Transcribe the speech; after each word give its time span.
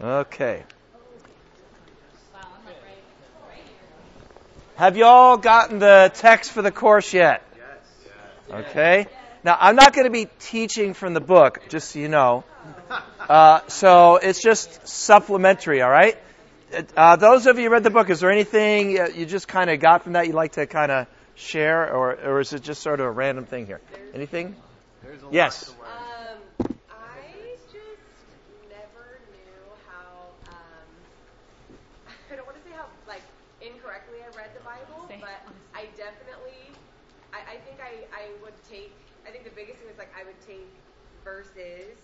Okay. 0.00 0.62
Have 4.76 4.98
you 4.98 5.06
all 5.06 5.38
gotten 5.38 5.78
the 5.78 6.10
text 6.14 6.52
for 6.52 6.60
the 6.60 6.70
course 6.70 7.14
yet? 7.14 7.42
Yes. 7.56 8.66
Okay. 8.68 9.06
Now, 9.42 9.56
I'm 9.58 9.74
not 9.74 9.94
going 9.94 10.04
to 10.04 10.10
be 10.10 10.28
teaching 10.38 10.92
from 10.92 11.14
the 11.14 11.20
book, 11.20 11.62
just 11.70 11.92
so 11.92 11.98
you 11.98 12.08
know. 12.08 12.44
Uh, 13.28 13.60
so 13.66 14.16
it's 14.22 14.40
just 14.40 14.86
supplementary, 14.86 15.82
all 15.82 15.90
right? 15.90 16.16
Uh, 16.96 17.16
those 17.16 17.48
of 17.48 17.58
you 17.58 17.64
who 17.64 17.70
read 17.70 17.82
the 17.82 17.90
book, 17.90 18.08
is 18.08 18.20
there 18.20 18.30
anything 18.30 18.92
you 19.16 19.26
just 19.26 19.48
kind 19.48 19.68
of 19.68 19.80
got 19.80 20.04
from 20.04 20.12
that 20.12 20.28
you'd 20.28 20.36
like 20.36 20.52
to 20.52 20.68
kind 20.68 20.92
of 20.92 21.08
share, 21.34 21.92
or, 21.92 22.14
or 22.14 22.40
is 22.40 22.52
it 22.52 22.62
just 22.62 22.82
sort 22.82 23.00
of 23.00 23.06
a 23.06 23.10
random 23.10 23.44
thing 23.44 23.66
here? 23.66 23.80
Anything? 24.14 24.54
Yes. 25.32 25.74
Verses, 41.26 41.98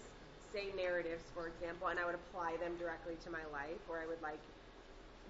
say 0.50 0.74
narratives, 0.74 1.30
for 1.30 1.46
example, 1.46 1.86
and 1.94 1.96
I 2.02 2.04
would 2.04 2.18
apply 2.18 2.58
them 2.58 2.74
directly 2.76 3.14
to 3.22 3.30
my 3.30 3.46
life, 3.54 3.78
or 3.86 4.02
I 4.02 4.06
would 4.10 4.20
like 4.20 4.42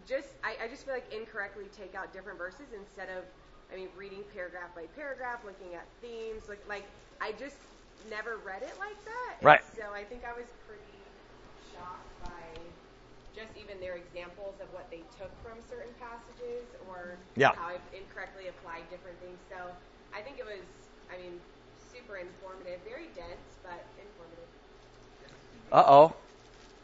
just, 0.08 0.32
I, 0.42 0.56
I 0.64 0.66
just 0.66 0.88
feel 0.88 0.96
like 0.96 1.06
incorrectly 1.12 1.68
take 1.76 1.94
out 1.94 2.10
different 2.10 2.40
verses 2.40 2.72
instead 2.72 3.12
of, 3.12 3.22
I 3.68 3.76
mean, 3.76 3.92
reading 3.94 4.24
paragraph 4.32 4.72
by 4.74 4.88
paragraph, 4.96 5.44
looking 5.44 5.76
at 5.76 5.84
themes, 6.00 6.48
like, 6.48 6.64
like 6.66 6.88
I 7.20 7.36
just 7.36 7.60
never 8.08 8.40
read 8.40 8.64
it 8.64 8.74
like 8.80 8.98
that. 9.04 9.36
Right. 9.44 9.62
so 9.76 9.92
I 9.92 10.02
think 10.08 10.24
I 10.24 10.32
was 10.32 10.48
pretty 10.66 10.98
shocked 11.70 12.16
by 12.24 12.48
just 13.36 13.52
even 13.60 13.78
their 13.78 14.00
examples 14.00 14.56
of 14.58 14.72
what 14.74 14.88
they 14.90 15.04
took 15.20 15.30
from 15.44 15.60
certain 15.68 15.92
passages 16.00 16.66
or 16.88 17.20
yeah. 17.36 17.52
how 17.54 17.76
I've 17.76 17.88
incorrectly 17.94 18.48
applied 18.48 18.88
different 18.90 19.20
things. 19.20 19.38
So 19.52 19.70
I 20.10 20.24
think 20.24 20.40
it 20.40 20.48
was, 20.48 20.64
I 21.12 21.20
mean, 21.20 21.38
super 22.02 22.16
informative, 22.18 22.80
very 22.88 23.06
dense, 23.14 23.28
but 23.62 23.84
informative. 23.98 24.48
Uh 25.70 25.84
oh, 25.86 26.14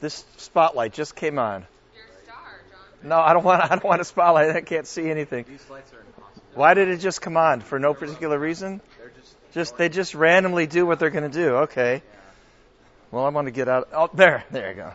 this 0.00 0.24
spotlight 0.36 0.92
just 0.92 1.16
came 1.16 1.38
on. 1.38 1.66
You're 1.94 2.04
star, 2.24 2.60
John. 2.70 3.08
No, 3.08 3.18
I 3.18 3.32
don't 3.32 3.44
want. 3.44 3.62
I 3.62 3.68
don't 3.68 3.84
want 3.84 4.00
a 4.00 4.04
spotlight. 4.04 4.54
I 4.54 4.60
can't 4.60 4.86
see 4.86 5.10
anything. 5.10 5.44
These 5.48 5.68
lights 5.70 5.92
are 5.92 6.00
impossible. 6.00 6.42
Why 6.54 6.74
did 6.74 6.88
it 6.88 6.98
just 6.98 7.20
come 7.20 7.36
on? 7.36 7.60
For 7.60 7.78
no 7.78 7.94
particular 7.94 8.38
reason? 8.38 8.80
They're 8.98 9.10
just 9.10 9.34
Just 9.52 9.76
they 9.76 9.88
just 9.88 10.14
randomly 10.14 10.66
do 10.66 10.86
what 10.86 10.98
they're 10.98 11.10
going 11.10 11.30
to 11.30 11.36
do. 11.36 11.56
Okay. 11.56 12.02
Well, 13.10 13.24
I 13.24 13.30
want 13.30 13.46
to 13.46 13.52
get 13.52 13.68
out. 13.68 13.88
Oh, 13.92 14.10
there, 14.12 14.44
there 14.50 14.70
you 14.70 14.76
go. 14.76 14.92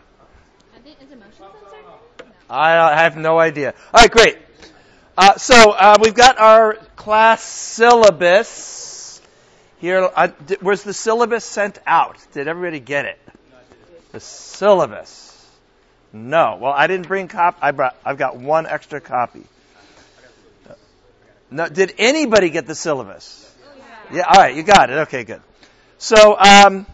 I 0.74 0.78
think 0.78 0.98
is 1.02 1.10
it 1.10 1.18
motion 1.18 1.32
sensor? 1.38 1.76
No. 2.20 2.26
I, 2.48 2.92
I 2.92 3.02
have 3.02 3.16
no 3.16 3.38
idea. 3.40 3.74
All 3.92 4.00
right, 4.00 4.10
great. 4.10 4.38
Uh, 5.18 5.36
so 5.36 5.72
uh, 5.72 5.96
we've 6.00 6.14
got 6.14 6.38
our 6.38 6.74
class 6.96 7.42
syllabus 7.42 8.84
here. 9.84 10.10
Uh, 10.14 10.28
did, 10.46 10.62
was 10.62 10.82
the 10.82 10.94
syllabus 10.94 11.44
sent 11.44 11.78
out? 11.86 12.16
Did 12.32 12.48
everybody 12.48 12.80
get 12.80 13.04
it? 13.04 13.18
The 14.12 14.20
syllabus. 14.20 15.30
No. 16.12 16.58
Well, 16.60 16.72
I 16.72 16.86
didn't 16.86 17.06
bring 17.06 17.28
cop. 17.28 17.58
I 17.60 17.72
brought. 17.72 17.96
I've 18.04 18.18
got 18.18 18.36
one 18.36 18.66
extra 18.66 19.00
copy. 19.00 19.44
No. 21.50 21.68
Did 21.68 21.94
anybody 21.98 22.50
get 22.50 22.66
the 22.66 22.74
syllabus? 22.74 23.52
Yeah. 24.12 24.22
All 24.22 24.40
right. 24.40 24.54
You 24.56 24.62
got 24.62 24.90
it. 24.90 24.98
Okay. 25.08 25.24
Good. 25.24 25.42
So, 25.98 26.38
um, 26.38 26.86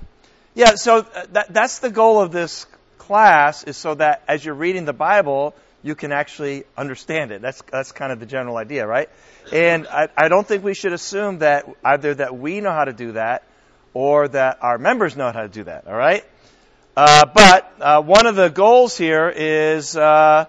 yeah. 0.55 0.75
So 0.75 0.99
uh, 0.99 1.27
that, 1.33 1.53
that's 1.53 1.79
the 1.79 1.91
goal 1.91 2.21
of 2.21 2.33
this 2.33 2.67
class 2.99 3.65
is 3.65 3.77
so 3.77 3.95
that 3.95 4.23
as 4.27 4.45
you're 4.45 4.55
reading 4.55 4.85
the 4.85 4.93
Bible, 4.93 5.55
you 5.83 5.95
can 5.95 6.13
actually 6.13 6.65
understand 6.77 7.33
it. 7.33 7.41
That's 7.43 7.63
that's 7.71 7.93
kind 7.93 8.13
of 8.13 8.21
the 8.21 8.27
general 8.27 8.57
idea, 8.57 8.87
right? 8.87 9.09
And 9.53 9.87
I, 9.87 10.09
I 10.17 10.29
don't 10.29 10.47
think 10.47 10.63
we 10.63 10.75
should 10.75 10.93
assume 10.93 11.39
that 11.39 11.67
either 11.85 12.15
that 12.15 12.37
we 12.37 12.61
know 12.61 12.73
how 12.73 12.85
to 12.85 12.93
do 12.93 13.13
that 13.13 13.45
or 13.95 14.29
that 14.29 14.59
our 14.63 14.79
members 14.79 15.17
know 15.17 15.33
how 15.33 15.43
to 15.43 15.49
do 15.49 15.65
that. 15.65 15.87
All 15.87 15.95
right. 15.95 16.25
Uh, 16.97 17.25
but 17.27 17.73
uh, 17.81 18.03
one 18.03 18.27
of 18.27 18.37
the 18.37 18.49
goals 18.49 18.97
here 18.97 19.33
is 19.35 19.97
uh, 19.97 20.47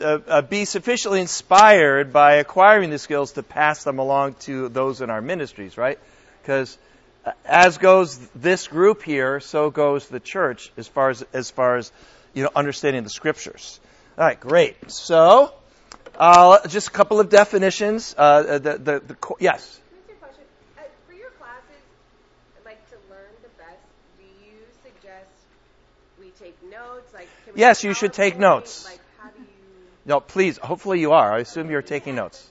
uh, 0.00 0.18
uh, 0.26 0.42
be 0.42 0.64
sufficiently 0.64 1.20
inspired 1.20 2.12
by 2.12 2.34
acquiring 2.34 2.90
the 2.90 2.98
skills 2.98 3.32
to 3.32 3.42
pass 3.42 3.84
them 3.84 3.98
along 3.98 4.34
to 4.34 4.68
those 4.68 5.00
in 5.00 5.10
our 5.10 5.20
ministries, 5.20 5.78
right? 5.78 5.98
Because 6.42 6.76
uh, 7.24 7.32
as 7.44 7.78
goes 7.78 8.18
this 8.34 8.66
group 8.66 9.02
here, 9.02 9.38
so 9.38 9.70
goes 9.70 10.08
the 10.08 10.20
church 10.20 10.72
as 10.76 10.88
far 10.88 11.10
as 11.10 11.22
as 11.32 11.50
far 11.50 11.76
as 11.76 11.92
you 12.32 12.42
know 12.42 12.50
understanding 12.56 13.04
the 13.04 13.10
scriptures. 13.10 13.78
All 14.16 14.24
right, 14.24 14.38
great. 14.38 14.90
So, 14.90 15.52
uh, 16.16 16.66
just 16.68 16.88
a 16.88 16.90
couple 16.90 17.18
of 17.18 17.28
definitions. 17.28 18.14
Uh, 18.16 18.58
the, 18.58 18.78
the, 18.78 19.00
the, 19.00 19.14
co- 19.14 19.36
yes. 19.40 19.80
Can 19.90 19.98
I 19.98 20.00
ask 20.00 20.08
you 20.08 20.14
a 20.14 20.18
question? 20.18 20.44
Uh, 20.78 20.82
for 21.08 21.14
your 21.14 21.30
classes, 21.30 21.82
like 22.64 22.88
to 22.90 22.96
learn 23.10 23.32
the 23.42 23.48
best, 23.58 23.82
do 24.18 24.24
you 24.46 24.54
suggest 24.84 25.30
we 26.20 26.30
take 26.38 26.54
notes? 26.70 27.12
Like, 27.12 27.28
can 27.44 27.54
we 27.54 27.60
Yes, 27.60 27.82
you 27.82 27.94
should 27.94 28.12
take 28.12 28.38
notes. 28.38 28.84
Like, 28.84 29.00
you? 29.36 29.44
No, 30.06 30.20
please. 30.20 30.58
Hopefully 30.58 31.00
you 31.00 31.12
are. 31.12 31.32
I 31.32 31.40
assume 31.40 31.70
you're 31.70 31.82
taking 31.82 32.14
notes. 32.14 32.48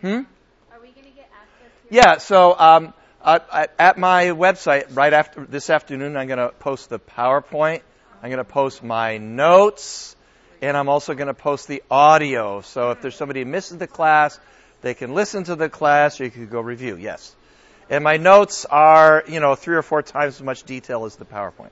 Hmm. 0.00 0.08
Are 0.08 0.80
we 0.80 0.88
going 0.88 1.04
to 1.06 1.12
get 1.14 1.30
access 1.30 1.70
to 1.88 1.94
your 1.94 2.02
Yeah. 2.02 2.18
So 2.18 2.58
um, 2.58 2.94
uh, 3.22 3.38
at- 3.52 3.72
at 3.78 3.98
my 3.98 4.24
website, 4.26 4.86
right 4.96 5.12
after 5.12 5.44
this 5.44 5.70
afternoon, 5.70 6.16
I'm 6.16 6.26
going 6.26 6.38
to 6.40 6.48
post 6.58 6.88
the 6.88 6.98
PowerPoint. 6.98 7.82
I'm 8.20 8.30
going 8.30 8.38
to 8.38 8.44
post 8.44 8.82
my 8.82 9.18
notes, 9.18 10.16
and 10.62 10.76
I'm 10.76 10.88
also 10.88 11.14
going 11.14 11.26
to 11.26 11.34
post 11.34 11.68
the 11.68 11.82
audio. 11.90 12.60
So 12.60 12.92
if 12.92 13.02
there's 13.02 13.16
somebody 13.16 13.40
who 13.40 13.46
misses 13.46 13.78
the 13.78 13.86
class, 13.86 14.38
they 14.80 14.94
can 14.94 15.14
listen 15.14 15.44
to 15.44 15.56
the 15.56 15.68
class, 15.68 16.20
or 16.20 16.24
you 16.24 16.30
can 16.30 16.46
go 16.46 16.60
review. 16.60 16.96
Yes. 16.96 17.34
And 17.90 18.02
my 18.02 18.16
notes 18.16 18.64
are, 18.64 19.24
you 19.28 19.40
know, 19.40 19.54
three 19.54 19.76
or 19.76 19.82
four 19.82 20.02
times 20.02 20.36
as 20.36 20.42
much 20.42 20.62
detail 20.62 21.04
as 21.04 21.16
the 21.16 21.24
PowerPoint. 21.24 21.70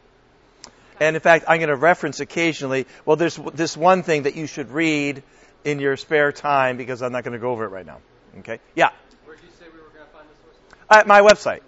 And 0.99 1.17
in 1.17 1.23
fact, 1.23 1.47
I'm 1.49 1.59
going 1.59 1.71
to 1.71 1.77
reference 1.77 2.21
occasionally, 2.21 2.87
well, 3.06 3.17
there's 3.17 3.39
this 3.55 3.77
one 3.77 4.03
thing 4.03 4.25
that 4.25 4.37
you 4.37 4.47
should 4.47 4.71
read 4.71 5.23
in 5.65 5.79
your 5.79 5.97
spare 5.97 6.33
time 6.33 6.77
because 6.77 7.00
I'm 7.00 7.12
not 7.12 7.25
going 7.25 7.33
to 7.33 7.39
go 7.39 7.53
over 7.53 7.65
it 7.65 7.69
right 7.69 7.87
now. 7.87 7.99
Okay? 8.41 8.59
Yeah. 8.75 8.91
Where 9.25 9.37
did 9.37 9.45
you 9.45 9.50
say 9.59 9.67
we 9.73 9.81
were 9.81 9.89
going 9.89 10.05
to 10.05 10.12
find 10.12 10.29
this 10.29 10.37
source? 10.43 10.56
At 10.91 11.06
my 11.06 11.21
website, 11.21 11.61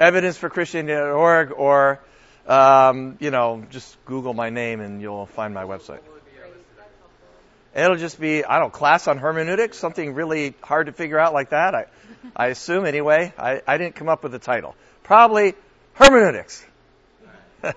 evidenceforchristianity.org, 0.00 1.52
or 1.52 2.00
um, 2.46 3.16
you 3.20 3.30
know, 3.30 3.64
just 3.70 4.02
Google 4.04 4.34
my 4.34 4.50
name 4.50 4.80
and 4.80 5.00
you'll 5.00 5.26
find 5.26 5.54
my 5.54 5.64
website. 5.64 6.00
What 6.02 6.14
would 6.14 6.24
be 6.24 6.38
uh, 6.40 6.48
listed? 6.48 6.62
It'll 7.74 7.96
just 7.96 8.20
be 8.20 8.44
I 8.44 8.58
don't 8.58 8.72
class 8.72 9.08
on 9.08 9.18
hermeneutics, 9.18 9.78
something 9.78 10.14
really 10.14 10.54
hard 10.62 10.86
to 10.86 10.92
figure 10.92 11.18
out 11.18 11.32
like 11.32 11.50
that. 11.50 11.74
I, 11.74 11.86
I 12.36 12.48
assume 12.48 12.84
anyway. 12.84 13.32
I, 13.38 13.62
I 13.66 13.78
didn't 13.78 13.94
come 13.94 14.08
up 14.08 14.22
with 14.22 14.32
the 14.32 14.38
title. 14.38 14.74
Probably 15.02 15.54
hermeneutics. 15.94 16.64
All 17.64 17.72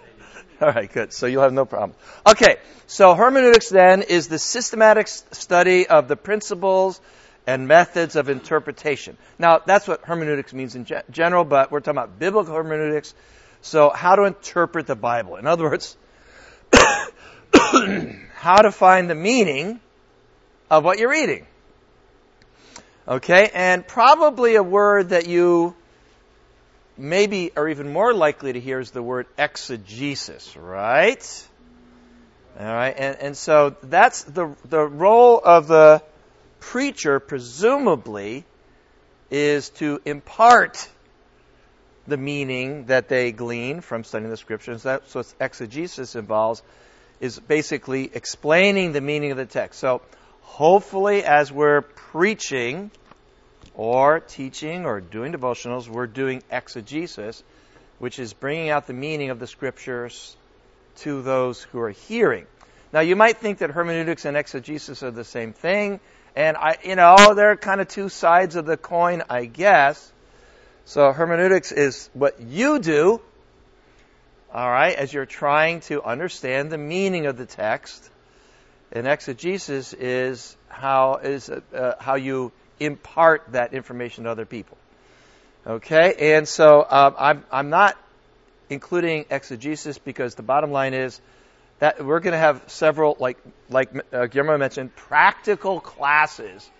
right, 0.62 0.92
good. 0.92 1.14
So 1.14 1.28
you'll 1.28 1.44
have 1.44 1.54
no 1.54 1.66
problem. 1.66 1.98
Okay, 2.28 2.58
so 2.88 3.16
hermeneutics 3.16 3.70
then 3.70 4.02
is 4.04 4.28
the 4.28 4.40
systematic 4.40 5.08
study 5.08 5.88
of 5.88 6.08
the 6.08 6.16
principles 6.16 7.00
and 7.48 7.68
methods 7.68 8.16
of 8.16 8.30
interpretation. 8.30 9.18
Now, 9.38 9.60
that's 9.60 9.88
what 9.88 10.02
hermeneutics 10.04 10.54
means 10.54 10.76
in 10.76 10.86
ge- 10.86 11.04
general, 11.12 11.46
but 11.46 11.72
we're 11.72 11.80
talking 11.80 11.98
about 11.98 12.18
biblical 12.20 12.56
hermeneutics. 12.56 13.14
So, 13.62 13.90
how 13.90 14.16
to 14.16 14.24
interpret 14.24 14.88
the 14.88 14.96
Bible. 14.96 15.36
In 15.38 15.48
other 15.48 15.64
words, 15.64 15.98
how 18.36 18.58
to 18.62 18.72
find 18.72 19.10
the 19.10 19.16
meaning 19.16 19.80
of 20.70 20.84
what 20.84 21.00
you're 21.00 21.10
reading. 21.10 21.46
Okay, 23.08 23.52
and 23.54 23.88
probably 23.88 24.56
a 24.56 24.64
word 24.64 25.10
that 25.10 25.28
you 25.28 25.76
maybe 26.98 27.52
are 27.56 27.68
even 27.68 27.92
more 27.92 28.14
likely 28.14 28.54
to 28.54 28.60
hear 28.60 28.80
is 28.80 28.92
the 28.92 29.04
word 29.04 29.28
exegesis, 29.38 30.56
right? 30.58 31.48
All 32.60 32.66
right, 32.66 32.96
and, 32.98 33.18
and 33.20 33.38
so 33.38 33.76
that's 33.84 34.24
the, 34.24 34.56
the 34.70 34.80
role 34.80 35.40
of 35.44 35.68
the 35.68 36.02
preacher, 36.60 37.20
presumably, 37.20 38.46
is 39.30 39.70
to 39.72 40.02
impart 40.06 40.90
the 42.08 42.18
meaning 42.18 42.86
that 42.86 43.10
they 43.10 43.32
glean 43.32 43.82
from 43.82 44.04
studying 44.04 44.30
the 44.30 44.38
scriptures. 44.38 44.84
That's 44.84 45.14
what 45.14 45.34
exegesis 45.40 46.16
involves, 46.16 46.64
is 47.26 47.40
basically 47.40 48.10
explaining 48.14 48.94
the 48.94 49.02
meaning 49.02 49.32
of 49.32 49.38
the 49.38 49.46
text. 49.46 49.80
So 49.80 50.02
hopefully, 50.42 51.24
as 51.24 51.52
we're 51.52 51.82
preaching 51.82 52.92
or 53.74 54.22
teaching 54.22 54.86
or 54.86 55.02
doing 55.02 55.34
devotionals, 55.34 55.90
we're 55.90 56.08
doing 56.08 56.44
exegesis, 56.50 57.44
which 58.00 58.20
is 58.20 58.34
bringing 58.34 58.70
out 58.70 58.88
the 58.88 58.94
meaning 58.94 59.32
of 59.32 59.40
the 59.40 59.48
scriptures 59.48 60.38
to 60.98 61.22
those 61.22 61.62
who 61.62 61.80
are 61.80 61.90
hearing. 61.90 62.46
Now, 62.94 63.02
you 63.02 63.16
might 63.18 63.38
think 63.38 63.58
that 63.58 63.72
hermeneutics 63.72 64.24
and 64.24 64.38
exegesis 64.38 65.04
are 65.04 65.12
the 65.12 65.26
same 65.26 65.52
thing, 65.52 66.00
and 66.36 66.56
I, 66.56 66.78
you 66.84 66.96
know, 66.96 67.34
they're 67.36 67.58
kind 67.58 67.82
of 67.82 67.88
two 67.88 68.08
sides 68.08 68.56
of 68.56 68.66
the 68.66 68.78
coin, 68.78 69.24
I 69.30 69.46
guess. 69.46 70.12
So 70.86 71.12
hermeneutics 71.12 71.72
is 71.72 72.10
what 72.14 72.40
you 72.40 72.80
do, 72.80 73.20
all 74.56 74.72
right, 74.72 74.96
as 74.96 75.12
you're 75.12 75.26
trying 75.26 75.82
to 75.82 76.02
understand 76.02 76.72
the 76.72 76.78
meaning 76.78 77.26
of 77.26 77.36
the 77.36 77.46
text. 77.46 78.10
And 78.94 79.06
exegesis 79.06 79.92
is 79.92 80.56
how 80.70 81.16
is 81.22 81.50
uh, 81.50 81.96
how 82.00 82.16
you 82.16 82.54
impart 82.80 83.44
that 83.52 83.74
information 83.74 84.24
to 84.24 84.30
other 84.30 84.46
people. 84.46 84.78
Okay, 85.68 86.36
and 86.36 86.48
so 86.48 86.88
um, 86.90 87.16
I'm 87.20 87.44
I'm 87.52 87.70
not 87.70 87.98
including 88.70 89.26
exegesis 89.30 89.98
because 89.98 90.36
the 90.36 90.44
bottom 90.44 90.72
line 90.72 90.94
is 90.94 91.20
that 91.80 92.04
we're 92.06 92.22
going 92.22 92.32
to 92.32 92.38
have 92.38 92.64
several 92.68 93.18
like 93.20 93.38
like 93.70 93.90
uh, 94.14 94.28
Guillermo 94.28 94.58
mentioned 94.58 94.96
practical 94.96 95.82
classes, 95.82 96.72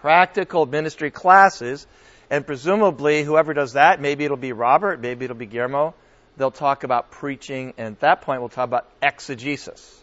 practical 0.00 0.64
ministry 0.64 1.10
classes, 1.10 1.86
and 2.30 2.46
presumably 2.46 3.22
whoever 3.22 3.52
does 3.52 3.74
that, 3.74 4.00
maybe 4.00 4.24
it'll 4.24 4.38
be 4.38 4.52
Robert, 4.52 4.98
maybe 4.98 5.26
it'll 5.26 5.36
be 5.36 5.44
Guillermo. 5.44 5.92
They'll 6.38 6.50
talk 6.52 6.84
about 6.84 7.10
preaching, 7.10 7.74
and 7.76 7.96
at 7.96 8.00
that 8.00 8.20
point 8.22 8.40
we'll 8.40 8.48
talk 8.48 8.64
about 8.64 8.88
exegesis. 9.02 10.02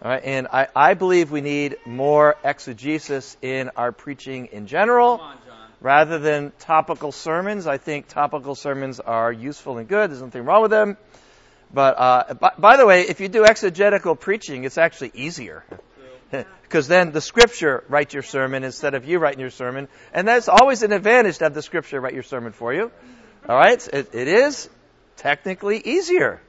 All 0.00 0.10
right, 0.12 0.22
and 0.24 0.46
I, 0.46 0.68
I 0.74 0.94
believe 0.94 1.32
we 1.32 1.40
need 1.40 1.76
more 1.84 2.36
exegesis 2.44 3.36
in 3.42 3.70
our 3.76 3.90
preaching 3.90 4.46
in 4.52 4.68
general. 4.68 5.20
On. 5.20 5.36
Rather 5.80 6.18
than 6.18 6.52
topical 6.58 7.12
sermons, 7.12 7.66
I 7.66 7.78
think 7.78 8.08
topical 8.08 8.54
sermons 8.54 8.98
are 8.98 9.32
useful 9.32 9.78
and 9.78 9.88
good. 9.88 10.10
There's 10.10 10.22
nothing 10.22 10.44
wrong 10.44 10.62
with 10.62 10.72
them. 10.72 10.96
But 11.72 11.98
uh, 11.98 12.34
by, 12.34 12.52
by 12.58 12.76
the 12.76 12.86
way, 12.86 13.02
if 13.02 13.20
you 13.20 13.28
do 13.28 13.44
exegetical 13.44 14.16
preaching, 14.16 14.64
it's 14.64 14.78
actually 14.78 15.12
easier. 15.14 15.64
Because 16.62 16.88
then 16.88 17.12
the 17.12 17.20
scripture 17.20 17.84
writes 17.88 18.12
your 18.12 18.24
sermon 18.24 18.64
instead 18.64 18.94
of 18.94 19.04
you 19.04 19.18
writing 19.18 19.40
your 19.40 19.50
sermon. 19.50 19.88
And 20.12 20.26
that's 20.26 20.48
always 20.48 20.82
an 20.82 20.92
advantage 20.92 21.38
to 21.38 21.44
have 21.44 21.54
the 21.54 21.62
scripture 21.62 22.00
write 22.00 22.14
your 22.14 22.24
sermon 22.24 22.52
for 22.52 22.72
you. 22.72 22.90
All 23.48 23.56
right? 23.56 23.86
It, 23.92 24.14
it 24.14 24.28
is 24.28 24.68
technically 25.18 25.78
easier. 25.78 26.40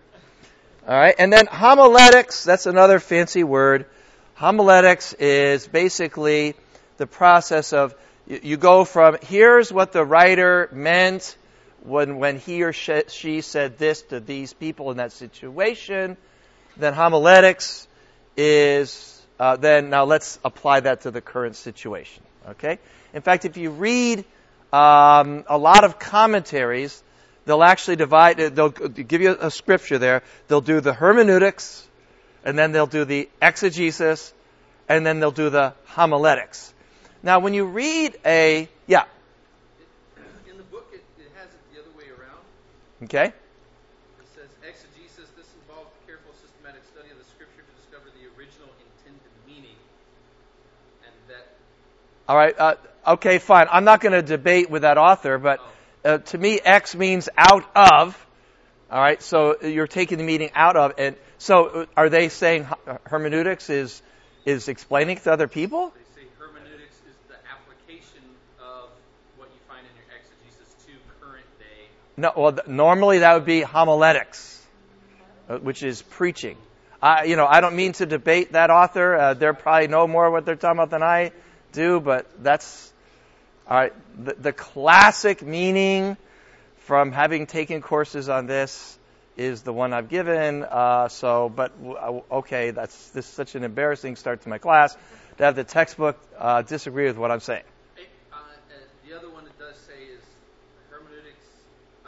All 0.88 0.96
right? 0.96 1.16
And 1.20 1.32
then 1.32 1.46
homiletics, 1.46 2.44
that's 2.44 2.66
another 2.66 3.00
fancy 3.00 3.44
word. 3.44 3.86
Homiletics 4.36 5.14
is 5.14 5.68
basically 5.68 6.56
the 6.98 7.08
process 7.08 7.74
of 7.74 7.94
you, 8.26 8.58
go 8.58 8.86
from 8.86 9.18
here's 9.24 9.74
what 9.74 9.92
the 9.92 10.06
writer 10.06 10.70
meant 10.72 11.36
when, 11.84 12.18
when 12.18 12.38
he 12.38 12.64
or 12.64 12.74
she, 12.74 13.02
she 13.08 13.42
said 13.42 13.78
this 13.78 14.04
to 14.04 14.20
these 14.20 14.54
people 14.54 14.92
in 14.92 14.98
that 14.98 15.12
situation. 15.12 16.16
Then 16.78 16.94
homiletics 16.94 17.88
is 18.38 19.20
uh, 19.40 19.56
then 19.56 19.90
now 19.90 20.04
let's 20.04 20.38
apply 20.44 20.82
that 20.82 21.02
to 21.02 21.12
the 21.12 21.22
current 21.22 21.56
situation. 21.56 22.24
Okay. 22.50 22.80
In 23.14 23.22
fact, 23.22 23.46
if 23.46 23.58
you 23.58 23.72
read 23.72 24.26
um, 24.72 25.44
a 25.48 25.58
lot 25.58 25.84
of 25.84 25.98
commentaries, 25.98 27.02
they'll 27.50 27.64
actually 27.64 27.96
divide. 27.96 28.38
They'll 28.38 28.70
give 28.70 29.22
you 29.22 29.36
a 29.40 29.50
scripture 29.50 29.98
there. 29.98 30.22
They'll 30.48 30.62
do 30.62 30.82
the 30.82 30.94
hermeneutics, 30.94 31.88
and 32.46 32.56
then 32.56 32.74
they'll 32.74 32.86
do 32.86 33.06
the 33.06 33.28
exegesis, 33.42 34.32
and 34.88 35.04
then 35.04 35.20
they'll 35.20 35.32
do 35.32 35.50
the 35.50 35.74
homiletics. 35.88 36.72
Now, 37.24 37.40
when 37.40 37.56
you 37.56 37.66
read 37.66 38.16
a 38.24 38.70
yeah, 38.86 39.06
In 40.48 40.58
the 40.58 40.64
book, 40.64 40.92
it, 40.94 41.02
it 41.18 41.32
has 41.38 41.50
it 41.50 41.74
the 41.74 41.82
other 41.82 41.90
way 41.98 42.06
around. 42.14 42.46
okay, 43.06 43.34
It 43.34 44.28
says 44.36 44.50
exegesis. 44.62 45.28
This 45.36 45.50
involves 45.66 45.90
careful 46.06 46.32
systematic 46.40 46.84
study 46.94 47.10
of 47.10 47.18
the 47.18 47.26
scripture 47.34 47.66
to 47.66 47.74
discover 47.82 48.14
the 48.14 48.30
original 48.38 48.70
intended 48.78 49.34
meaning, 49.48 49.78
and 51.02 51.14
that 51.34 51.50
all 52.30 52.38
right, 52.38 52.54
uh, 52.60 52.76
okay, 53.18 53.40
fine. 53.40 53.66
I'm 53.72 53.86
not 53.86 54.02
going 54.02 54.14
to 54.14 54.22
debate 54.22 54.70
with 54.70 54.84
that 54.84 55.00
author, 55.00 55.40
but 55.40 55.60
uh, 56.04 56.18
to 56.20 56.38
me, 56.38 56.60
X 56.64 56.96
means 56.96 57.30
out 57.38 57.70
of. 57.76 58.28
All 58.92 59.00
right, 59.00 59.22
so 59.22 59.62
you're 59.62 59.88
taking 59.88 60.18
the 60.18 60.24
meaning 60.24 60.50
out 60.56 60.76
of, 60.76 60.94
and 60.98 61.16
so 61.38 61.66
uh, 61.68 61.86
are 61.96 62.10
they 62.10 62.30
saying 62.30 62.68
hermeneutics 63.04 63.70
is 63.70 64.02
is 64.46 64.68
explaining 64.68 65.18
to 65.18 65.32
other 65.32 65.48
people? 65.48 65.94
they 65.96 66.22
say 66.22 66.28
hermeneutics 66.40 66.96
is 67.08 67.16
the 67.28 67.36
application 67.54 68.24
of 68.60 68.90
what 69.38 69.50
you 69.54 69.60
find 69.68 69.86
in 69.86 69.94
your 69.96 70.06
exegesis 70.18 70.74
to 70.86 70.94
current 71.22 71.46
day. 71.60 71.88
No, 72.18 72.34
well, 72.36 72.54
th- 72.54 72.68
normally 72.68 73.20
that 73.20 73.36
would 73.36 73.46
be 73.46 73.62
homiletics, 73.62 74.60
uh, 75.50 75.60
which 75.60 75.84
is 75.84 76.02
preaching. 76.02 76.58
I, 77.02 77.26
you 77.26 77.36
know, 77.36 77.46
I 77.46 77.62
don't 77.62 77.76
mean 77.76 77.94
to 77.94 78.08
debate 78.08 78.54
that 78.54 78.72
author. 78.72 79.16
Uh, 79.16 79.34
they 79.36 79.52
probably 79.52 79.88
know 79.88 80.08
more 80.08 80.32
what 80.32 80.46
they're 80.46 80.56
talking 80.56 80.80
about 80.80 80.90
than 80.90 81.04
I 81.04 81.32
do, 81.74 82.00
but 82.00 82.44
that's 82.44 82.89
all 83.70 83.78
right. 83.78 83.94
The, 84.26 84.34
the 84.34 84.54
classic 84.54 85.44
meaning 85.44 86.18
from 86.80 87.12
having 87.12 87.46
taken 87.46 87.82
courses 87.84 88.28
on 88.28 88.48
this 88.48 88.98
is 89.38 89.62
the 89.62 89.72
one 89.72 89.94
I've 89.94 90.10
given. 90.10 90.64
Uh, 90.64 91.08
so, 91.08 91.50
but 91.50 91.72
okay, 92.32 92.72
that's 92.72 93.10
this 93.12 93.26
is 93.28 93.32
such 93.32 93.54
an 93.54 93.64
embarrassing 93.64 94.16
start 94.16 94.42
to 94.42 94.50
my 94.50 94.58
class 94.58 94.98
to 95.38 95.44
have 95.46 95.56
the 95.56 95.64
textbook 95.64 96.18
uh, 96.40 96.64
disagree 96.64 97.06
with 97.06 97.18
what 97.18 97.30
I'm 97.30 97.42
saying. 97.42 97.62
Uh, 98.34 98.38
uh, 98.38 98.40
the 99.08 99.16
other 99.16 99.30
one 99.30 99.46
it 99.46 99.58
does 99.60 99.78
say 99.78 100.02
is 100.04 100.22
hermeneutics, 100.90 101.46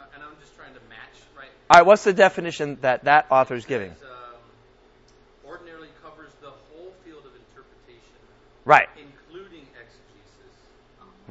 uh, 0.00 0.02
and 0.14 0.22
I'm 0.24 0.34
just 0.40 0.56
trying 0.56 0.74
to 0.74 0.80
match, 0.90 1.14
right? 1.38 1.48
All 1.70 1.78
right, 1.78 1.86
what's 1.86 2.02
the 2.02 2.12
definition 2.12 2.76
that 2.80 3.04
that 3.04 3.26
author 3.30 3.54
is 3.54 3.66
giving? 3.66 3.90
Um, 3.90 3.96
ordinarily 5.46 5.88
covers 6.02 6.32
the 6.40 6.50
whole 6.50 6.92
field 7.04 7.24
of 7.24 7.32
interpretation, 7.32 8.18
Right, 8.64 8.88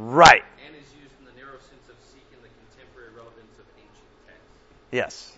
right. 0.02 0.44
and 0.66 0.76
is 0.76 0.82
used 1.02 1.14
in 1.20 1.26
the 1.26 1.40
narrow 1.40 1.58
sense 1.60 1.88
of 1.90 1.96
seeking 2.12 2.42
the 2.42 2.50
contemporary 2.66 3.10
relevance 3.16 3.58
of 3.60 3.66
ancient 3.78 4.28
texts. 4.28 4.52
Yes. 4.92 5.38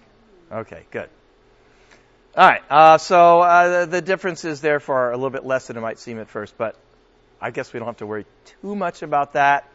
Okay, 0.51 0.83
good. 0.91 1.09
All 2.35 2.47
right. 2.47 2.63
Uh, 2.69 2.97
so 2.97 3.41
uh, 3.41 3.85
the 3.85 4.01
differences, 4.01 4.61
therefore, 4.61 5.09
are 5.09 5.11
a 5.11 5.17
little 5.17 5.29
bit 5.29 5.45
less 5.45 5.67
than 5.67 5.77
it 5.77 5.81
might 5.81 5.99
seem 5.99 6.19
at 6.19 6.29
first, 6.29 6.57
but 6.57 6.75
I 7.41 7.51
guess 7.51 7.73
we 7.73 7.79
don't 7.79 7.87
have 7.87 7.97
to 7.97 8.07
worry 8.07 8.25
too 8.61 8.75
much 8.75 9.01
about 9.01 9.33
that. 9.33 9.67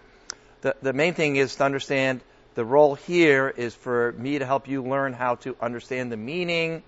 The, 0.62 0.74
the 0.82 0.92
main 0.92 1.14
thing 1.14 1.36
is 1.36 1.54
to 1.56 1.64
understand 1.64 2.20
the 2.54 2.64
role 2.64 2.96
here 2.96 3.48
is 3.48 3.74
for 3.74 4.12
me 4.18 4.40
to 4.40 4.46
help 4.46 4.66
you 4.66 4.82
learn 4.82 5.12
how 5.12 5.36
to 5.36 5.54
understand 5.60 6.10
the 6.10 6.16
meaning, 6.16 6.82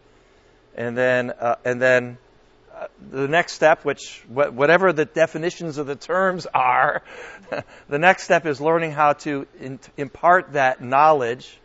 and 0.75 0.97
then 0.97 1.31
uh, 1.31 1.57
and 1.65 1.81
then 1.81 2.19
the 3.11 3.29
next 3.29 3.53
step, 3.53 3.85
which 3.85 4.23
whatever 4.29 4.93
the 4.93 5.05
definitions 5.05 5.79
of 5.79 5.87
the 5.87 5.97
terms 5.97 6.47
are, 6.53 7.03
the 7.89 7.99
next 7.99 8.25
step 8.25 8.47
is 8.47 8.61
learning 8.61 8.93
how 8.93 9.15
to 9.15 9.47
impart 9.97 10.53
that 10.53 10.83
knowledge 10.83 11.59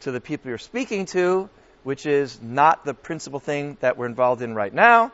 to 0.00 0.10
the 0.10 0.20
people 0.20 0.48
you're 0.48 0.58
speaking 0.58 1.06
to, 1.06 1.48
which 1.82 2.06
is 2.06 2.40
not 2.42 2.84
the 2.84 2.94
principal 2.94 3.40
thing 3.40 3.76
that 3.80 3.96
we're 3.96 4.06
involved 4.06 4.42
in 4.42 4.54
right 4.54 4.72
now. 4.72 5.12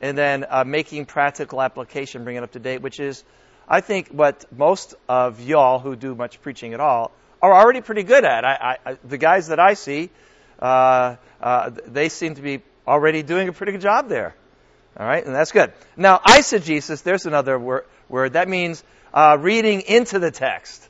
And 0.00 0.16
then 0.16 0.46
uh, 0.48 0.64
making 0.64 1.06
practical 1.06 1.60
application, 1.60 2.24
bring 2.24 2.36
it 2.36 2.42
up 2.42 2.52
to 2.52 2.58
date, 2.58 2.80
which 2.80 3.00
is, 3.00 3.22
I 3.68 3.80
think, 3.80 4.08
what 4.08 4.44
most 4.56 4.94
of 5.08 5.40
y'all 5.40 5.78
who 5.78 5.94
do 5.94 6.14
much 6.14 6.40
preaching 6.40 6.72
at 6.74 6.80
all 6.80 7.12
are 7.42 7.52
already 7.52 7.80
pretty 7.80 8.02
good 8.02 8.24
at. 8.24 8.44
I, 8.44 8.78
I, 8.84 8.96
the 9.04 9.18
guys 9.18 9.48
that 9.48 9.58
I 9.58 9.74
see, 9.74 10.10
uh, 10.58 11.16
uh, 11.40 11.70
they 11.86 12.08
seem 12.08 12.34
to 12.34 12.42
be 12.42 12.62
already 12.86 13.22
doing 13.22 13.48
a 13.48 13.52
pretty 13.52 13.72
good 13.72 13.80
job 13.80 14.08
there. 14.08 14.34
All 14.96 15.06
right, 15.06 15.24
and 15.24 15.34
that's 15.34 15.52
good. 15.52 15.72
Now, 15.96 16.18
eisegesis, 16.18 17.02
there's 17.02 17.26
another 17.26 17.58
wor- 17.58 17.86
word. 18.08 18.34
That 18.34 18.48
means 18.48 18.82
uh, 19.14 19.36
reading 19.40 19.82
into 19.82 20.18
the 20.18 20.30
text. 20.30 20.88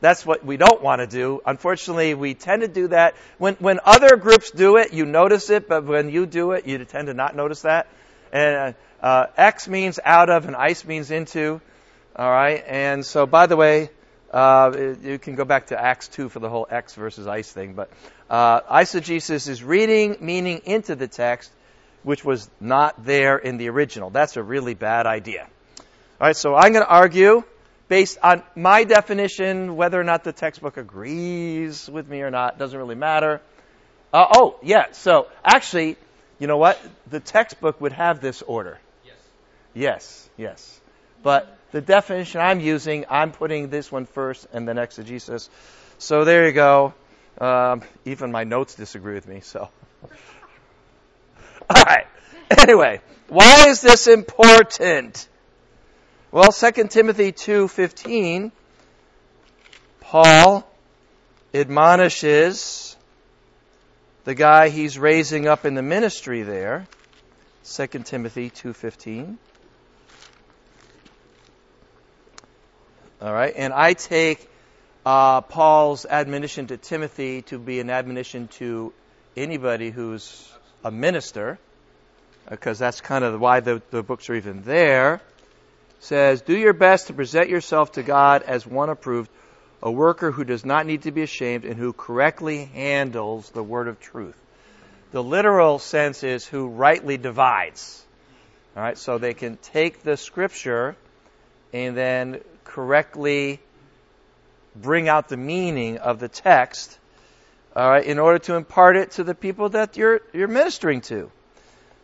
That's 0.00 0.26
what 0.26 0.44
we 0.44 0.56
don't 0.56 0.82
want 0.82 1.00
to 1.00 1.06
do. 1.06 1.40
Unfortunately, 1.46 2.14
we 2.14 2.34
tend 2.34 2.62
to 2.62 2.68
do 2.68 2.88
that. 2.88 3.14
When, 3.38 3.54
when 3.56 3.78
other 3.84 4.16
groups 4.16 4.50
do 4.50 4.76
it, 4.76 4.92
you 4.92 5.04
notice 5.04 5.48
it, 5.48 5.68
but 5.68 5.84
when 5.84 6.10
you 6.10 6.26
do 6.26 6.52
it, 6.52 6.66
you 6.66 6.84
tend 6.84 7.06
to 7.06 7.14
not 7.14 7.36
notice 7.36 7.62
that. 7.62 7.86
And 8.32 8.74
uh, 9.00 9.26
X 9.36 9.68
means 9.68 10.00
out 10.04 10.28
of, 10.28 10.46
and 10.46 10.56
ice 10.56 10.84
means 10.84 11.10
into. 11.10 11.60
All 12.16 12.30
right, 12.30 12.62
and 12.66 13.06
so 13.06 13.26
by 13.26 13.46
the 13.46 13.56
way, 13.56 13.90
uh, 14.32 14.94
you 15.02 15.18
can 15.18 15.34
go 15.34 15.44
back 15.44 15.68
to 15.68 15.80
Acts 15.80 16.08
2 16.08 16.28
for 16.28 16.40
the 16.40 16.48
whole 16.48 16.66
X 16.68 16.94
versus 16.94 17.26
ice 17.26 17.50
thing, 17.52 17.74
but 17.74 17.90
uh, 18.28 18.60
eisegesis 18.62 19.48
is 19.48 19.62
reading 19.62 20.16
meaning 20.20 20.62
into 20.64 20.94
the 20.94 21.06
text, 21.06 21.50
which 22.02 22.24
was 22.24 22.48
not 22.60 23.04
there 23.04 23.38
in 23.38 23.56
the 23.56 23.68
original. 23.68 24.10
That's 24.10 24.36
a 24.36 24.42
really 24.42 24.74
bad 24.74 25.06
idea. 25.06 25.46
All 26.20 26.26
right, 26.28 26.36
so 26.36 26.54
I'm 26.54 26.72
going 26.72 26.84
to 26.84 26.90
argue 26.90 27.44
based 27.88 28.18
on 28.22 28.42
my 28.56 28.84
definition, 28.84 29.76
whether 29.76 30.00
or 30.00 30.04
not 30.04 30.24
the 30.24 30.32
textbook 30.32 30.76
agrees 30.76 31.90
with 31.90 32.08
me 32.08 32.22
or 32.22 32.30
not 32.30 32.58
doesn't 32.58 32.78
really 32.78 32.94
matter. 32.94 33.40
Uh, 34.12 34.26
oh, 34.34 34.58
yeah. 34.62 34.92
So 34.92 35.28
actually, 35.44 35.96
you 36.38 36.46
know 36.46 36.58
what? 36.58 36.80
The 37.08 37.20
textbook 37.20 37.80
would 37.80 37.92
have 37.92 38.20
this 38.20 38.42
order. 38.42 38.78
Yes. 39.04 39.16
Yes, 39.74 40.30
yes. 40.36 40.80
But 41.22 41.56
the 41.72 41.80
definition 41.80 42.40
I'm 42.40 42.60
using, 42.60 43.04
I'm 43.08 43.32
putting 43.32 43.68
this 43.68 43.90
one 43.90 44.06
first 44.06 44.46
and 44.52 44.68
then 44.68 44.78
exegesis. 44.78 45.48
So 45.98 46.24
there 46.24 46.46
you 46.46 46.52
go. 46.52 46.94
Um, 47.38 47.82
even 48.04 48.32
my 48.32 48.44
notes 48.44 48.74
disagree 48.74 49.14
with 49.14 49.26
me. 49.26 49.40
So, 49.40 49.68
all 51.74 51.82
right. 51.82 52.06
Anyway, 52.50 53.00
why 53.28 53.68
is 53.68 53.80
this 53.80 54.06
important? 54.06 55.28
Well, 56.30 56.52
2 56.52 56.88
Timothy 56.88 57.32
2:15 57.32 58.52
Paul 60.00 60.68
admonishes 61.54 62.96
the 64.24 64.34
guy 64.34 64.68
he's 64.68 64.98
raising 64.98 65.48
up 65.48 65.64
in 65.64 65.74
the 65.74 65.82
ministry 65.82 66.42
there. 66.42 66.86
2 67.64 67.86
Timothy 68.04 68.50
2:15. 68.50 69.36
All 73.20 73.32
right, 73.32 73.54
and 73.56 73.72
I 73.72 73.92
take 73.92 74.48
uh, 75.06 75.42
Paul's 75.42 76.06
admonition 76.06 76.66
to 76.68 76.76
Timothy 76.76 77.42
to 77.42 77.58
be 77.58 77.80
an 77.80 77.88
admonition 77.88 78.48
to 78.48 78.92
anybody 79.36 79.90
who's 79.90 80.52
a 80.84 80.90
minister, 80.90 81.58
because 82.48 82.78
that's 82.78 83.00
kind 83.00 83.24
of 83.24 83.40
why 83.40 83.60
the, 83.60 83.82
the 83.90 84.02
books 84.02 84.28
are 84.30 84.34
even 84.34 84.62
there. 84.62 85.20
Says, 86.00 86.42
do 86.42 86.56
your 86.56 86.72
best 86.72 87.06
to 87.06 87.12
present 87.12 87.48
yourself 87.48 87.92
to 87.92 88.02
God 88.02 88.42
as 88.42 88.66
one 88.66 88.88
approved, 88.88 89.30
a 89.82 89.90
worker 89.90 90.30
who 90.30 90.44
does 90.44 90.64
not 90.64 90.86
need 90.86 91.02
to 91.02 91.12
be 91.12 91.22
ashamed 91.22 91.64
and 91.64 91.76
who 91.76 91.92
correctly 91.92 92.64
handles 92.64 93.50
the 93.50 93.62
word 93.62 93.88
of 93.88 94.00
truth. 94.00 94.36
The 95.12 95.22
literal 95.22 95.78
sense 95.78 96.24
is 96.24 96.46
who 96.46 96.68
rightly 96.68 97.18
divides. 97.18 98.04
All 98.76 98.82
right, 98.82 98.96
so 98.96 99.18
they 99.18 99.34
can 99.34 99.58
take 99.58 100.02
the 100.02 100.16
scripture 100.16 100.96
and 101.72 101.96
then 101.96 102.40
correctly 102.64 103.60
bring 104.74 105.08
out 105.08 105.28
the 105.28 105.36
meaning 105.36 105.98
of 105.98 106.18
the 106.18 106.28
text, 106.28 106.98
all 107.74 107.88
right, 107.88 108.04
in 108.04 108.18
order 108.18 108.38
to 108.40 108.54
impart 108.54 108.96
it 108.96 109.12
to 109.12 109.24
the 109.24 109.34
people 109.34 109.70
that 109.70 109.96
you're 109.96 110.20
you're 110.32 110.48
ministering 110.48 111.00
to. 111.02 111.30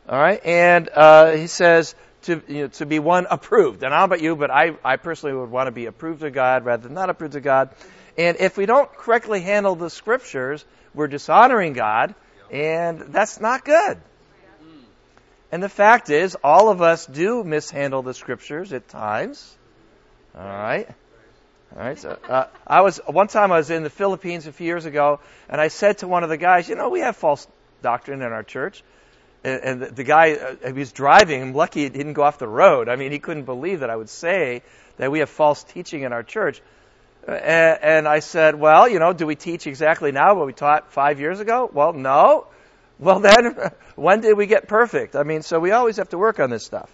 All 0.09 0.19
right, 0.19 0.41
and 0.45 0.89
uh, 0.95 1.33
he 1.33 1.47
says 1.47 1.95
to 2.23 2.43
you 2.49 2.63
know, 2.63 2.69
to 2.69 2.87
be 2.87 2.99
one 2.99 3.27
approved. 3.31 3.83
And 3.83 3.93
I 3.93 4.01
don't 4.01 4.09
know 4.09 4.15
about 4.15 4.23
you, 4.23 4.37
but 4.37 4.51
I 4.51 4.77
I 4.85 4.97
personally 4.97 5.37
would 5.37 5.51
want 5.51 5.67
to 5.67 5.73
be 5.73 5.87
approved 5.87 6.23
of 6.23 6.33
God 6.33 6.65
rather 6.65 6.85
than 6.85 6.95
not 6.95 7.11
approved 7.11 7.37
of 7.37 7.43
God. 7.43 7.71
And 8.17 8.39
if 8.41 8.57
we 8.57 8.67
don't 8.67 8.93
correctly 8.93 9.41
handle 9.41 9.75
the 9.75 9.91
scriptures, 9.91 10.65
we're 10.95 11.07
dishonoring 11.07 11.75
God, 11.75 12.15
and 12.51 13.01
that's 13.01 13.41
not 13.41 13.65
good. 13.65 13.99
And 15.51 15.63
the 15.63 15.69
fact 15.69 16.11
is, 16.11 16.37
all 16.45 16.69
of 16.69 16.83
us 16.83 17.07
do 17.07 17.43
mishandle 17.43 18.03
the 18.03 18.13
scriptures 18.13 18.73
at 18.73 18.89
times. 18.89 19.57
All 20.35 20.45
right. 20.45 20.89
All 21.77 21.83
right. 21.83 21.99
So 21.99 22.19
uh, 22.29 22.47
I 22.67 22.81
was 22.81 22.99
one 23.07 23.29
time 23.29 23.53
I 23.53 23.59
was 23.59 23.71
in 23.71 23.83
the 23.83 23.91
Philippines 23.91 24.47
a 24.47 24.53
few 24.53 24.67
years 24.67 24.87
ago, 24.87 25.21
and 25.49 25.61
I 25.61 25.69
said 25.69 25.99
to 25.99 26.09
one 26.09 26.23
of 26.23 26.31
the 26.31 26.39
guys, 26.39 26.69
"You 26.69 26.77
know, 26.77 26.89
we 26.89 27.01
have 27.01 27.17
false 27.17 27.47
doctrine 27.83 28.23
in 28.23 28.33
our 28.33 28.43
church." 28.43 28.83
And, 29.45 29.63
and 29.63 29.83
the, 29.83 29.87
the 29.87 30.05
guy, 30.05 30.33
uh, 30.33 30.73
he 30.73 30.73
was 30.73 30.93
driving. 30.93 31.43
I'm 31.43 31.55
lucky 31.55 31.83
he 31.83 31.89
didn't 31.91 32.15
go 32.15 32.23
off 32.23 32.39
the 32.39 32.49
road. 32.49 32.89
I 32.89 32.97
mean, 32.97 33.13
he 33.13 33.19
couldn't 33.19 33.45
believe 33.45 33.81
that 33.81 33.91
I 33.91 33.97
would 33.97 34.09
say 34.09 34.63
that 34.97 35.13
we 35.13 35.19
have 35.19 35.29
false 35.29 35.63
teaching 35.63 36.03
in 36.03 36.13
our 36.13 36.23
church. 36.23 36.63
And, 37.27 37.79
and 37.83 38.09
I 38.09 38.21
said, 38.21 38.55
"Well, 38.55 38.89
you 38.89 38.99
know, 38.99 39.13
do 39.13 39.27
we 39.27 39.37
teach 39.37 39.67
exactly 39.67 40.11
now 40.11 40.35
what 40.35 40.47
we 40.47 40.55
taught 40.55 40.93
five 40.93 41.21
years 41.21 41.41
ago?" 41.41 41.71
Well, 41.73 41.93
no. 41.93 42.47
Well, 43.01 43.21
then, 43.21 43.55
when 43.95 44.23
did 44.23 44.37
we 44.37 44.47
get 44.47 44.67
perfect? 44.67 45.15
I 45.15 45.23
mean, 45.23 45.43
so 45.43 45.61
we 45.61 45.71
always 45.71 45.99
have 45.99 46.09
to 46.09 46.19
work 46.19 46.41
on 46.41 46.51
this 46.51 46.65
stuff. 46.65 46.91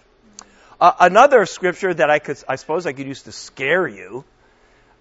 Uh, 0.79 0.91
another 0.99 1.47
scripture 1.47 1.91
that 1.91 2.11
I 2.11 2.19
could, 2.19 2.37
I 2.47 2.57
suppose, 2.57 2.85
I 2.85 2.93
could 2.93 3.07
use 3.07 3.23
to 3.23 3.31
scare 3.31 3.87
you 3.87 4.23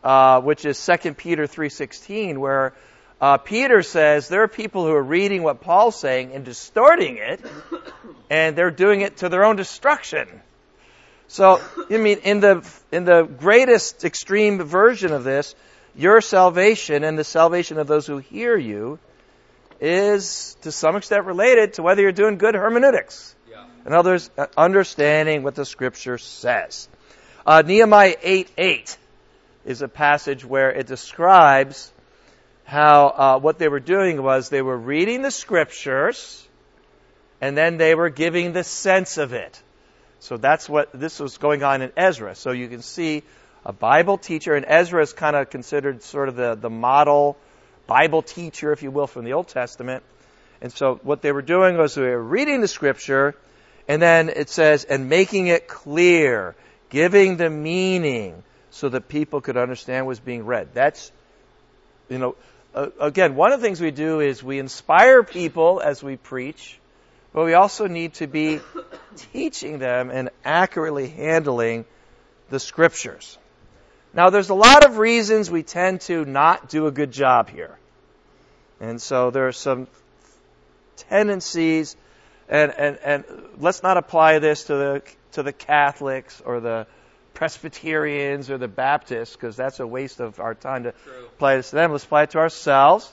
uh, 0.05 0.41
which 0.43 0.65
is 0.67 0.85
2 0.85 1.15
Peter 1.15 1.47
3.16, 1.47 2.37
where 2.37 2.75
uh, 3.21 3.39
Peter 3.39 3.83
says 3.83 4.29
there 4.29 4.43
are 4.43 4.49
people 4.49 4.85
who 4.85 4.93
are 4.93 5.03
reading 5.03 5.43
what 5.43 5.63
Paul's 5.63 5.99
saying 5.99 6.33
and 6.33 6.45
distorting 6.45 7.17
it, 7.17 7.41
and 8.31 8.55
they're 8.55 8.71
doing 8.71 9.01
it 9.01 9.17
to 9.19 9.31
their 9.31 9.45
own 9.45 9.57
destruction. 9.57 10.29
So, 11.27 11.59
I 11.91 11.97
mean, 11.97 12.19
in 12.19 12.41
the, 12.41 12.71
in 12.93 13.07
the 13.07 13.23
greatest 13.23 14.05
extreme 14.05 14.63
version 14.63 15.13
of 15.13 15.25
this, 15.25 15.55
your 15.97 16.21
salvation 16.21 17.03
and 17.03 17.19
the 17.19 17.25
salvation 17.25 17.79
of 17.79 17.87
those 17.87 18.07
who 18.07 18.19
hear 18.19 18.59
you 18.59 18.99
is 19.81 20.57
to 20.63 20.71
some 20.71 20.97
extent 20.97 21.25
related 21.25 21.75
to 21.75 21.83
whether 21.83 22.03
you're 22.03 22.13
doing 22.13 22.37
good 22.37 22.55
hermeneutics. 22.55 23.35
Yeah. 23.51 23.65
In 23.87 23.95
others, 23.95 24.31
uh, 24.37 24.47
understanding 24.57 25.43
what 25.43 25.55
the 25.55 25.65
scripture 25.65 26.19
says. 26.19 26.89
Uh, 27.47 27.63
Nehemiah 27.65 28.17
8 28.23 28.51
8 28.57 28.99
is 29.65 29.83
a 29.83 29.89
passage 29.89 30.45
where 30.45 30.71
it 30.71 30.87
describes 30.87 31.93
how 32.65 33.07
uh, 33.09 33.39
what 33.39 33.59
they 33.59 33.69
were 33.69 33.81
doing 33.81 34.23
was 34.23 34.49
they 34.49 34.63
were 34.63 34.77
reading 34.77 35.23
the 35.23 35.31
scriptures 35.31 36.47
and 37.41 37.57
then 37.57 37.77
they 37.77 37.95
were 37.95 38.09
giving 38.09 38.53
the 38.53 38.65
sense 38.65 39.19
of 39.19 39.33
it. 39.33 39.63
So 40.21 40.39
that's 40.39 40.69
what 40.69 40.89
this 40.95 41.21
was 41.21 41.37
going 41.37 41.63
on 41.63 41.83
in 41.83 41.93
Ezra. 41.97 42.35
So 42.35 42.53
you 42.53 42.69
can 42.69 42.81
see 42.81 43.23
a 43.67 43.73
Bible 43.73 44.17
teacher, 44.17 44.55
and 44.55 44.65
Ezra 44.67 45.03
is 45.03 45.13
kind 45.13 45.37
of 45.37 45.51
considered 45.51 46.03
sort 46.03 46.29
of 46.29 46.37
the, 46.37 46.55
the 46.55 46.71
model 46.71 47.37
Bible 47.87 48.23
teacher, 48.23 48.73
if 48.73 48.83
you 48.83 48.91
will, 48.91 49.07
from 49.07 49.25
the 49.25 49.35
Old 49.35 49.49
Testament. 49.49 50.03
And 50.63 50.73
so 50.73 51.01
what 51.03 51.21
they 51.21 51.33
were 51.33 51.43
doing 51.43 51.77
was 51.77 51.95
they 51.95 52.03
were 52.03 52.23
reading 52.23 52.63
the 52.63 52.69
scripture, 52.69 53.35
and 53.87 54.01
then 54.01 54.31
it 54.31 54.49
says, 54.49 54.85
and 54.85 55.11
making 55.11 55.49
it 55.49 55.69
clear, 55.69 56.55
giving 56.89 57.37
the 57.37 57.51
meaning, 57.51 58.43
so 58.75 58.89
that 58.89 59.07
people 59.07 59.41
could 59.41 59.57
understand 59.57 60.05
what's 60.05 60.19
being 60.19 60.45
read. 60.45 60.75
That's, 60.75 61.13
you 62.09 62.19
know, 62.19 62.35
uh, 62.75 62.89
again, 62.99 63.37
one 63.37 63.53
of 63.53 63.61
the 63.61 63.67
things 63.67 63.81
we 63.81 63.93
do 63.93 64.19
is 64.19 64.43
we 64.43 64.59
inspire 64.59 65.23
people 65.23 65.81
as 65.81 66.03
we 66.03 66.17
preach, 66.17 66.77
but 67.33 67.45
we 67.45 67.55
also 67.55 67.87
need 67.87 68.15
to 68.15 68.27
be 68.27 68.59
teaching 69.33 69.79
them 69.79 70.11
and 70.11 70.29
accurately 70.45 71.07
handling 71.09 71.85
the 72.51 72.59
scriptures. 72.59 73.39
Now, 74.13 74.31
there's 74.31 74.51
a 74.51 74.55
lot 74.55 74.85
of 74.85 74.99
reasons 74.99 75.53
we 75.53 75.63
tend 75.63 76.01
to 76.03 76.25
not 76.25 76.69
do 76.69 76.89
a 76.89 76.91
good 76.91 77.13
job 77.13 77.51
here. 77.51 77.79
And 78.81 79.01
so 79.01 79.31
there 79.31 79.47
are 79.47 79.53
some 79.53 79.87
tendencies, 80.97 81.97
and, 82.49 82.73
and, 82.77 82.99
and 83.05 83.25
let's 83.57 83.85
not 83.85 83.99
apply 83.99 84.41
this 84.41 84.65
to 84.65 84.75
the, 84.75 85.03
to 85.33 85.45
the 85.45 85.53
Catholics 85.53 86.43
or 86.45 86.59
the 86.59 86.89
Presbyterians 87.35 88.51
or 88.51 88.59
the 88.59 88.69
Baptists 88.69 89.35
because 89.35 89.57
that's 89.57 89.81
a 89.81 89.87
waste 89.87 90.21
of 90.21 90.41
our 90.41 90.55
time 90.55 90.85
to 90.85 90.93
True. 90.93 91.27
apply 91.27 91.57
this 91.57 91.71
to 91.71 91.77
them. 91.77 91.93
Let's 91.93 92.05
apply 92.05 92.25
it 92.25 92.31
to 92.31 92.39
ourselves. 92.39 93.13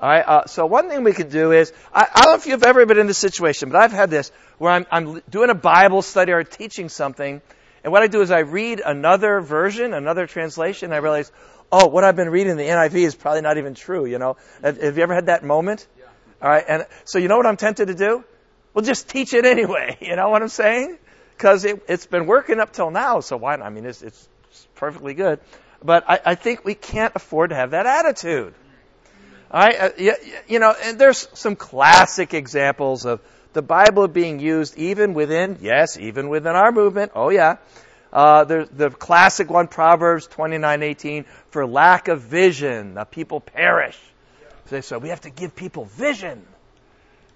All 0.00 0.08
right. 0.08 0.24
Uh, 0.26 0.46
so 0.46 0.66
one 0.66 0.88
thing 0.88 1.04
we 1.04 1.12
could 1.12 1.30
do 1.30 1.52
is 1.52 1.72
I, 1.92 2.06
I 2.14 2.22
don't 2.22 2.32
know 2.32 2.38
if 2.38 2.46
you've 2.46 2.62
ever 2.62 2.84
been 2.86 2.98
in 2.98 3.06
this 3.06 3.18
situation, 3.18 3.70
but 3.70 3.80
I've 3.80 3.92
had 3.92 4.10
this 4.10 4.30
where 4.58 4.72
I'm, 4.72 4.86
I'm 4.90 5.22
doing 5.28 5.50
a 5.50 5.54
Bible 5.54 6.02
study 6.02 6.32
or 6.32 6.44
teaching 6.44 6.88
something, 6.88 7.40
and 7.82 7.92
what 7.92 8.02
I 8.02 8.08
do 8.08 8.20
is 8.20 8.30
I 8.30 8.40
read 8.40 8.82
another 8.84 9.40
version, 9.40 9.94
another 9.94 10.26
translation, 10.26 10.86
and 10.86 10.94
I 10.94 10.98
realize, 10.98 11.30
oh, 11.70 11.86
what 11.86 12.04
I've 12.04 12.16
been 12.16 12.30
reading 12.30 12.52
in 12.52 12.58
the 12.58 12.64
NIV 12.64 12.94
is 12.94 13.14
probably 13.14 13.42
not 13.42 13.58
even 13.58 13.74
true. 13.74 14.06
You 14.06 14.18
know, 14.18 14.36
have, 14.62 14.80
have 14.80 14.96
you 14.96 15.02
ever 15.02 15.14
had 15.14 15.26
that 15.26 15.44
moment? 15.44 15.86
Yeah. 15.98 16.04
All 16.42 16.48
right. 16.48 16.64
And 16.66 16.86
so 17.04 17.18
you 17.18 17.28
know 17.28 17.36
what 17.36 17.46
I'm 17.46 17.56
tempted 17.56 17.86
to 17.86 17.94
do? 17.94 18.24
Well, 18.74 18.84
just 18.84 19.08
teach 19.08 19.32
it 19.32 19.46
anyway. 19.46 19.96
You 20.02 20.16
know 20.16 20.28
what 20.28 20.42
I'm 20.42 20.48
saying? 20.48 20.98
Because 21.36 21.64
it, 21.64 21.82
has 21.88 22.06
been 22.06 22.26
working 22.26 22.60
up 22.60 22.72
till 22.72 22.90
now. 22.90 23.20
So 23.20 23.36
why? 23.36 23.56
Not? 23.56 23.66
I 23.66 23.70
mean, 23.70 23.84
it's, 23.84 24.02
it's 24.02 24.28
perfectly 24.74 25.14
good, 25.14 25.40
but 25.82 26.04
I, 26.08 26.20
I, 26.24 26.34
think 26.34 26.64
we 26.64 26.74
can't 26.74 27.12
afford 27.14 27.50
to 27.50 27.56
have 27.56 27.72
that 27.72 27.86
attitude. 27.86 28.54
All 29.50 29.60
right, 29.60 29.80
uh, 29.80 29.90
you, 29.98 30.14
you 30.48 30.58
know, 30.58 30.74
and 30.82 30.98
there's 30.98 31.28
some 31.34 31.54
classic 31.54 32.34
examples 32.34 33.04
of 33.06 33.20
the 33.52 33.62
Bible 33.62 34.08
being 34.08 34.40
used 34.40 34.76
even 34.76 35.14
within, 35.14 35.58
yes, 35.60 35.98
even 35.98 36.28
within 36.28 36.56
our 36.56 36.72
movement. 36.72 37.12
Oh 37.14 37.30
yeah. 37.30 37.56
Uh, 38.12 38.44
the, 38.44 38.68
the 38.72 38.90
classic 38.90 39.50
one, 39.50 39.68
Proverbs 39.68 40.26
29:18, 40.28 41.26
for 41.50 41.66
lack 41.66 42.08
of 42.08 42.22
vision, 42.22 42.94
the 42.94 43.04
people 43.04 43.40
perish. 43.40 43.98
So, 44.66 44.80
so 44.80 44.98
we 44.98 45.10
have 45.10 45.20
to 45.22 45.30
give 45.30 45.54
people 45.54 45.84
vision. 45.84 46.44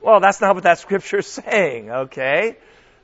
Well, 0.01 0.21
that's 0.21 0.41
not 0.41 0.55
what 0.55 0.65
that 0.65 0.79
scripture 0.87 1.19
is 1.19 1.27
saying, 1.27 1.91
okay? 1.91 2.57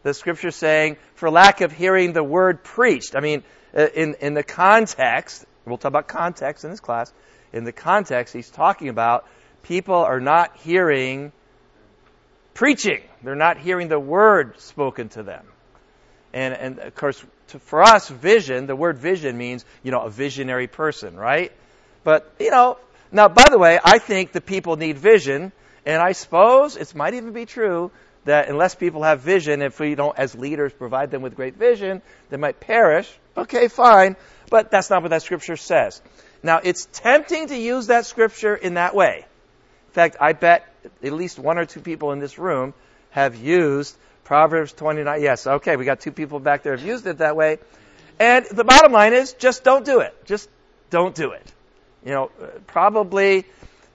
The 0.06 0.14
scripture 0.14 0.52
saying, 0.52 0.96
for 1.16 1.30
lack 1.30 1.62
of 1.62 1.72
hearing 1.72 2.12
the 2.12 2.22
word 2.22 2.62
preached. 2.62 3.16
I 3.16 3.20
mean, 3.20 3.42
uh, 3.76 3.88
in, 3.92 4.14
in 4.20 4.34
the 4.34 4.44
context, 4.44 5.44
we'll 5.64 5.78
talk 5.78 5.88
about 5.88 6.06
context 6.06 6.64
in 6.64 6.70
this 6.70 6.78
class. 6.78 7.12
In 7.52 7.64
the 7.64 7.72
context, 7.72 8.32
he's 8.32 8.48
talking 8.48 8.88
about 8.88 9.26
people 9.64 9.96
are 9.96 10.20
not 10.20 10.56
hearing 10.58 11.32
preaching. 12.54 13.02
They're 13.24 13.34
not 13.34 13.58
hearing 13.58 13.88
the 13.88 13.98
word 13.98 14.60
spoken 14.60 15.08
to 15.10 15.24
them. 15.24 15.44
And, 16.32 16.54
and 16.54 16.78
of 16.78 16.94
course, 16.94 17.20
to, 17.48 17.58
for 17.58 17.82
us, 17.82 18.08
vision, 18.08 18.68
the 18.68 18.76
word 18.76 18.98
vision 18.98 19.36
means, 19.36 19.64
you 19.82 19.90
know, 19.90 20.02
a 20.02 20.10
visionary 20.10 20.68
person, 20.68 21.16
right? 21.16 21.50
But, 22.04 22.32
you 22.38 22.52
know, 22.52 22.78
now, 23.10 23.26
by 23.26 23.46
the 23.50 23.58
way, 23.58 23.80
I 23.82 23.98
think 23.98 24.30
the 24.30 24.40
people 24.40 24.76
need 24.76 24.98
vision, 24.98 25.50
and 25.84 26.00
I 26.00 26.12
suppose 26.12 26.76
it 26.76 26.94
might 26.94 27.14
even 27.14 27.32
be 27.32 27.44
true 27.44 27.90
that 28.26 28.48
unless 28.48 28.74
people 28.74 29.02
have 29.02 29.20
vision, 29.20 29.62
if 29.62 29.80
we 29.80 29.94
don't, 29.94 30.16
as 30.18 30.34
leaders, 30.34 30.72
provide 30.72 31.10
them 31.10 31.22
with 31.22 31.34
great 31.34 31.56
vision, 31.56 32.02
they 32.28 32.36
might 32.36 32.60
perish. 32.60 33.10
Okay, 33.36 33.68
fine. 33.68 34.16
But 34.50 34.70
that's 34.70 34.90
not 34.90 35.02
what 35.02 35.10
that 35.10 35.22
scripture 35.22 35.56
says. 35.56 36.02
Now, 36.42 36.60
it's 36.62 36.86
tempting 36.92 37.48
to 37.48 37.56
use 37.56 37.86
that 37.88 38.04
scripture 38.04 38.54
in 38.54 38.74
that 38.74 38.94
way. 38.94 39.24
In 39.88 39.92
fact, 39.92 40.16
I 40.20 40.32
bet 40.32 40.66
at 41.02 41.12
least 41.12 41.38
one 41.38 41.58
or 41.58 41.64
two 41.64 41.80
people 41.80 42.12
in 42.12 42.18
this 42.18 42.38
room 42.38 42.74
have 43.10 43.36
used 43.36 43.96
Proverbs 44.24 44.72
29. 44.72 45.22
Yes, 45.22 45.46
okay, 45.46 45.76
we 45.76 45.84
got 45.84 46.00
two 46.00 46.12
people 46.12 46.38
back 46.40 46.62
there 46.62 46.76
have 46.76 46.86
used 46.86 47.06
it 47.06 47.18
that 47.18 47.36
way. 47.36 47.58
And 48.18 48.44
the 48.50 48.64
bottom 48.64 48.92
line 48.92 49.12
is 49.12 49.34
just 49.34 49.62
don't 49.62 49.84
do 49.84 50.00
it. 50.00 50.14
Just 50.24 50.48
don't 50.90 51.14
do 51.14 51.30
it. 51.30 51.52
You 52.04 52.12
know, 52.12 52.30
probably 52.66 53.44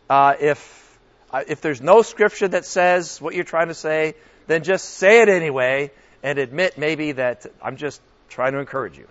uh, 0.09 0.35
if 0.39 0.90
if 1.47 1.61
there's 1.61 1.81
no 1.81 2.01
scripture 2.01 2.47
that 2.47 2.65
says 2.65 3.21
what 3.21 3.35
you're 3.35 3.43
trying 3.43 3.69
to 3.69 3.73
say, 3.73 4.15
then 4.47 4.63
just 4.63 4.85
say 4.85 5.21
it 5.21 5.29
anyway 5.29 5.91
and 6.23 6.39
admit 6.39 6.77
maybe 6.77 7.13
that 7.13 7.45
I'm 7.61 7.77
just 7.77 8.01
trying 8.29 8.53
to 8.53 8.59
encourage 8.59 8.97
you. 8.97 9.07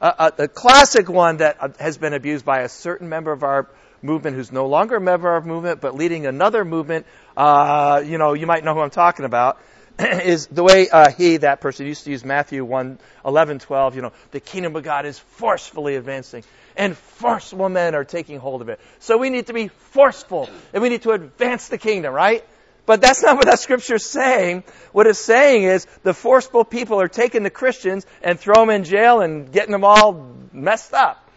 Uh, 0.00 0.12
uh, 0.18 0.30
the 0.30 0.48
classic 0.48 1.08
one 1.08 1.38
that 1.38 1.56
uh, 1.60 1.68
has 1.78 1.96
been 1.96 2.12
abused 2.12 2.44
by 2.44 2.60
a 2.60 2.68
certain 2.68 3.08
member 3.08 3.32
of 3.32 3.42
our 3.42 3.68
movement 4.02 4.36
who's 4.36 4.52
no 4.52 4.66
longer 4.66 4.96
a 4.96 5.00
member 5.00 5.34
of 5.34 5.42
our 5.42 5.48
movement 5.48 5.80
but 5.80 5.94
leading 5.94 6.26
another 6.26 6.64
movement, 6.64 7.06
uh, 7.36 8.02
you 8.04 8.18
know, 8.18 8.34
you 8.34 8.46
might 8.46 8.62
know 8.62 8.74
who 8.74 8.80
I'm 8.80 8.90
talking 8.90 9.24
about, 9.24 9.58
is 9.98 10.48
the 10.48 10.62
way 10.62 10.88
uh, 10.90 11.10
he, 11.10 11.38
that 11.38 11.60
person, 11.60 11.86
used 11.86 12.04
to 12.04 12.10
use 12.10 12.24
Matthew 12.24 12.64
1, 12.64 12.98
11, 13.24 13.58
12, 13.60 13.96
you 13.96 14.02
know, 14.02 14.12
the 14.32 14.40
kingdom 14.40 14.76
of 14.76 14.82
God 14.82 15.06
is 15.06 15.18
forcefully 15.18 15.96
advancing 15.96 16.44
and 16.76 16.96
forceful 16.96 17.68
men 17.68 17.94
are 17.94 18.04
taking 18.04 18.38
hold 18.38 18.62
of 18.62 18.68
it. 18.68 18.80
So 18.98 19.18
we 19.18 19.30
need 19.30 19.46
to 19.46 19.52
be 19.52 19.68
forceful 19.68 20.48
and 20.72 20.82
we 20.82 20.88
need 20.88 21.02
to 21.02 21.12
advance 21.12 21.68
the 21.68 21.78
kingdom, 21.78 22.12
right? 22.12 22.44
But 22.86 23.00
that's 23.00 23.22
not 23.22 23.36
what 23.36 23.46
that 23.46 23.58
scripture 23.58 23.96
is 23.96 24.06
saying. 24.06 24.62
What 24.92 25.06
it's 25.08 25.18
saying 25.18 25.64
is 25.64 25.86
the 26.04 26.14
forceful 26.14 26.64
people 26.64 27.00
are 27.00 27.08
taking 27.08 27.42
the 27.42 27.50
Christians 27.50 28.06
and 28.22 28.38
throw 28.38 28.54
them 28.54 28.70
in 28.70 28.84
jail 28.84 29.20
and 29.20 29.50
getting 29.50 29.72
them 29.72 29.84
all 29.84 30.34
messed 30.52 30.94
up. 30.94 31.28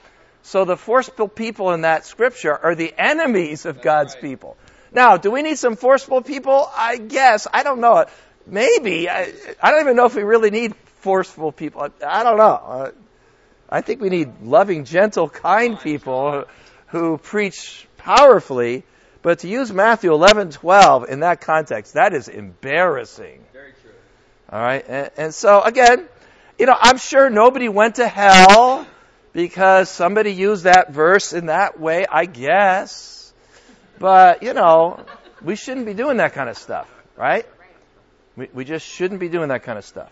So 0.44 0.64
the 0.64 0.78
forceful 0.78 1.28
people 1.28 1.72
in 1.72 1.82
that 1.82 2.06
scripture 2.06 2.56
are 2.56 2.76
the 2.76 2.94
enemies 2.98 3.66
of 3.66 3.82
God's 3.82 4.14
right. 4.14 4.24
people. 4.24 4.58
Now, 4.92 5.18
do 5.18 5.32
we 5.32 5.42
need 5.42 5.58
some 5.58 5.76
forceful 5.76 6.22
people? 6.22 6.70
I 6.76 6.98
guess. 6.98 7.48
I 7.52 7.64
don't 7.64 7.82
know. 7.82 8.06
Maybe. 8.46 9.10
I, 9.10 9.34
I 9.62 9.72
don't 9.72 9.82
even 9.82 9.96
know 9.96 10.06
if 10.06 10.16
we 10.16 10.24
really 10.24 10.50
need 10.50 10.76
forceful 11.02 11.52
people. 11.52 11.82
I, 11.82 12.20
I 12.22 12.24
don't 12.24 12.38
know. 12.38 12.44
Uh, 12.44 12.92
I 13.72 13.82
think 13.82 14.02
we 14.02 14.10
need 14.10 14.42
loving, 14.42 14.86
gentle, 14.86 15.30
kind 15.30 15.80
people 15.80 16.46
who 16.88 17.18
preach 17.18 17.88
powerfully. 17.98 18.84
But 19.22 19.40
to 19.40 19.48
use 19.48 19.72
Matthew 19.72 20.14
11, 20.14 20.52
12 20.52 21.10
in 21.10 21.20
that 21.20 21.42
context, 21.42 21.94
that 21.94 22.14
is 22.14 22.28
embarrassing. 22.28 23.44
Very 23.54 23.74
true. 23.82 23.92
All 24.52 24.62
right. 24.62 24.84
And, 24.88 25.12
and 25.18 25.36
so 25.36 25.62
again, 25.62 26.08
you 26.58 26.66
know, 26.66 26.76
I'm 26.80 26.98
sure 26.98 27.30
nobody 27.30 27.70
went 27.70 27.96
to 27.96 28.08
hell 28.08 28.88
because 29.34 29.90
somebody 29.90 30.34
used 30.34 30.64
that 30.64 30.92
verse 30.92 31.34
in 31.34 31.48
that 31.48 31.80
way, 31.80 32.06
I 32.10 32.26
guess. 32.26 33.34
But, 34.00 34.42
you 34.44 34.54
know, 34.54 35.06
we 35.42 35.56
shouldn't 35.56 35.86
be 35.86 35.94
doing 35.94 36.18
that 36.18 36.34
kind 36.34 36.50
of 36.50 36.58
stuff, 36.58 36.90
right? 37.16 37.46
We, 38.36 38.50
we 38.54 38.66
just 38.66 38.86
shouldn't 38.86 39.20
be 39.20 39.30
doing 39.30 39.50
that 39.50 39.64
kind 39.64 39.78
of 39.78 39.86
stuff. 39.86 40.12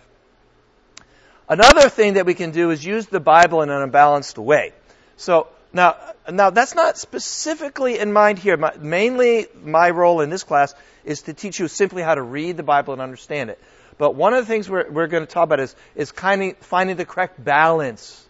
Another 1.49 1.89
thing 1.89 2.13
that 2.15 2.25
we 2.25 2.33
can 2.33 2.51
do 2.51 2.71
is 2.71 2.83
use 2.83 3.07
the 3.07 3.19
Bible 3.19 3.61
in 3.61 3.69
an 3.69 3.81
unbalanced 3.81 4.37
way. 4.37 4.73
So 5.15 5.47
now, 5.71 5.95
now 6.29 6.49
that's 6.49 6.75
not 6.75 6.97
specifically 6.97 7.99
in 7.99 8.11
mind 8.11 8.39
here. 8.39 8.57
My, 8.57 8.73
mainly, 8.77 9.47
my 9.63 9.89
role 9.89 10.21
in 10.21 10.29
this 10.29 10.43
class 10.43 10.73
is 11.05 11.23
to 11.23 11.33
teach 11.33 11.59
you 11.59 11.67
simply 11.67 12.01
how 12.01 12.15
to 12.15 12.21
read 12.21 12.57
the 12.57 12.63
Bible 12.63 12.93
and 12.93 13.01
understand 13.01 13.49
it. 13.49 13.59
But 13.97 14.15
one 14.15 14.33
of 14.33 14.45
the 14.45 14.51
things 14.51 14.69
we're, 14.69 14.89
we're 14.89 15.07
going 15.07 15.25
to 15.25 15.31
talk 15.31 15.45
about 15.45 15.59
is, 15.59 15.75
is 15.95 16.11
kind 16.11 16.43
of 16.43 16.57
finding 16.57 16.97
the 16.97 17.05
correct 17.05 17.43
balance 17.43 18.25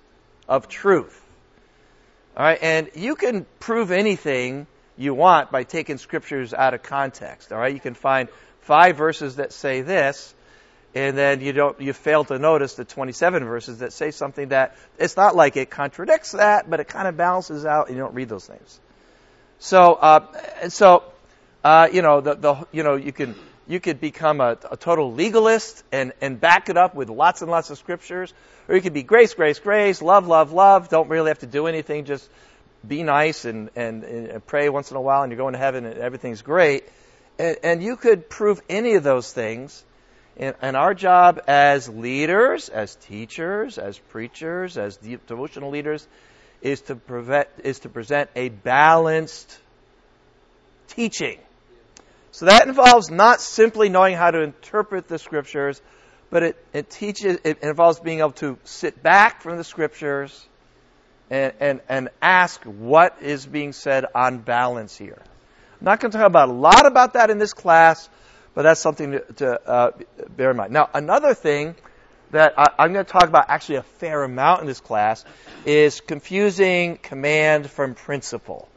of 0.48 0.68
truth. 0.68 1.22
All 2.38 2.44
right, 2.44 2.60
and 2.62 2.90
you 2.94 3.16
can 3.16 3.46
prove 3.60 3.92
anything 3.92 4.68
you 4.96 5.14
want 5.14 5.52
by 5.52 5.64
taking 5.64 5.98
scriptures 5.98 6.54
out 6.54 6.74
of 6.74 6.84
context. 6.84 7.52
All 7.52 7.58
right, 7.58 7.74
you 7.74 7.80
can 7.80 7.96
find 7.96 8.30
five 8.62 8.96
verses 8.96 9.38
that 9.38 9.54
say 9.54 9.82
this, 9.82 10.34
and 10.98 11.18
then 11.18 11.42
you 11.42 11.54
don't 11.54 11.80
you 11.80 11.94
fail 11.94 12.24
to 12.25 12.39
notice 12.39 12.74
the 12.74 12.86
27 12.86 13.46
verses 13.46 13.80
that 13.80 13.94
say 13.94 14.12
something 14.12 14.50
that 14.50 14.75
it's 14.98 15.16
not 15.16 15.36
like 15.36 15.56
it 15.56 15.70
contradicts 15.70 16.32
that, 16.32 16.70
but 16.70 16.80
it 16.80 16.88
kind 16.88 17.08
of 17.08 17.16
balances 17.16 17.66
out, 17.66 17.88
and 17.88 17.96
you 17.96 18.01
don't 18.01 18.16
read 18.16 18.30
those 18.30 18.48
things. 18.48 18.80
So, 19.60 19.94
uh, 19.94 20.70
so, 20.70 21.04
uh, 21.63 21.89
you 21.92 22.01
know, 22.01 22.22
the, 22.22 22.36
the 22.36 22.68
you 22.72 22.82
know 22.82 22.96
you 22.96 23.12
can 23.12 23.36
you 23.68 23.80
could 23.80 24.01
become 24.01 24.42
a, 24.42 24.58
a 24.72 24.77
total 24.77 25.13
legalist 25.13 25.84
and 25.92 26.13
and 26.20 26.39
back 26.39 26.70
it 26.70 26.77
up 26.77 26.96
with 26.96 27.10
lots 27.10 27.44
and 27.44 27.51
lots 27.51 27.70
of 27.70 27.77
scriptures, 27.77 28.34
or 28.68 28.75
you 28.75 28.82
could 28.82 28.94
be 28.94 29.03
grace, 29.03 29.36
grace, 29.36 29.60
grace, 29.60 30.01
love, 30.01 30.27
love, 30.27 30.51
love. 30.51 30.90
Don't 30.90 31.10
really 31.10 31.29
have 31.29 31.40
to 31.40 31.48
do 31.48 31.68
anything, 31.68 32.05
just 32.05 32.27
be 32.88 33.03
nice 33.03 33.46
and, 33.46 33.70
and, 33.75 34.03
and 34.03 34.46
pray 34.46 34.70
once 34.70 34.92
in 34.92 34.98
a 34.98 35.01
while, 35.01 35.24
and 35.24 35.31
you're 35.31 35.38
going 35.38 35.53
to 35.53 35.60
heaven, 35.60 35.86
and 35.86 35.98
everything's 36.00 36.42
great. 36.42 36.86
And, 37.40 37.57
and 37.64 37.83
you 37.83 37.98
could 37.98 38.29
prove 38.29 38.62
any 38.70 38.96
of 38.96 39.03
those 39.03 39.31
things. 39.31 39.83
And, 40.38 40.56
and 40.62 40.78
our 40.78 40.94
job 40.94 41.42
as 41.48 41.90
leaders, 41.90 42.70
as 42.70 42.96
teachers, 42.96 43.78
as 43.78 43.98
preachers, 43.98 44.78
as 44.78 44.98
de- 44.98 45.18
devotional 45.18 45.72
leaders, 45.72 46.08
is 46.62 46.82
to 46.82 46.96
prevent, 46.96 47.48
is 47.64 47.80
to 47.80 47.90
present 47.90 48.30
a 48.36 48.50
balanced 48.50 49.58
teaching. 50.90 51.40
So 52.32 52.46
that 52.46 52.68
involves 52.68 53.10
not 53.10 53.42
simply 53.42 53.90
knowing 53.90 54.16
how 54.16 54.30
to 54.30 54.42
interpret 54.42 55.08
the 55.08 55.18
scriptures, 55.18 55.82
but 56.30 56.44
it, 56.44 56.66
it 56.72 56.90
teaches, 56.90 57.40
it 57.44 57.64
involves 57.64 58.00
being 58.00 58.20
able 58.20 58.32
to 58.34 58.58
sit 58.64 59.02
back 59.02 59.42
from 59.42 59.58
the 59.58 59.64
scriptures 59.64 60.46
and, 61.32 61.54
and, 61.60 61.82
and 61.90 62.10
ask 62.22 62.62
what 62.64 63.18
is 63.22 63.46
being 63.46 63.74
said 63.74 64.06
on 64.14 64.40
balance 64.40 64.96
here. 64.96 65.22
I'm 65.80 65.86
not 65.86 66.00
going 66.00 66.12
to 66.12 66.18
talk 66.18 66.28
about 66.28 66.50
a 66.50 66.54
lot 66.54 66.86
about 66.86 67.14
that 67.14 67.30
in 67.30 67.38
this 67.38 67.54
class, 67.54 68.08
but 68.57 68.63
that's 68.63 68.81
something 68.81 69.11
to, 69.11 69.20
to 69.33 69.70
uh, 69.70 69.91
bear 70.35 70.50
in 70.50 70.57
mind. 70.57 70.74
Now, 70.74 70.89
another 70.91 71.35
thing 71.35 71.75
that 72.31 72.55
I, 72.57 72.65
I'm 72.79 72.91
going 72.91 73.05
to 73.05 73.11
talk 73.11 73.25
about 73.25 73.51
actually 73.51 73.75
a 73.75 73.83
fair 73.83 74.24
amount 74.24 74.61
in 74.61 74.65
this 74.65 74.79
class 74.79 75.24
is 75.63 76.01
confusing 76.01 76.98
command 76.98 77.70
from 77.70 77.93
principle. 77.93 78.67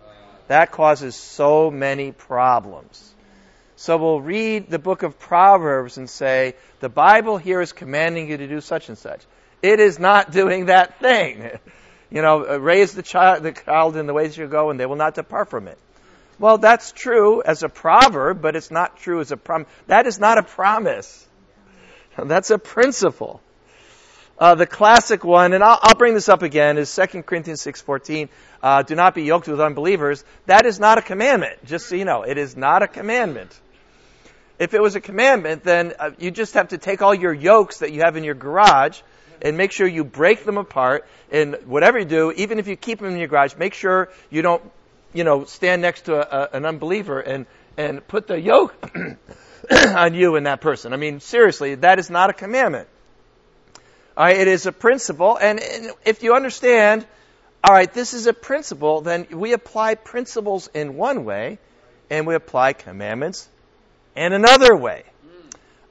That 0.49 0.71
causes 0.71 1.17
so 1.17 1.71
many 1.71 2.13
problems. 2.13 3.15
So 3.77 3.97
we'll 3.97 4.21
read 4.21 4.69
the 4.69 4.79
book 4.79 5.03
of 5.03 5.19
Proverbs 5.19 5.97
and 5.97 6.11
say, 6.11 6.57
the 6.81 6.91
Bible 6.91 7.39
here 7.39 7.63
is 7.63 7.73
commanding 7.73 8.29
you 8.29 8.37
to 8.37 8.47
do 8.47 8.61
such 8.61 8.91
and 8.91 8.99
such. 8.99 9.25
It 9.63 9.81
is 9.81 9.99
not 9.99 10.31
doing 10.41 10.67
that 10.67 11.01
thing. 11.01 11.53
You 12.13 12.23
know, 12.23 12.59
raise 12.59 12.93
the 12.93 13.05
child, 13.05 13.45
the 13.45 13.53
child 13.53 13.97
in 13.97 14.09
the 14.09 14.13
ways 14.13 14.37
you 14.37 14.49
go, 14.49 14.71
and 14.71 14.81
they 14.81 14.85
will 14.85 14.97
not 14.97 15.15
depart 15.15 15.49
from 15.49 15.69
it. 15.69 15.79
Well, 16.41 16.57
that's 16.57 16.91
true 16.93 17.43
as 17.43 17.63
a 17.63 17.69
proverb, 17.69 18.41
but 18.41 18.57
it's 18.57 18.71
not 18.71 18.97
true 18.97 19.21
as 19.21 19.31
a 19.31 19.37
prom. 19.37 19.67
That 19.89 20.07
is 20.07 20.19
not 20.19 20.39
a 20.39 20.43
promise. 20.43 21.29
That's 22.17 22.49
a 22.49 22.59
principle. 22.59 23.43
Uh, 24.39 24.55
the 24.55 24.67
classic 24.67 25.23
one, 25.23 25.53
and 25.53 25.63
I'll, 25.63 25.79
I'll, 25.83 25.95
bring 25.95 26.15
this 26.15 26.31
up 26.31 26.43
again, 26.43 26.79
is 26.79 26.95
2 26.97 27.25
Corinthians 27.25 27.61
6.14. 27.63 28.31
Uh, 28.63 28.83
do 28.83 28.95
not 28.95 29.15
be 29.15 29.25
yoked 29.25 29.49
with 29.49 29.61
unbelievers. 29.61 30.25
That 30.47 30.65
is 30.65 30.81
not 30.81 30.97
a 30.97 31.03
commandment, 31.03 31.63
just 31.67 31.91
so 31.91 31.95
you 31.95 32.07
know. 32.07 32.23
It 32.23 32.39
is 32.39 32.57
not 32.57 32.83
a 32.83 32.89
commandment. 32.89 33.61
If 34.59 34.73
it 34.73 34.81
was 34.81 34.97
a 34.97 35.01
commandment, 35.01 35.63
then 35.63 35.93
uh, 35.99 36.13
you 36.19 36.31
just 36.31 36.55
have 36.55 36.69
to 36.69 36.79
take 36.79 37.03
all 37.03 37.15
your 37.15 37.35
yokes 37.35 37.81
that 37.81 37.93
you 37.93 38.01
have 38.01 38.17
in 38.17 38.25
your 38.25 38.35
garage 38.35 39.03
and 39.43 39.59
make 39.59 39.73
sure 39.73 39.87
you 39.87 40.05
break 40.05 40.47
them 40.47 40.57
apart. 40.57 41.07
And 41.31 41.57
whatever 41.67 41.99
you 41.99 42.07
do, 42.07 42.33
even 42.33 42.59
if 42.59 42.67
you 42.67 42.77
keep 42.77 43.01
them 43.01 43.11
in 43.11 43.19
your 43.19 43.29
garage, 43.29 43.57
make 43.57 43.75
sure 43.75 44.09
you 44.31 44.41
don't, 44.41 44.63
you 45.13 45.25
know, 45.25 45.45
stand 45.45 45.83
next 45.83 46.03
to 46.03 46.15
a, 46.15 46.43
a, 46.43 46.57
an 46.57 46.67
unbeliever 46.67 47.21
and, 47.21 47.47
and 47.77 48.07
put 48.07 48.27
the 48.27 48.41
yoke 48.41 48.75
on 49.71 50.15
you 50.15 50.37
and 50.37 50.47
that 50.47 50.61
person. 50.61 50.93
I 50.93 50.97
mean, 50.97 51.21
seriously, 51.21 51.77
that 51.77 51.99
is 51.99 52.11
not 52.11 52.31
a 52.31 52.33
commandment. 52.33 52.89
All 54.17 54.25
right, 54.25 54.37
it 54.37 54.49
is 54.49 54.67
a 54.67 54.73
principle. 54.73 55.39
And, 55.41 55.61
and 55.61 55.93
if 56.05 56.23
you 56.23 56.35
understand, 56.35 57.07
all 57.63 57.75
right, 57.75 57.93
this 57.93 58.15
is 58.15 58.27
a 58.27 58.33
principle, 58.33 59.01
then 59.01 59.27
we 59.31 59.53
apply 59.53 59.95
principles 59.95 60.69
in 60.75 60.97
one 60.97 61.25
way 61.25 61.59
and 62.11 62.27
we 62.27 62.35
apply 62.35 62.73
commandments 62.73 63.49
in 64.17 64.33
another 64.33 64.77
way. 64.77 65.05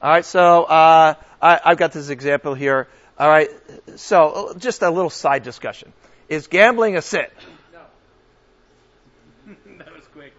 All 0.02 0.10
right, 0.10 0.24
so 0.24 0.64
uh, 0.64 1.14
I, 1.42 1.60
I've 1.64 1.78
got 1.78 1.92
this 1.92 2.08
example 2.08 2.54
here. 2.54 2.88
All 3.18 3.28
right, 3.28 3.50
so 3.96 4.54
just 4.58 4.82
a 4.82 4.90
little 4.90 5.10
side 5.10 5.42
discussion. 5.42 5.92
Is 6.28 6.46
gambling 6.46 6.96
a 6.96 7.02
sin? 7.02 7.26
No. 7.72 7.80
that 9.78 9.94
was 9.94 10.06
quick. 10.12 10.32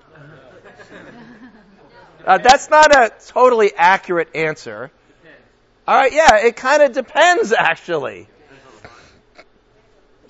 Uh, 2.26 2.38
that's 2.38 2.70
not 2.70 2.96
a 2.96 3.12
totally 3.28 3.74
accurate 3.76 4.36
answer. 4.36 4.92
All 5.88 5.96
right, 5.96 6.14
yeah, 6.14 6.46
it 6.46 6.56
kind 6.56 6.84
of 6.84 6.94
depends 6.94 7.52
actually. 7.52 8.28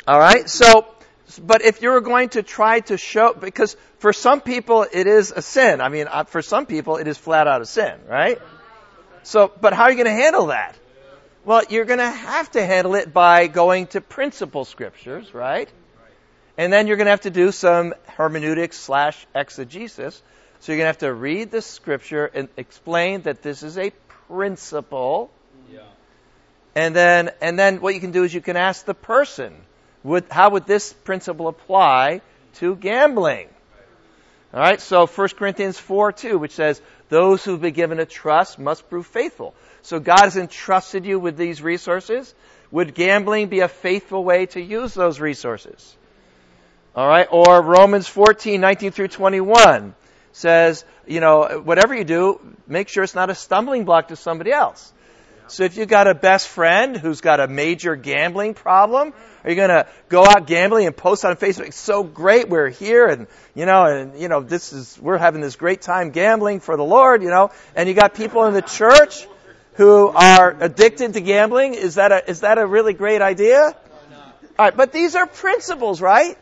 All 0.07 0.19
right, 0.19 0.49
so, 0.49 0.87
but 1.41 1.61
if 1.61 1.81
you're 1.81 2.01
going 2.01 2.29
to 2.29 2.43
try 2.43 2.79
to 2.79 2.97
show, 2.97 3.33
because 3.33 3.75
for 3.99 4.13
some 4.13 4.41
people 4.41 4.85
it 4.91 5.05
is 5.05 5.31
a 5.35 5.41
sin. 5.41 5.81
I 5.81 5.89
mean, 5.89 6.07
uh, 6.09 6.23
for 6.23 6.41
some 6.41 6.65
people 6.65 6.97
it 6.97 7.07
is 7.07 7.17
flat 7.17 7.47
out 7.47 7.61
a 7.61 7.65
sin, 7.65 7.99
right? 8.07 8.39
So, 9.23 9.51
but 9.61 9.73
how 9.73 9.83
are 9.83 9.91
you 9.91 9.97
going 9.97 10.05
to 10.05 10.23
handle 10.23 10.47
that? 10.47 10.75
Well, 11.43 11.63
you're 11.69 11.85
going 11.85 11.99
to 11.99 12.09
have 12.09 12.51
to 12.51 12.65
handle 12.65 12.95
it 12.95 13.13
by 13.13 13.47
going 13.47 13.87
to 13.87 14.01
principle 14.01 14.65
scriptures, 14.65 15.33
right? 15.33 15.69
And 16.57 16.71
then 16.71 16.87
you're 16.87 16.97
going 16.97 17.05
to 17.05 17.11
have 17.11 17.21
to 17.21 17.31
do 17.31 17.51
some 17.51 17.93
hermeneutics 18.07 18.77
slash 18.77 19.25
exegesis. 19.33 20.21
So 20.61 20.71
you're 20.71 20.77
going 20.77 20.85
to 20.85 20.89
have 20.89 20.97
to 20.99 21.13
read 21.13 21.49
the 21.49 21.63
scripture 21.63 22.27
and 22.27 22.47
explain 22.55 23.23
that 23.23 23.41
this 23.41 23.63
is 23.63 23.79
a 23.79 23.89
principle. 24.27 25.31
Yeah. 25.73 25.79
And 26.75 26.95
then, 26.95 27.31
and 27.41 27.57
then 27.57 27.81
what 27.81 27.95
you 27.95 27.99
can 27.99 28.11
do 28.11 28.23
is 28.23 28.31
you 28.31 28.41
can 28.41 28.57
ask 28.57 28.85
the 28.85 28.93
person, 28.93 29.55
would, 30.03 30.25
how 30.29 30.51
would 30.51 30.67
this 30.67 30.93
principle 30.93 31.47
apply 31.47 32.21
to 32.55 32.75
gambling? 32.75 33.47
All 34.53 34.59
right, 34.59 34.79
so 34.79 35.07
1 35.07 35.29
Corinthians 35.29 35.79
4 35.79 36.11
2, 36.11 36.37
which 36.37 36.51
says, 36.51 36.79
Those 37.09 37.43
who've 37.43 37.59
been 37.59 37.73
given 37.73 37.99
a 37.99 38.05
trust 38.05 38.59
must 38.59 38.87
prove 38.87 39.07
faithful. 39.07 39.55
So 39.81 39.99
God 39.99 40.21
has 40.21 40.37
entrusted 40.37 41.05
you 41.05 41.19
with 41.19 41.37
these 41.37 41.63
resources. 41.63 42.35
Would 42.69 42.93
gambling 42.93 43.47
be 43.47 43.61
a 43.61 43.67
faithful 43.67 44.23
way 44.23 44.45
to 44.47 44.61
use 44.61 44.93
those 44.93 45.19
resources? 45.19 45.95
All 46.95 47.07
right, 47.07 47.27
or 47.31 47.63
Romans 47.63 48.07
14 48.07 48.61
19 48.61 48.91
through 48.91 49.07
21 49.07 49.95
says, 50.33 50.85
you 51.07 51.19
know, 51.19 51.61
whatever 51.63 51.95
you 51.95 52.03
do, 52.03 52.39
make 52.67 52.87
sure 52.87 53.03
it's 53.03 53.15
not 53.15 53.29
a 53.29 53.35
stumbling 53.35 53.85
block 53.85 54.09
to 54.09 54.15
somebody 54.15 54.51
else. 54.51 54.93
So 55.47 55.63
if 55.65 55.75
you've 55.75 55.89
got 55.89 56.07
a 56.07 56.15
best 56.15 56.47
friend 56.47 56.95
who's 56.95 57.19
got 57.19 57.41
a 57.41 57.47
major 57.47 57.97
gambling 57.97 58.53
problem, 58.53 59.13
are 59.43 59.49
you 59.49 59.57
going 59.57 59.69
to 59.69 59.85
go 60.07 60.25
out 60.25 60.47
gambling 60.47 60.87
and 60.87 60.95
post 60.95 61.25
on 61.25 61.35
Facebook? 61.35 61.67
It's 61.67 61.79
so 61.79 62.03
great, 62.03 62.47
we're 62.47 62.69
here, 62.69 63.07
and 63.07 63.27
you 63.53 63.65
know, 63.65 63.83
and 63.83 64.17
you 64.17 64.29
know, 64.29 64.39
this 64.39 64.71
is 64.71 64.97
we're 65.01 65.17
having 65.17 65.41
this 65.41 65.57
great 65.57 65.81
time 65.81 66.11
gambling 66.11 66.61
for 66.61 66.77
the 66.77 66.85
Lord, 66.85 67.21
you 67.21 67.29
know, 67.29 67.51
and 67.75 67.89
you 67.89 67.95
got 67.95 68.13
people 68.13 68.45
in 68.45 68.53
the 68.53 68.61
church 68.61 69.27
who 69.73 70.07
are 70.07 70.55
addicted 70.61 71.13
to 71.13 71.21
gambling. 71.21 71.73
Is 71.73 71.95
that 71.95 72.13
a 72.13 72.29
is 72.29 72.41
that 72.41 72.57
a 72.57 72.65
really 72.65 72.93
great 72.93 73.21
idea? 73.21 73.75
All 74.57 74.65
right, 74.65 74.77
but 74.77 74.93
these 74.93 75.15
are 75.15 75.27
principles, 75.27 76.01
right? 76.01 76.37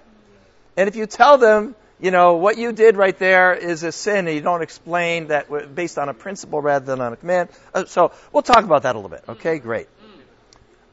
And 0.78 0.88
if 0.88 0.96
you 0.96 1.08
tell 1.08 1.38
them, 1.40 1.74
you 2.02 2.12
know, 2.12 2.36
what 2.36 2.58
you 2.58 2.72
did 2.72 2.96
right 2.96 3.18
there 3.18 3.54
is 3.54 3.84
a 3.84 3.92
sin, 3.92 4.28
and 4.28 4.36
you 4.36 4.42
don't 4.42 4.62
explain 4.62 5.28
that 5.28 5.76
based 5.76 5.98
on 5.98 6.08
a 6.08 6.14
principle 6.14 6.62
rather 6.62 6.86
than 6.86 7.02
on 7.02 7.14
a 7.14 7.18
command. 7.18 7.50
Uh, 7.74 7.86
so 7.86 8.12
we'll 8.32 8.44
talk 8.44 8.64
about 8.64 8.84
that 8.84 8.96
a 8.96 8.98
little 8.98 9.10
bit. 9.10 9.24
Okay, 9.28 9.60
great. 9.60 9.88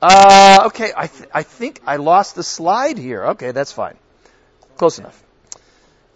Uh, 0.02 0.64
okay, 0.66 0.92
I, 0.96 1.06
th- 1.06 1.28
I 1.32 1.42
think 1.42 1.80
I 1.86 1.96
lost 1.96 2.34
the 2.34 2.42
slide 2.42 2.98
here. 2.98 3.24
Okay, 3.28 3.52
that's 3.52 3.72
fine. 3.72 3.96
Close 4.76 4.98
enough. 4.98 5.22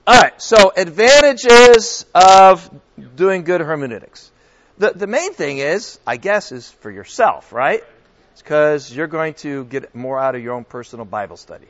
All 0.06 0.20
right, 0.20 0.40
so 0.42 0.72
advantages 0.76 2.04
of 2.14 2.68
doing 3.16 3.44
good 3.44 3.60
hermeneutics. 3.60 4.30
The, 4.78 4.90
the 4.90 5.06
main 5.06 5.34
thing 5.34 5.58
is, 5.58 6.00
I 6.06 6.16
guess, 6.16 6.52
is 6.52 6.68
for 6.68 6.90
yourself, 6.90 7.52
right? 7.52 7.84
It's 8.32 8.42
because 8.42 8.94
you're 8.94 9.06
going 9.06 9.34
to 9.34 9.64
get 9.64 9.94
more 9.94 10.18
out 10.18 10.34
of 10.34 10.42
your 10.42 10.54
own 10.54 10.64
personal 10.64 11.04
Bible 11.04 11.36
study. 11.36 11.68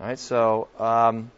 All 0.00 0.08
right, 0.08 0.18
so 0.18 0.68
um, 0.78 1.30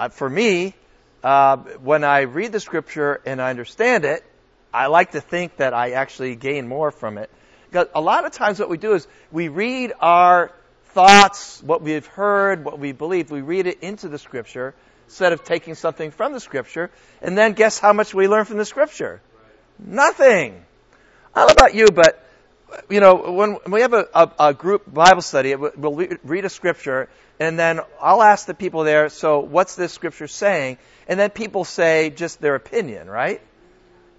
uh, 0.00 0.08
for 0.08 0.30
me, 0.30 0.74
uh, 1.22 1.58
when 1.82 2.04
I 2.04 2.20
read 2.20 2.52
the 2.52 2.60
scripture 2.60 3.20
and 3.26 3.38
I 3.38 3.50
understand 3.50 4.06
it, 4.06 4.24
I 4.72 4.86
like 4.86 5.10
to 5.10 5.20
think 5.20 5.58
that 5.58 5.74
I 5.74 5.90
actually 5.90 6.36
gain 6.36 6.66
more 6.66 6.90
from 6.90 7.18
it. 7.18 7.28
Because 7.68 7.88
a 7.94 8.00
lot 8.00 8.24
of 8.24 8.32
times 8.32 8.58
what 8.58 8.70
we 8.70 8.78
do 8.78 8.94
is 8.94 9.06
we 9.30 9.48
read 9.48 9.92
our 10.00 10.52
thoughts, 10.94 11.62
what 11.62 11.82
we've 11.82 12.06
heard, 12.06 12.64
what 12.64 12.78
we 12.78 12.92
believe, 12.92 13.30
we 13.30 13.42
read 13.42 13.66
it 13.66 13.80
into 13.82 14.08
the 14.08 14.16
scripture 14.16 14.74
instead 15.04 15.34
of 15.34 15.44
taking 15.44 15.74
something 15.74 16.12
from 16.12 16.32
the 16.32 16.40
scripture. 16.40 16.90
And 17.20 17.36
then 17.36 17.52
guess 17.52 17.78
how 17.78 17.92
much 17.92 18.14
we 18.14 18.26
learn 18.26 18.46
from 18.46 18.56
the 18.56 18.64
scripture? 18.64 19.20
Nothing. 19.78 20.64
I 21.34 21.40
don't 21.40 21.48
know 21.48 21.66
about 21.66 21.74
you, 21.74 21.88
but 21.94 22.24
you 22.88 23.00
know, 23.00 23.14
when 23.32 23.58
we 23.66 23.82
have 23.82 23.92
a, 23.92 24.08
a, 24.14 24.30
a 24.38 24.54
group 24.54 24.92
Bible 24.92 25.22
study, 25.22 25.54
we'll 25.54 26.08
read 26.22 26.44
a 26.44 26.48
scripture, 26.48 27.08
and 27.38 27.58
then 27.58 27.80
I'll 28.00 28.22
ask 28.22 28.46
the 28.46 28.54
people 28.54 28.84
there, 28.84 29.08
so 29.08 29.40
what's 29.40 29.74
this 29.74 29.92
scripture 29.92 30.26
saying? 30.26 30.78
And 31.08 31.18
then 31.18 31.30
people 31.30 31.64
say 31.64 32.10
just 32.10 32.40
their 32.40 32.54
opinion, 32.54 33.08
right? 33.08 33.40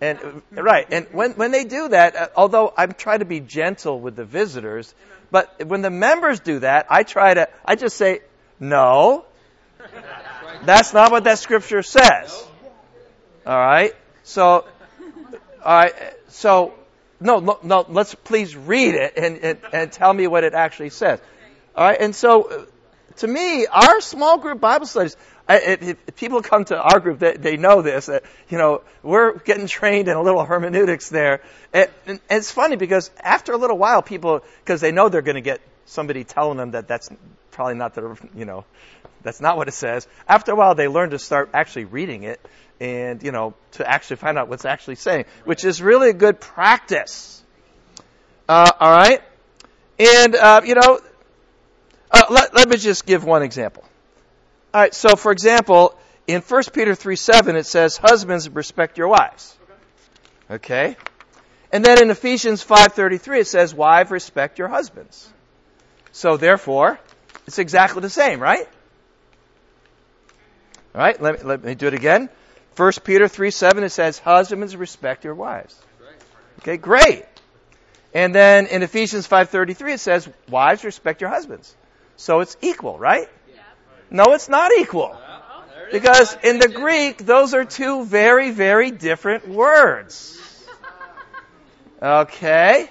And 0.02 0.42
right, 0.52 0.88
and 0.92 1.08
when 1.12 1.34
when 1.34 1.52
they 1.52 1.64
do 1.64 1.90
that, 1.90 2.16
uh, 2.16 2.28
although 2.36 2.74
I'm 2.76 2.94
trying 2.94 3.20
to 3.20 3.26
be 3.26 3.40
gentle 3.40 4.00
with 4.00 4.16
the 4.16 4.26
visitors, 4.26 4.96
but 5.30 5.68
when 5.68 5.84
the 5.84 5.92
members 5.92 6.40
do 6.40 6.60
that, 6.60 6.88
I 6.90 7.04
try 7.04 7.36
to 7.36 7.48
I 7.64 7.76
just 7.76 7.98
say, 7.98 8.22
"No. 8.60 9.26
That's 10.64 10.94
not 10.94 11.12
what 11.12 11.26
that 11.26 11.38
scripture 11.38 11.84
says." 11.84 12.44
All 13.46 13.58
right? 13.58 13.94
So 14.24 14.66
all 15.64 15.76
right, 15.76 15.94
so 16.30 16.74
no, 17.22 17.40
no, 17.40 17.60
no, 17.64 17.86
let's 17.88 18.16
please 18.16 18.56
read 18.56 18.96
it 18.96 19.14
and, 19.18 19.38
and, 19.38 19.60
and 19.72 19.92
tell 19.92 20.14
me 20.14 20.28
what 20.28 20.44
it 20.44 20.54
actually 20.54 20.90
says. 20.90 21.20
All 21.76 21.86
right, 21.86 22.02
and 22.02 22.16
so 22.16 22.44
uh, 22.44 22.66
to 23.18 23.28
me, 23.28 23.66
our 23.68 24.02
small 24.02 24.40
group 24.40 24.60
Bible 24.60 24.86
studies, 24.86 25.16
if, 25.48 25.98
if 26.08 26.16
people 26.16 26.42
come 26.42 26.66
to 26.66 26.82
our 26.82 27.00
group, 27.00 27.20
they, 27.20 27.38
they 27.38 27.58
know 27.58 27.82
this. 27.82 28.08
That, 28.08 28.24
you 28.50 28.58
know, 28.58 28.82
we're 29.04 29.38
getting 29.40 29.68
trained 29.68 30.08
in 30.08 30.16
a 30.16 30.22
little 30.22 30.44
hermeneutics 30.44 31.10
there. 31.10 31.42
And, 31.74 31.90
and 32.06 32.20
it's 32.30 32.52
funny 32.52 32.76
because 32.76 33.12
after 33.20 33.54
a 33.54 33.58
little 33.58 33.78
while, 33.78 34.02
people, 34.02 34.44
because 34.64 34.82
they 34.82 34.92
know 34.92 35.10
they're 35.10 35.22
going 35.22 35.36
to 35.36 35.42
get 35.42 35.62
somebody 35.86 36.24
telling 36.24 36.58
them 36.58 36.72
that 36.72 36.88
that's 36.88 37.10
probably 37.52 37.76
not 37.76 37.94
the, 37.94 38.18
you 38.36 38.46
know, 38.46 38.66
that's 39.24 39.42
not 39.42 39.58
what 39.58 39.68
it 39.68 39.74
says. 39.74 40.08
After 40.28 40.52
a 40.52 40.56
while, 40.56 40.76
they 40.76 40.88
learn 40.88 41.12
to 41.12 41.20
start 41.20 41.52
actually 41.54 41.86
reading 41.86 42.24
it 42.24 42.40
and, 42.80 43.22
you 43.22 43.32
know, 43.32 43.54
to 43.74 43.90
actually 43.90 44.18
find 44.18 44.38
out 44.38 44.48
what's 44.48 44.66
actually 44.66 44.96
saying, 44.96 45.26
which 45.46 45.64
is 45.66 45.82
really 45.82 46.10
a 46.10 46.14
good 46.14 46.40
practice. 46.40 47.44
Uh, 48.50 48.72
all 48.80 48.92
right? 48.92 49.22
And, 50.00 50.36
uh, 50.36 50.62
you 50.66 50.76
know, 50.76 51.00
uh, 52.12 52.22
let, 52.30 52.56
let 52.56 52.68
me 52.68 52.78
just 52.78 53.06
give 53.06 53.24
one 53.24 53.44
example. 53.44 53.84
All 54.74 54.82
right, 54.82 54.94
so 54.94 55.16
for 55.16 55.32
example, 55.32 55.98
in 56.28 56.42
1 56.42 56.64
Peter 56.74 56.96
3 56.96 57.16
7, 57.16 57.56
it 57.56 57.66
says, 57.66 57.98
Husbands, 57.98 58.50
respect 58.50 58.98
your 58.98 59.10
wives. 59.10 59.58
Okay? 60.50 60.98
And 61.72 61.86
then 61.86 62.02
in 62.02 62.10
Ephesians 62.10 62.66
5.33, 62.66 63.42
it 63.42 63.48
says, 63.48 63.74
Wives, 63.74 64.12
respect 64.12 64.60
your 64.60 64.68
husbands. 64.68 65.30
So 66.12 66.38
therefore, 66.38 67.00
it's 67.52 67.60
exactly 67.60 68.02
the 68.02 68.10
same, 68.10 68.40
right? 68.40 68.66
All 70.96 71.02
right, 71.02 71.22
let 71.22 71.40
me, 71.40 71.46
let 71.46 71.62
me 71.62 71.76
do 71.76 71.88
it 71.88 71.94
again. 71.94 72.30
1 72.78 72.92
Peter 73.04 73.28
3 73.28 73.52
7, 73.52 73.84
it 73.84 73.90
says, 73.90 74.18
Husbands, 74.20 74.74
respect 74.74 75.26
your 75.26 75.36
wives. 75.36 75.78
Okay, 76.60 76.78
great. 76.78 77.26
And 78.14 78.34
then 78.34 78.68
in 78.68 78.84
Ephesians 78.84 79.28
5.33, 79.28 79.96
it 79.96 80.00
says, 80.00 80.30
Wives, 80.50 80.86
respect 80.86 81.20
your 81.20 81.30
husbands. 81.30 81.76
So 82.16 82.40
it's 82.40 82.56
equal, 82.62 82.98
right? 82.98 83.28
No, 84.10 84.32
it's 84.32 84.48
not 84.48 84.72
equal. 84.72 85.18
Because 85.92 86.38
in 86.46 86.60
the 86.60 86.70
Greek, 86.70 87.18
those 87.18 87.54
are 87.54 87.66
two 87.66 88.06
very, 88.06 88.52
very 88.52 88.92
different 88.92 89.46
words. 89.50 90.38
Okay? 92.02 92.90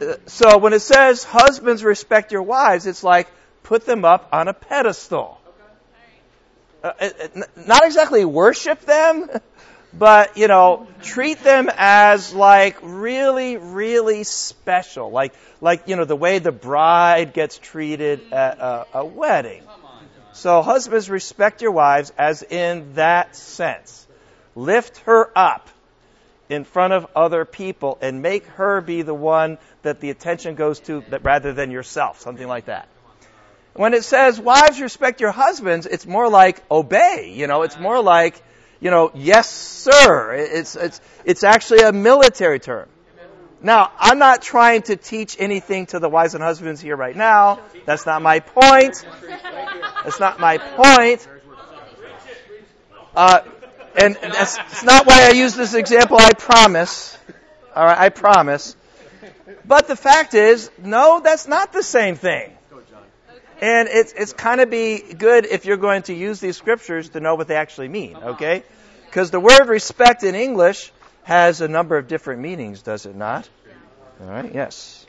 Uh, 0.00 0.14
so 0.26 0.58
when 0.58 0.72
it 0.72 0.80
says 0.80 1.24
husbands 1.24 1.84
respect 1.84 2.32
your 2.32 2.42
wives, 2.42 2.86
it's 2.86 3.04
like 3.04 3.28
put 3.64 3.84
them 3.84 4.04
up 4.04 4.28
on 4.32 4.46
a 4.46 4.54
pedestal. 4.54 5.40
Uh, 6.82 6.92
not 7.66 7.84
exactly 7.84 8.24
worship 8.24 8.80
them, 8.82 9.28
but 9.92 10.36
you 10.36 10.48
know, 10.48 10.86
treat 11.02 11.42
them 11.42 11.70
as 11.76 12.32
like 12.32 12.76
really, 12.82 13.56
really 13.56 14.22
special, 14.22 15.10
like 15.10 15.34
like 15.60 15.88
you 15.88 15.96
know 15.96 16.04
the 16.04 16.14
way 16.14 16.38
the 16.38 16.52
bride 16.52 17.32
gets 17.32 17.58
treated 17.58 18.32
at 18.32 18.58
a, 18.58 18.86
a 18.94 19.04
wedding. 19.04 19.62
So 20.32 20.62
husbands 20.62 21.08
respect 21.08 21.62
your 21.62 21.70
wives 21.72 22.12
as 22.18 22.42
in 22.42 22.94
that 22.94 23.34
sense. 23.34 24.06
Lift 24.54 24.98
her 24.98 25.30
up 25.36 25.70
in 26.50 26.64
front 26.64 26.92
of 26.92 27.06
other 27.16 27.44
people 27.44 27.96
and 28.02 28.20
make 28.20 28.44
her 28.46 28.80
be 28.80 29.02
the 29.02 29.14
one 29.14 29.58
that 29.82 30.00
the 30.00 30.10
attention 30.10 30.54
goes 30.54 30.80
to 30.80 31.02
rather 31.22 31.52
than 31.52 31.70
yourself, 31.70 32.20
something 32.20 32.46
like 32.46 32.66
that. 32.66 32.88
When 33.74 33.92
it 33.92 34.04
says 34.04 34.40
wives 34.40 34.80
respect 34.80 35.20
your 35.20 35.32
husbands, 35.32 35.86
it's 35.86 36.06
more 36.06 36.28
like 36.28 36.62
obey, 36.70 37.32
you 37.34 37.48
know, 37.48 37.62
it's 37.62 37.78
more 37.78 38.00
like, 38.00 38.40
you 38.80 38.90
know, 38.90 39.10
yes 39.14 39.50
sir. 39.50 40.32
It's, 40.34 40.76
it's, 40.76 41.00
it's 41.24 41.42
actually 41.42 41.80
a 41.80 41.92
military 41.92 42.60
term. 42.60 42.88
Now, 43.60 43.90
I'm 43.98 44.18
not 44.18 44.42
trying 44.42 44.82
to 44.82 44.96
teach 44.96 45.36
anything 45.40 45.86
to 45.86 45.98
the 45.98 46.08
wives 46.08 46.34
and 46.34 46.44
husbands 46.44 46.80
here 46.80 46.96
right 46.96 47.16
now. 47.16 47.60
That's 47.86 48.06
not 48.06 48.22
my 48.22 48.40
point. 48.40 49.04
That's 50.04 50.20
not 50.20 50.38
my 50.38 50.58
point. 50.58 51.26
Uh, 53.16 53.40
and 53.96 54.16
that's, 54.16 54.56
that's 54.56 54.84
not 54.84 55.06
why 55.06 55.28
I 55.28 55.30
use 55.30 55.54
this 55.54 55.74
example, 55.74 56.18
I 56.20 56.32
promise. 56.32 57.16
All 57.74 57.86
right, 57.86 57.98
I 57.98 58.08
promise. 58.10 58.76
But 59.64 59.88
the 59.88 59.96
fact 59.96 60.34
is, 60.34 60.70
no, 60.78 61.20
that's 61.24 61.48
not 61.48 61.72
the 61.72 61.82
same 61.82 62.16
thing. 62.16 62.52
And 63.60 63.88
it's, 63.88 64.12
it's 64.12 64.32
kind 64.32 64.60
of 64.60 64.70
be 64.70 64.98
good 65.00 65.46
if 65.46 65.64
you're 65.64 65.76
going 65.76 66.02
to 66.02 66.14
use 66.14 66.40
these 66.40 66.56
scriptures 66.56 67.10
to 67.10 67.20
know 67.20 67.34
what 67.34 67.48
they 67.48 67.56
actually 67.56 67.88
mean, 67.88 68.16
uh-huh. 68.16 68.30
okay? 68.30 68.62
Because 69.06 69.30
the 69.30 69.40
word 69.40 69.68
respect 69.68 70.24
in 70.24 70.34
English 70.34 70.92
has 71.22 71.60
a 71.60 71.68
number 71.68 71.96
of 71.96 72.08
different 72.08 72.40
meanings, 72.40 72.82
does 72.82 73.06
it 73.06 73.16
not? 73.16 73.48
All 74.20 74.26
right, 74.26 74.54
yes. 74.54 75.06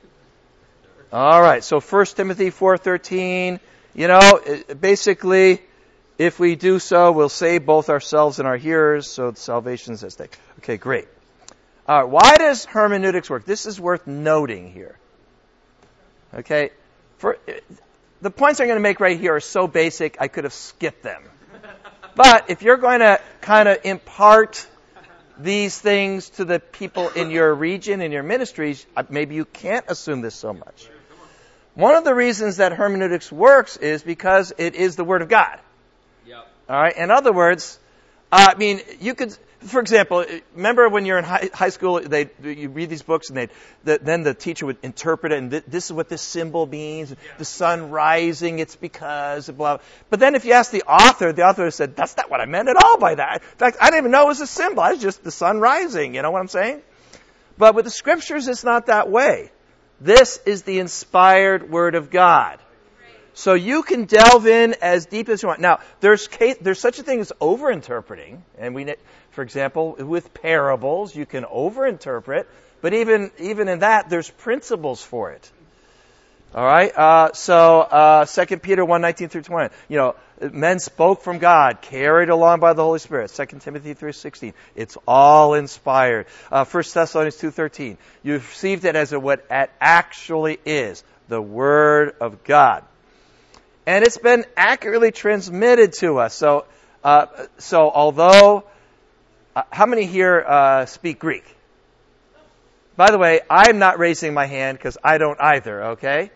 All 1.12 1.42
right, 1.42 1.64
so 1.64 1.80
1 1.80 2.06
Timothy 2.08 2.52
4.13, 2.52 3.60
you 3.94 4.08
know, 4.08 4.42
basically, 4.80 5.62
if 6.18 6.40
we 6.40 6.56
do 6.56 6.80
so, 6.80 7.12
we'll 7.12 7.30
save 7.30 7.66
both 7.66 7.90
ourselves 7.90 8.40
and 8.40 8.48
our 8.48 8.58
hearers, 8.58 9.10
so 9.10 9.34
salvation 9.34 9.94
is 9.94 10.04
at 10.04 10.12
stake. 10.12 10.38
Okay, 10.60 10.78
great. 10.78 11.08
All 11.88 12.02
right, 12.02 12.10
why 12.10 12.36
does 12.38 12.66
hermeneutics 12.66 13.30
work? 13.30 13.46
This 13.46 13.66
is 13.66 13.80
worth 13.80 14.08
noting 14.08 14.72
here. 14.72 14.98
Okay, 16.34 16.72
for, 17.18 17.38
the 18.22 18.32
points 18.32 18.60
I'm 18.60 18.68
going 18.68 18.78
to 18.78 18.82
make 18.82 19.00
right 19.00 19.20
here 19.20 19.36
are 19.36 19.40
so 19.40 19.68
basic, 19.68 20.18
I 20.20 20.28
could 20.28 20.44
have 20.44 20.54
skipped 20.54 21.04
them. 21.04 21.22
but 22.16 22.50
if 22.50 22.62
you're 22.62 22.78
going 22.78 23.00
to 23.00 23.20
kind 23.42 23.68
of 23.68 23.80
impart 23.84 24.68
these 25.38 25.78
things 25.78 26.30
to 26.32 26.46
the 26.46 26.60
people 26.60 27.10
in 27.10 27.30
your 27.30 27.54
region, 27.54 28.02
in 28.02 28.12
your 28.12 28.24
ministries, 28.24 28.86
uh, 28.96 29.04
maybe 29.10 29.36
you 29.36 29.46
can't 29.46 29.86
assume 29.90 30.22
this 30.22 30.36
so 30.36 30.54
much. 30.54 30.90
One 31.74 31.96
of 31.96 32.06
the 32.06 32.16
reasons 32.16 32.58
that 32.58 32.72
hermeneutics 32.72 33.32
works 33.32 33.76
is 33.76 34.02
because 34.02 34.54
it 34.58 34.76
is 34.76 34.96
the 34.96 35.04
Word 35.04 35.22
of 35.22 35.28
God. 35.28 35.60
Yep. 36.26 36.48
All 36.70 36.82
right. 36.82 36.96
In 36.96 37.12
other 37.12 37.34
words, 37.34 37.78
uh, 38.32 38.54
I 38.56 38.58
mean, 38.58 38.80
you 39.02 39.14
could, 39.14 39.38
for 39.66 39.80
example, 39.80 40.26
remember 40.56 40.88
when 40.90 41.06
you're 41.06 41.18
in 41.18 41.24
high, 41.24 41.50
high 41.54 41.70
school, 41.70 42.00
they 42.00 42.30
you 42.44 42.70
read 42.70 42.90
these 42.90 43.02
books 43.02 43.30
and 43.30 43.38
they 43.38 43.50
the, 43.84 44.00
then 44.02 44.24
the 44.24 44.34
teacher 44.34 44.66
would 44.66 44.78
interpret 44.84 45.32
it 45.32 45.38
and 45.38 45.52
th- 45.52 45.64
this 45.68 45.86
is 45.86 45.94
what 45.94 46.10
this 46.10 46.22
symbol 46.22 46.66
means. 46.66 47.14
The 47.38 47.46
sun 47.46 47.90
rising, 47.90 48.60
it's 48.60 48.76
because 48.76 49.50
blah. 49.50 49.80
But 50.10 50.20
then 50.20 50.36
if 50.36 50.46
you 50.46 50.54
ask 50.54 50.72
the 50.72 50.84
author, 50.84 51.34
the 51.34 51.44
author 51.44 51.70
said 51.72 51.96
that's 51.96 52.16
not 52.18 52.30
what 52.30 52.42
I 52.42 52.46
meant 52.46 52.70
at 52.70 52.76
all 52.82 52.98
by 52.98 53.16
that. 53.16 53.42
In 53.42 53.58
fact, 53.58 53.78
I 53.82 53.86
didn't 53.88 54.00
even 54.00 54.12
know 54.12 54.24
it 54.24 54.28
was 54.28 54.42
a 54.42 54.48
symbol. 54.48 54.84
It's 54.86 55.02
just 55.02 55.24
the 55.24 55.32
sun 55.32 55.60
rising. 55.60 56.16
You 56.16 56.22
know 56.22 56.32
what 56.32 56.40
I'm 56.40 56.48
saying? 56.48 56.82
But 57.58 57.76
with 57.76 57.86
the 57.86 57.92
scriptures, 57.92 58.48
it's 58.48 58.64
not 58.64 58.88
that 58.88 59.10
way. 59.10 59.52
This 60.02 60.40
is 60.46 60.64
the 60.64 60.80
inspired 60.80 61.70
word 61.70 61.96
of 61.96 62.12
God. 62.12 62.60
So 63.38 63.54
you 63.54 63.84
can 63.84 64.06
delve 64.06 64.48
in 64.48 64.76
as 64.82 65.08
deep 65.08 65.28
as 65.28 65.44
you 65.44 65.50
want. 65.50 65.60
Now, 65.60 65.80
there's 66.00 66.30
case, 66.30 66.56
there's 66.62 66.80
such 66.80 67.00
a 67.00 67.04
thing 67.04 67.20
as 67.20 67.34
overinterpreting, 67.42 68.40
and 68.58 68.74
we, 68.74 68.96
for 69.36 69.44
example, 69.44 69.96
with 70.00 70.34
parables, 70.34 71.16
you 71.16 71.26
can 71.26 71.44
overinterpret, 71.44 72.46
but 72.82 72.94
even 72.94 73.32
even 73.40 73.68
in 73.68 73.80
that, 73.80 74.10
there's 74.10 74.30
principles 74.30 75.04
for 75.04 75.32
it. 75.32 75.52
All 76.56 76.64
right. 76.64 76.96
Uh, 76.96 77.34
so, 77.34 77.82
uh, 77.82 78.26
2 78.26 78.58
Peter 78.60 78.86
1, 78.86 79.02
19 79.02 79.28
through 79.28 79.42
20. 79.42 79.76
You 79.90 79.98
know, 79.98 80.16
men 80.40 80.80
spoke 80.80 81.22
from 81.22 81.40
God, 81.40 81.82
carried 81.82 82.30
along 82.30 82.62
by 82.62 82.72
the 82.72 82.82
Holy 82.82 83.00
Spirit. 83.00 83.30
2 83.36 83.60
Timothy 83.60 83.94
3.16. 83.94 84.54
It's 84.74 84.98
all 85.06 85.56
inspired. 85.56 86.28
Uh, 86.50 86.64
1 86.64 86.84
Thessalonians 86.94 87.36
2.13. 87.36 87.98
You 88.24 88.36
received 88.36 88.86
it 88.86 88.96
as 88.96 89.12
a, 89.12 89.20
what 89.20 89.46
it 89.52 89.70
actually 89.82 90.58
is. 90.66 91.04
The 91.28 91.42
Word 91.42 92.16
of 92.22 92.46
God. 92.46 92.86
And 93.86 94.06
it's 94.06 94.18
been 94.18 94.46
accurately 94.56 95.12
transmitted 95.12 95.92
to 96.00 96.20
us. 96.20 96.34
So, 96.34 96.64
uh, 97.04 97.26
so 97.58 97.92
although, 97.92 98.64
uh, 99.56 99.64
how 99.72 99.86
many 99.86 100.06
here 100.06 100.44
uh, 100.46 100.86
speak 100.86 101.20
Greek? 101.20 101.44
By 102.98 103.12
the 103.12 103.18
way, 103.18 103.42
I'm 103.50 103.80
not 103.80 104.00
raising 104.00 104.34
my 104.34 104.46
hand 104.46 104.78
because 104.78 104.98
I 105.04 105.18
don't 105.18 105.40
either, 105.40 105.84
okay? 105.84 106.32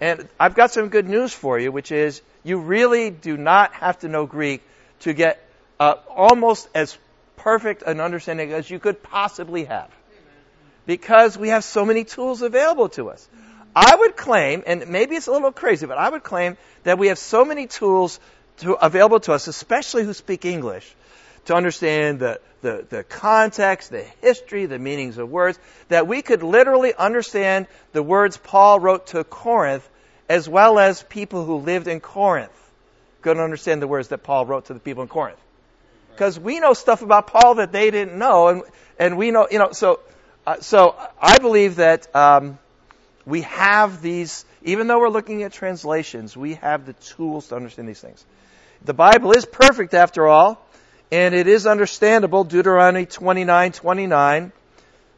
And 0.00 0.28
I've 0.38 0.54
got 0.54 0.70
some 0.70 0.88
good 0.88 1.08
news 1.08 1.32
for 1.32 1.58
you, 1.58 1.72
which 1.72 1.90
is 1.90 2.20
you 2.44 2.58
really 2.58 3.10
do 3.10 3.36
not 3.36 3.72
have 3.74 3.98
to 4.00 4.08
know 4.08 4.26
Greek 4.26 4.62
to 5.00 5.12
get 5.12 5.42
uh, 5.80 5.94
almost 6.08 6.68
as 6.74 6.96
perfect 7.36 7.82
an 7.82 8.00
understanding 8.00 8.52
as 8.52 8.70
you 8.70 8.78
could 8.78 9.02
possibly 9.02 9.64
have. 9.64 9.90
Because 10.86 11.36
we 11.36 11.48
have 11.48 11.64
so 11.64 11.84
many 11.84 12.04
tools 12.04 12.42
available 12.42 12.88
to 12.90 13.10
us. 13.10 13.28
I 13.74 13.96
would 13.96 14.16
claim, 14.16 14.62
and 14.66 14.88
maybe 14.88 15.16
it's 15.16 15.26
a 15.26 15.32
little 15.32 15.52
crazy, 15.52 15.86
but 15.86 15.98
I 15.98 16.08
would 16.08 16.22
claim 16.22 16.56
that 16.84 16.98
we 16.98 17.08
have 17.08 17.18
so 17.18 17.44
many 17.44 17.66
tools 17.66 18.20
to, 18.58 18.72
available 18.74 19.20
to 19.20 19.32
us, 19.32 19.48
especially 19.48 20.04
who 20.04 20.14
speak 20.14 20.44
English, 20.44 20.94
to 21.46 21.54
understand 21.54 22.18
the, 22.18 22.40
the, 22.60 22.84
the 22.88 23.04
context, 23.04 23.90
the 23.90 24.04
history, 24.20 24.66
the 24.66 24.78
meanings 24.78 25.18
of 25.18 25.30
words, 25.30 25.58
that 25.88 26.06
we 26.06 26.22
could 26.22 26.42
literally 26.42 26.92
understand 26.94 27.66
the 27.92 28.02
words 28.02 28.36
Paul 28.36 28.80
wrote 28.80 29.08
to 29.08 29.24
Corinth 29.24 29.88
as 30.28 30.48
well 30.48 30.78
as 30.78 31.02
people 31.04 31.44
who 31.44 31.56
lived 31.56 31.88
in 31.88 32.00
Corinth 32.00 32.50
could 33.22 33.38
understand 33.38 33.80
the 33.80 33.86
words 33.86 34.08
that 34.08 34.18
Paul 34.22 34.46
wrote 34.46 34.66
to 34.66 34.74
the 34.74 34.80
people 34.80 35.02
in 35.02 35.08
Corinth. 35.08 35.38
Because 36.12 36.38
we 36.38 36.60
know 36.60 36.72
stuff 36.72 37.02
about 37.02 37.28
Paul 37.28 37.56
that 37.56 37.72
they 37.72 37.90
didn't 37.90 38.18
know, 38.18 38.48
and, 38.48 38.62
and 38.98 39.16
we 39.16 39.30
know, 39.30 39.46
you 39.50 39.58
know, 39.58 39.72
so, 39.72 40.00
uh, 40.46 40.60
so 40.60 40.96
I 41.20 41.38
believe 41.38 41.76
that, 41.76 42.14
um, 42.14 42.58
we 43.26 43.42
have 43.42 44.00
these, 44.00 44.44
even 44.62 44.86
though 44.86 45.00
we're 45.00 45.08
looking 45.08 45.42
at 45.42 45.52
translations, 45.52 46.36
we 46.36 46.54
have 46.54 46.86
the 46.86 46.92
tools 46.94 47.48
to 47.48 47.56
understand 47.56 47.88
these 47.88 48.00
things. 48.00 48.24
The 48.84 48.94
Bible 48.94 49.32
is 49.32 49.44
perfect 49.44 49.94
after 49.94 50.28
all, 50.28 50.64
and 51.10 51.34
it 51.34 51.46
is 51.46 51.66
understandable. 51.66 52.44
Deuteronomy 52.44 53.06
29, 53.06 53.72
29. 53.72 54.52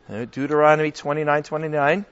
Uh, 0.09 0.25
Deuteronomy 0.27 0.91
29, 0.91 1.43
29. 1.43 2.05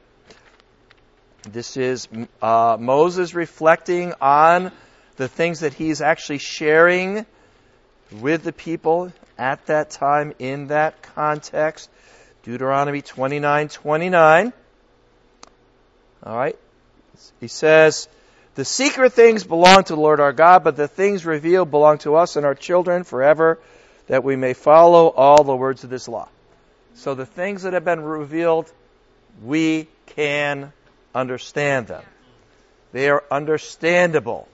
This 1.50 1.76
is 1.76 2.08
uh, 2.42 2.76
Moses 2.78 3.34
reflecting 3.34 4.12
on 4.20 4.72
the 5.16 5.28
things 5.28 5.60
that 5.60 5.74
he's 5.74 6.00
actually 6.00 6.38
sharing 6.38 7.24
with 8.20 8.42
the 8.42 8.52
people 8.52 9.12
at 9.38 9.66
that 9.66 9.90
time 9.90 10.34
in 10.38 10.68
that 10.68 11.02
context. 11.14 11.90
Deuteronomy 12.42 13.02
29, 13.02 13.68
29. 13.68 14.52
All 16.22 16.36
right? 16.36 16.58
He 17.40 17.48
says, 17.48 18.08
The 18.56 18.64
secret 18.64 19.12
things 19.12 19.44
belong 19.44 19.84
to 19.84 19.94
the 19.94 20.00
Lord 20.00 20.18
our 20.18 20.32
God, 20.32 20.64
but 20.64 20.76
the 20.76 20.88
things 20.88 21.26
revealed 21.26 21.70
belong 21.70 21.98
to 21.98 22.16
us 22.16 22.36
and 22.36 22.46
our 22.46 22.54
children 22.54 23.04
forever, 23.04 23.58
that 24.06 24.24
we 24.24 24.34
may 24.34 24.54
follow 24.54 25.08
all 25.08 25.44
the 25.44 25.54
words 25.54 25.84
of 25.84 25.90
this 25.90 26.08
law. 26.08 26.28
So 26.94 27.14
the 27.14 27.26
things 27.26 27.62
that 27.64 27.74
have 27.74 27.84
been 27.84 28.00
revealed, 28.00 28.72
we 29.44 29.88
can 30.06 30.72
understand 31.14 31.86
them. 31.86 32.02
They 32.92 33.10
are 33.10 33.22
understandable. 33.30 34.48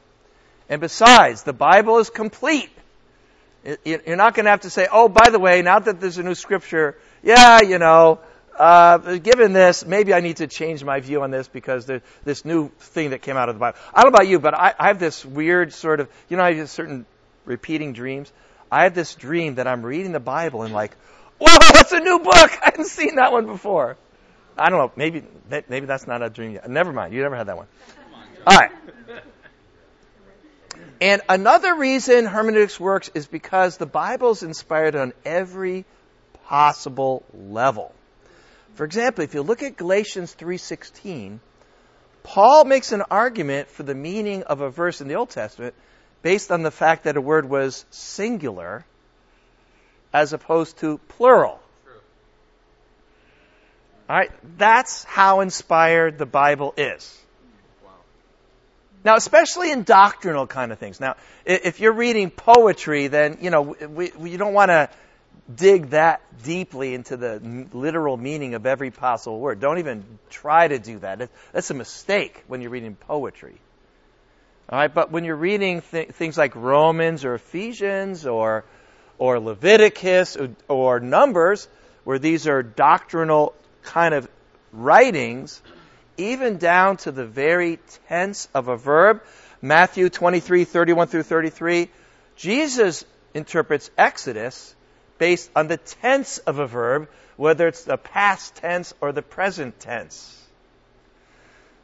And 0.68 0.80
besides, 0.80 1.44
the 1.44 1.52
Bible 1.52 1.98
is 1.98 2.10
complete. 2.10 2.70
You're 3.84 4.16
not 4.16 4.34
going 4.34 4.46
to 4.46 4.50
have 4.50 4.62
to 4.62 4.70
say, 4.70 4.88
oh, 4.90 5.08
by 5.08 5.30
the 5.30 5.38
way, 5.38 5.62
now 5.62 5.78
that 5.78 6.00
there's 6.00 6.18
a 6.18 6.24
new 6.24 6.34
scripture, 6.34 6.96
yeah, 7.22 7.60
you 7.62 7.78
know, 7.78 8.18
uh, 8.58 9.16
given 9.18 9.52
this, 9.52 9.84
maybe 9.84 10.14
I 10.14 10.20
need 10.20 10.38
to 10.38 10.46
change 10.46 10.84
my 10.84 11.00
view 11.00 11.22
on 11.22 11.30
this 11.30 11.48
because 11.48 11.86
there's 11.86 12.02
this 12.24 12.44
new 12.44 12.68
thing 12.78 13.10
that 13.10 13.22
came 13.22 13.36
out 13.36 13.48
of 13.48 13.54
the 13.54 13.60
Bible. 13.60 13.78
I 13.94 14.02
don't 14.02 14.12
know 14.12 14.16
about 14.16 14.28
you, 14.28 14.38
but 14.38 14.54
I, 14.54 14.74
I 14.78 14.88
have 14.88 14.98
this 14.98 15.24
weird 15.24 15.72
sort 15.72 16.00
of, 16.00 16.08
you 16.28 16.36
know, 16.36 16.44
I 16.44 16.54
have 16.54 16.70
certain 16.70 17.06
repeating 17.44 17.92
dreams. 17.92 18.32
I 18.70 18.84
have 18.84 18.94
this 18.94 19.14
dream 19.14 19.56
that 19.56 19.66
I'm 19.66 19.82
reading 19.82 20.12
the 20.12 20.20
Bible 20.20 20.62
and 20.62 20.72
like, 20.72 20.96
whoa, 21.38 21.56
that's 21.72 21.92
a 21.92 22.00
new 22.00 22.18
book. 22.18 22.34
I 22.36 22.66
hadn't 22.66 22.86
seen 22.86 23.16
that 23.16 23.32
one 23.32 23.46
before. 23.46 23.96
I 24.56 24.68
don't 24.68 24.78
know. 24.78 24.92
Maybe 24.96 25.24
maybe 25.68 25.86
that's 25.86 26.06
not 26.06 26.22
a 26.22 26.28
dream 26.28 26.52
yet. 26.52 26.68
Never 26.68 26.92
mind. 26.92 27.14
You 27.14 27.22
never 27.22 27.36
had 27.36 27.46
that 27.46 27.56
one. 27.56 27.66
All 28.46 28.56
right. 28.56 28.70
And 31.00 31.20
another 31.28 31.74
reason 31.74 32.26
hermeneutics 32.26 32.78
works 32.78 33.10
is 33.14 33.26
because 33.26 33.76
the 33.76 33.86
Bible 33.86 34.30
is 34.30 34.42
inspired 34.42 34.94
on 34.94 35.12
every 35.24 35.84
possible 36.44 37.24
level. 37.34 37.92
For 38.74 38.84
example, 38.84 39.24
if 39.24 39.34
you 39.34 39.42
look 39.42 39.62
at 39.62 39.76
Galatians 39.76 40.34
3:16, 40.34 41.40
Paul 42.22 42.64
makes 42.64 42.92
an 42.92 43.02
argument 43.10 43.68
for 43.68 43.82
the 43.82 43.94
meaning 43.94 44.44
of 44.44 44.60
a 44.60 44.70
verse 44.70 45.00
in 45.00 45.08
the 45.08 45.14
Old 45.14 45.30
Testament 45.30 45.74
based 46.22 46.50
on 46.50 46.62
the 46.62 46.70
fact 46.70 47.04
that 47.04 47.16
a 47.16 47.20
word 47.20 47.48
was 47.48 47.84
singular 47.90 48.84
as 50.12 50.32
opposed 50.32 50.78
to 50.78 50.98
plural. 51.08 51.60
All 54.08 54.16
right, 54.16 54.30
that's 54.58 55.04
how 55.04 55.40
inspired 55.40 56.18
the 56.18 56.26
Bible 56.26 56.74
is. 56.76 57.18
Now, 59.04 59.16
especially 59.16 59.72
in 59.72 59.82
doctrinal 59.82 60.46
kind 60.46 60.70
of 60.70 60.78
things. 60.78 61.00
Now, 61.00 61.16
if 61.44 61.80
you're 61.80 61.92
reading 61.92 62.30
poetry, 62.30 63.08
then 63.08 63.38
you 63.40 63.50
know 63.50 63.62
we, 63.62 64.12
we, 64.16 64.30
you 64.30 64.38
don't 64.38 64.54
want 64.54 64.68
to 64.68 64.90
dig 65.56 65.90
that 65.90 66.20
deeply 66.42 66.94
into 66.94 67.16
the 67.16 67.66
literal 67.72 68.16
meaning 68.16 68.54
of 68.54 68.66
every 68.66 68.90
possible 68.90 69.38
word. 69.38 69.60
Don't 69.60 69.78
even 69.78 70.18
try 70.30 70.68
to 70.68 70.78
do 70.78 70.98
that. 71.00 71.30
That's 71.52 71.70
a 71.70 71.74
mistake 71.74 72.44
when 72.46 72.60
you're 72.60 72.70
reading 72.70 72.94
poetry. 72.94 73.60
All 74.68 74.78
right, 74.78 74.92
but 74.92 75.10
when 75.10 75.24
you're 75.24 75.36
reading 75.36 75.82
th- 75.90 76.10
things 76.10 76.38
like 76.38 76.54
Romans 76.54 77.24
or 77.24 77.34
Ephesians 77.34 78.26
or 78.26 78.64
or 79.18 79.38
Leviticus 79.38 80.36
or, 80.36 80.50
or 80.68 80.98
Numbers, 80.98 81.68
where 82.04 82.18
these 82.18 82.48
are 82.48 82.62
doctrinal 82.62 83.54
kind 83.82 84.14
of 84.14 84.28
writings, 84.72 85.60
even 86.16 86.56
down 86.56 86.96
to 86.98 87.12
the 87.12 87.26
very 87.26 87.78
tense 88.08 88.48
of 88.54 88.68
a 88.68 88.76
verb, 88.76 89.22
Matthew 89.60 90.08
23, 90.08 90.64
31 90.64 91.06
through 91.08 91.22
33, 91.22 91.88
Jesus 92.36 93.04
interprets 93.34 93.90
Exodus 93.96 94.74
based 95.22 95.52
on 95.54 95.68
the 95.68 95.76
tense 95.76 96.38
of 96.38 96.58
a 96.58 96.66
verb, 96.66 97.08
whether 97.36 97.68
it's 97.68 97.84
the 97.84 97.96
past 97.96 98.56
tense 98.56 98.92
or 99.00 99.12
the 99.12 99.22
present 99.22 99.78
tense. 99.78 100.36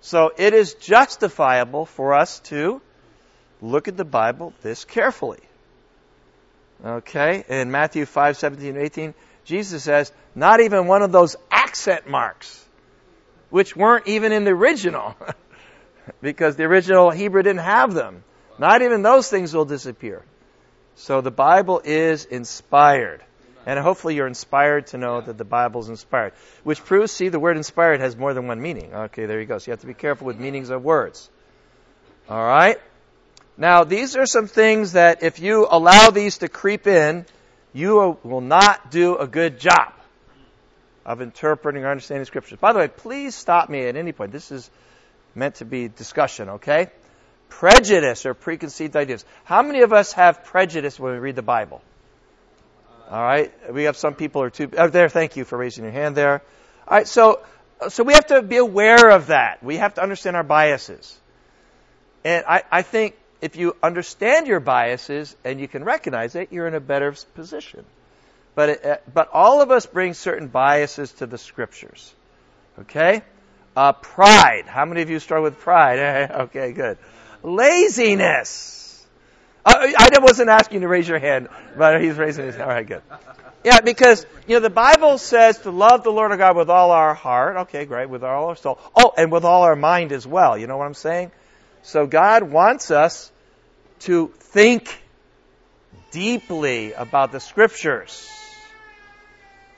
So 0.01 0.33
it 0.37 0.55
is 0.55 0.75
justifiable 0.75 1.87
for 1.87 2.15
us 2.15 2.41
to 2.51 2.83
look 3.63 3.87
at 3.87 3.97
the 3.97 4.05
Bible 4.05 4.55
this 4.63 4.85
carefully. 4.85 5.39
Okay? 6.85 7.45
In 7.49 7.71
Matthew 7.71 8.07
5, 8.07 8.37
17, 8.37 8.77
18, 8.77 9.15
Jesus 9.45 9.85
says, 9.85 10.11
not 10.35 10.59
even 10.59 10.89
one 10.89 11.03
of 11.03 11.13
those 11.13 11.37
accent 11.49 12.09
marks, 12.09 12.67
which 13.51 13.77
weren't 13.77 14.09
even 14.09 14.33
in 14.33 14.43
the 14.43 14.51
original, 14.51 15.15
because 16.21 16.57
the 16.57 16.65
original 16.65 17.13
Hebrew 17.13 17.45
didn't 17.45 17.61
have 17.61 17.95
them. 17.95 18.25
Not 18.59 18.83
even 18.83 19.03
those 19.03 19.31
things 19.31 19.55
will 19.55 19.65
disappear. 19.65 20.25
So 20.97 21.21
the 21.21 21.31
Bible 21.31 21.81
is 21.85 22.25
inspired. 22.25 23.23
And 23.69 23.79
hopefully 23.79 24.15
you're 24.15 24.27
inspired 24.27 24.87
to 24.89 24.97
know 24.97 25.21
that 25.21 25.37
the 25.37 25.45
Bible 25.45 25.83
is 25.83 25.91
inspired. 25.91 26.33
Which 26.65 26.83
proves, 26.83 27.13
see, 27.13 27.29
the 27.29 27.39
word 27.39 27.59
inspired 27.59 28.01
has 28.01 28.17
more 28.17 28.33
than 28.33 28.47
one 28.47 28.63
meaning. 28.63 28.95
Okay, 28.95 29.27
there 29.27 29.39
you 29.39 29.45
go. 29.45 29.59
So 29.59 29.69
you 29.69 29.73
have 29.73 29.83
to 29.83 29.87
be 29.87 29.93
careful 29.93 30.27
with 30.27 30.41
meanings 30.41 30.71
of 30.71 30.83
words. 30.83 31.29
All 32.31 32.43
right? 32.43 32.79
Now, 33.59 33.85
these 33.85 34.17
are 34.17 34.25
some 34.25 34.47
things 34.47 34.93
that 34.93 35.23
if 35.23 35.39
you 35.39 35.67
allow 35.71 36.09
these 36.09 36.39
to 36.39 36.49
creep 36.49 36.87
in, 36.87 37.27
you 37.75 38.17
will 38.23 38.41
not 38.41 38.91
do 38.91 39.19
a 39.19 39.27
good 39.27 39.61
job 39.61 39.93
of 41.05 41.21
interpreting 41.21 41.85
or 41.85 41.91
understanding 41.91 42.25
scriptures. 42.25 42.59
By 42.59 42.73
the 42.73 42.79
way, 42.79 42.89
please 42.89 43.35
stop 43.35 43.69
me 43.69 43.87
at 43.87 43.97
any 43.97 44.13
point. 44.13 44.33
This 44.33 44.51
is 44.51 44.71
meant 45.35 45.57
to 45.57 45.67
be 45.67 45.89
discussion, 45.89 46.49
okay? 46.49 46.87
Prejudice 47.51 48.25
or 48.25 48.33
preconceived 48.33 48.97
ideas. 48.97 49.27
How 49.45 49.61
many 49.61 49.83
of 49.83 49.93
us 49.93 50.15
have 50.15 50.45
prejudice 50.45 50.99
when 50.99 51.13
we 51.13 51.19
read 51.19 51.37
the 51.37 51.43
Bible? 51.43 51.83
All 53.11 53.23
right, 53.23 53.51
we 53.73 53.85
have 53.85 53.97
some 53.97 54.15
people 54.15 54.43
are 54.43 54.51
too. 54.51 54.71
Oh, 54.77 54.89
there, 54.89 55.09
thank 55.09 55.37
you 55.37 55.45
for 55.45 55.57
raising 55.57 55.85
your 55.85 55.93
hand 55.93 56.15
there. 56.15 56.43
All 56.87 56.99
right, 56.99 57.09
so 57.09 57.41
so 57.89 58.05
we 58.05 58.13
have 58.13 58.27
to 58.27 58.43
be 58.43 58.57
aware 58.59 59.11
of 59.11 59.29
that. 59.29 59.63
We 59.63 59.77
have 59.77 59.95
to 59.95 60.03
understand 60.03 60.37
our 60.37 60.43
biases, 60.43 61.17
and 62.25 62.45
I, 62.47 62.65
I 62.71 62.83
think 62.83 63.17
if 63.41 63.57
you 63.57 63.77
understand 63.83 64.47
your 64.47 64.61
biases 64.61 65.35
and 65.45 65.59
you 65.59 65.69
can 65.69 65.85
recognize 65.85 66.35
it, 66.35 66.53
you're 66.53 66.67
in 66.67 66.75
a 66.75 66.81
better 66.81 67.15
position. 67.35 67.85
But 68.55 68.69
it, 68.69 68.85
uh, 68.85 68.97
but 69.15 69.31
all 69.33 69.63
of 69.63 69.71
us 69.71 69.87
bring 69.87 70.13
certain 70.13 70.49
biases 70.49 71.13
to 71.13 71.27
the 71.27 71.39
scriptures. 71.39 72.13
Okay, 72.81 73.23
uh, 73.75 73.93
pride. 73.93 74.65
How 74.67 74.85
many 74.85 75.01
of 75.01 75.09
you 75.09 75.19
start 75.19 75.43
with 75.43 75.59
pride? 75.61 76.31
okay, 76.31 76.73
good. 76.73 76.99
Laziness. 77.43 78.88
Uh, 79.69 79.93
I 79.99 80.19
wasn't 80.21 80.49
asking 80.49 80.77
you 80.77 80.81
to 80.81 80.89
raise 80.89 81.07
your 81.07 81.19
hand, 81.19 81.49
but 81.77 82.01
he's 82.01 82.17
raising 82.17 82.47
his 82.47 82.55
hand. 82.55 82.69
All 82.69 82.75
right, 82.75 82.87
good. 82.87 83.03
Yeah, 83.65 83.81
because, 83.81 84.25
you 84.47 84.55
know, 84.55 84.61
the 84.61 84.71
Bible 84.71 85.19
says 85.19 85.59
to 85.59 85.71
love 85.71 86.05
the 86.05 86.11
Lord 86.11 86.31
our 86.31 86.39
God 86.39 86.57
with 86.57 86.71
all 86.71 86.91
our 86.91 87.13
heart. 87.13 87.57
Okay, 87.59 87.85
great. 87.85 88.09
With 88.09 88.25
all 88.25 88.49
our 88.49 88.57
soul. 88.57 88.79
Oh, 88.97 89.13
and 89.17 89.31
with 89.31 89.45
all 89.45 89.65
our 89.65 89.77
mind 89.77 90.13
as 90.13 90.27
well. 90.27 90.57
You 90.57 90.67
know 90.67 90.79
what 90.79 90.87
I'm 90.87 90.95
saying? 90.95 91.33
So 91.83 92.07
God 92.07 92.45
wants 92.45 92.91
us 92.91 93.31
to 94.01 94.29
think 94.39 95.03
deeply 96.13 96.95
about 96.95 97.31
the 97.33 97.41
scriptures. 97.41 98.27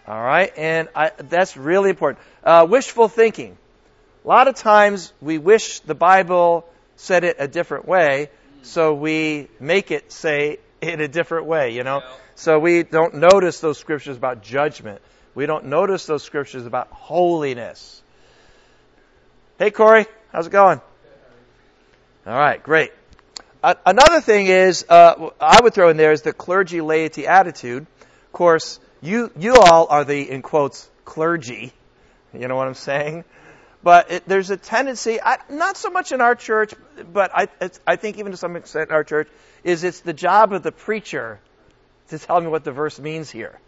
All 0.06 0.22
right, 0.22 0.52
and 0.56 0.88
I, 0.94 1.10
that's 1.18 1.56
really 1.56 1.90
important. 1.90 2.24
Uh, 2.44 2.66
wishful 2.68 3.08
thinking. 3.08 3.56
A 4.24 4.28
lot 4.28 4.46
of 4.46 4.54
times 4.54 5.12
we 5.20 5.38
wish 5.38 5.80
the 5.80 5.94
Bible 5.94 6.64
said 6.96 7.24
it 7.24 7.36
a 7.38 7.48
different 7.48 7.88
way, 7.88 8.30
so 8.62 8.94
we 8.94 9.48
make 9.58 9.90
it 9.90 10.12
say 10.12 10.58
in 10.80 11.00
a 11.00 11.08
different 11.08 11.46
way, 11.46 11.74
you 11.74 11.84
know? 11.84 12.02
So 12.34 12.58
we 12.58 12.82
don't 12.82 13.16
notice 13.16 13.60
those 13.60 13.78
scriptures 13.78 14.16
about 14.16 14.42
judgment. 14.42 15.00
We 15.34 15.46
don't 15.46 15.66
notice 15.66 16.06
those 16.06 16.22
scriptures 16.22 16.66
about 16.66 16.88
holiness. 16.88 18.02
Hey, 19.58 19.70
Corey, 19.70 20.06
how's 20.32 20.46
it 20.46 20.50
going? 20.50 20.80
All 22.26 22.38
right, 22.38 22.62
great. 22.62 22.92
Uh, 23.62 23.74
another 23.84 24.20
thing 24.20 24.46
is, 24.46 24.86
uh, 24.88 25.30
I 25.40 25.60
would 25.62 25.74
throw 25.74 25.90
in 25.90 25.96
there 25.96 26.12
is 26.12 26.22
the 26.22 26.32
clergy 26.32 26.80
laity 26.80 27.26
attitude. 27.26 27.86
Of 28.26 28.32
course, 28.32 28.80
you 29.02 29.30
you 29.38 29.54
all 29.54 29.86
are 29.90 30.04
the 30.04 30.30
in 30.30 30.40
quotes 30.40 30.88
clergy. 31.04 31.72
You 32.32 32.48
know 32.48 32.56
what 32.56 32.68
I'm 32.68 32.74
saying? 32.74 33.24
But 33.82 34.10
it, 34.10 34.28
there's 34.28 34.50
a 34.50 34.56
tendency, 34.56 35.20
I, 35.20 35.38
not 35.48 35.76
so 35.76 35.90
much 35.90 36.12
in 36.12 36.20
our 36.20 36.34
church, 36.34 36.74
but 37.12 37.30
I, 37.34 37.48
I 37.86 37.96
think 37.96 38.18
even 38.18 38.32
to 38.32 38.36
some 38.36 38.56
extent 38.56 38.90
in 38.90 38.94
our 38.94 39.04
church, 39.04 39.28
is 39.64 39.84
it's 39.84 40.00
the 40.00 40.12
job 40.12 40.52
of 40.52 40.62
the 40.62 40.72
preacher 40.72 41.40
to 42.08 42.18
tell 42.18 42.40
me 42.40 42.48
what 42.48 42.64
the 42.64 42.72
verse 42.72 42.98
means 42.98 43.30
here. 43.30 43.58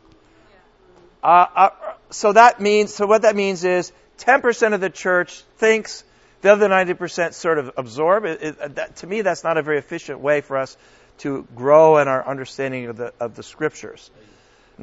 Uh, 1.23 1.47
uh, 1.55 1.71
so 2.11 2.33
that 2.33 2.61
means, 2.61 2.93
so 2.93 3.07
what 3.07 3.23
that 3.23 3.37
means 3.37 3.65
is 3.65 3.93
10% 4.19 4.75
of 4.75 4.81
the 4.81 4.91
church 4.91 5.43
thinks, 5.57 6.05
the 6.43 6.53
other 6.53 6.69
90% 6.69 7.35
sort 7.35 7.59
of 7.59 7.73
absorb. 7.77 8.25
It, 8.25 8.43
it, 8.43 8.75
that, 8.75 8.97
to 8.97 9.07
me, 9.07 9.23
that's 9.23 9.45
not 9.45 9.57
a 9.57 9.63
very 9.63 9.79
efficient 9.79 10.21
way 10.21 10.41
for 10.41 10.59
us 10.59 10.77
to 11.19 11.47
grow 11.55 11.99
in 11.99 12.09
our 12.09 12.27
understanding 12.27 12.87
of 12.87 12.97
the, 12.97 13.15
of 13.21 13.37
the 13.37 13.43
scriptures. 13.43 14.11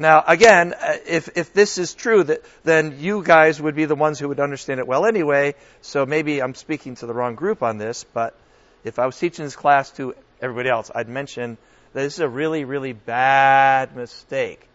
Now, 0.00 0.24
again, 0.26 0.72
uh, 0.72 0.96
if, 1.06 1.36
if 1.36 1.52
this 1.52 1.76
is 1.76 1.92
true, 1.92 2.24
that, 2.24 2.42
then 2.64 2.96
you 3.00 3.22
guys 3.22 3.60
would 3.60 3.74
be 3.74 3.84
the 3.84 3.94
ones 3.94 4.18
who 4.18 4.28
would 4.28 4.40
understand 4.40 4.80
it 4.80 4.86
well 4.86 5.04
anyway, 5.04 5.54
so 5.82 6.06
maybe 6.06 6.40
I'm 6.40 6.54
speaking 6.54 6.94
to 6.96 7.06
the 7.06 7.12
wrong 7.12 7.34
group 7.34 7.62
on 7.62 7.76
this, 7.76 8.04
but 8.14 8.34
if 8.82 8.98
I 8.98 9.04
was 9.04 9.18
teaching 9.18 9.44
this 9.44 9.56
class 9.56 9.90
to 9.98 10.14
everybody 10.40 10.70
else, 10.70 10.90
I'd 10.94 11.10
mention 11.10 11.58
that 11.92 12.00
this 12.00 12.14
is 12.14 12.20
a 12.20 12.28
really, 12.30 12.64
really 12.64 12.94
bad 12.94 13.94
mistake. 13.94 14.66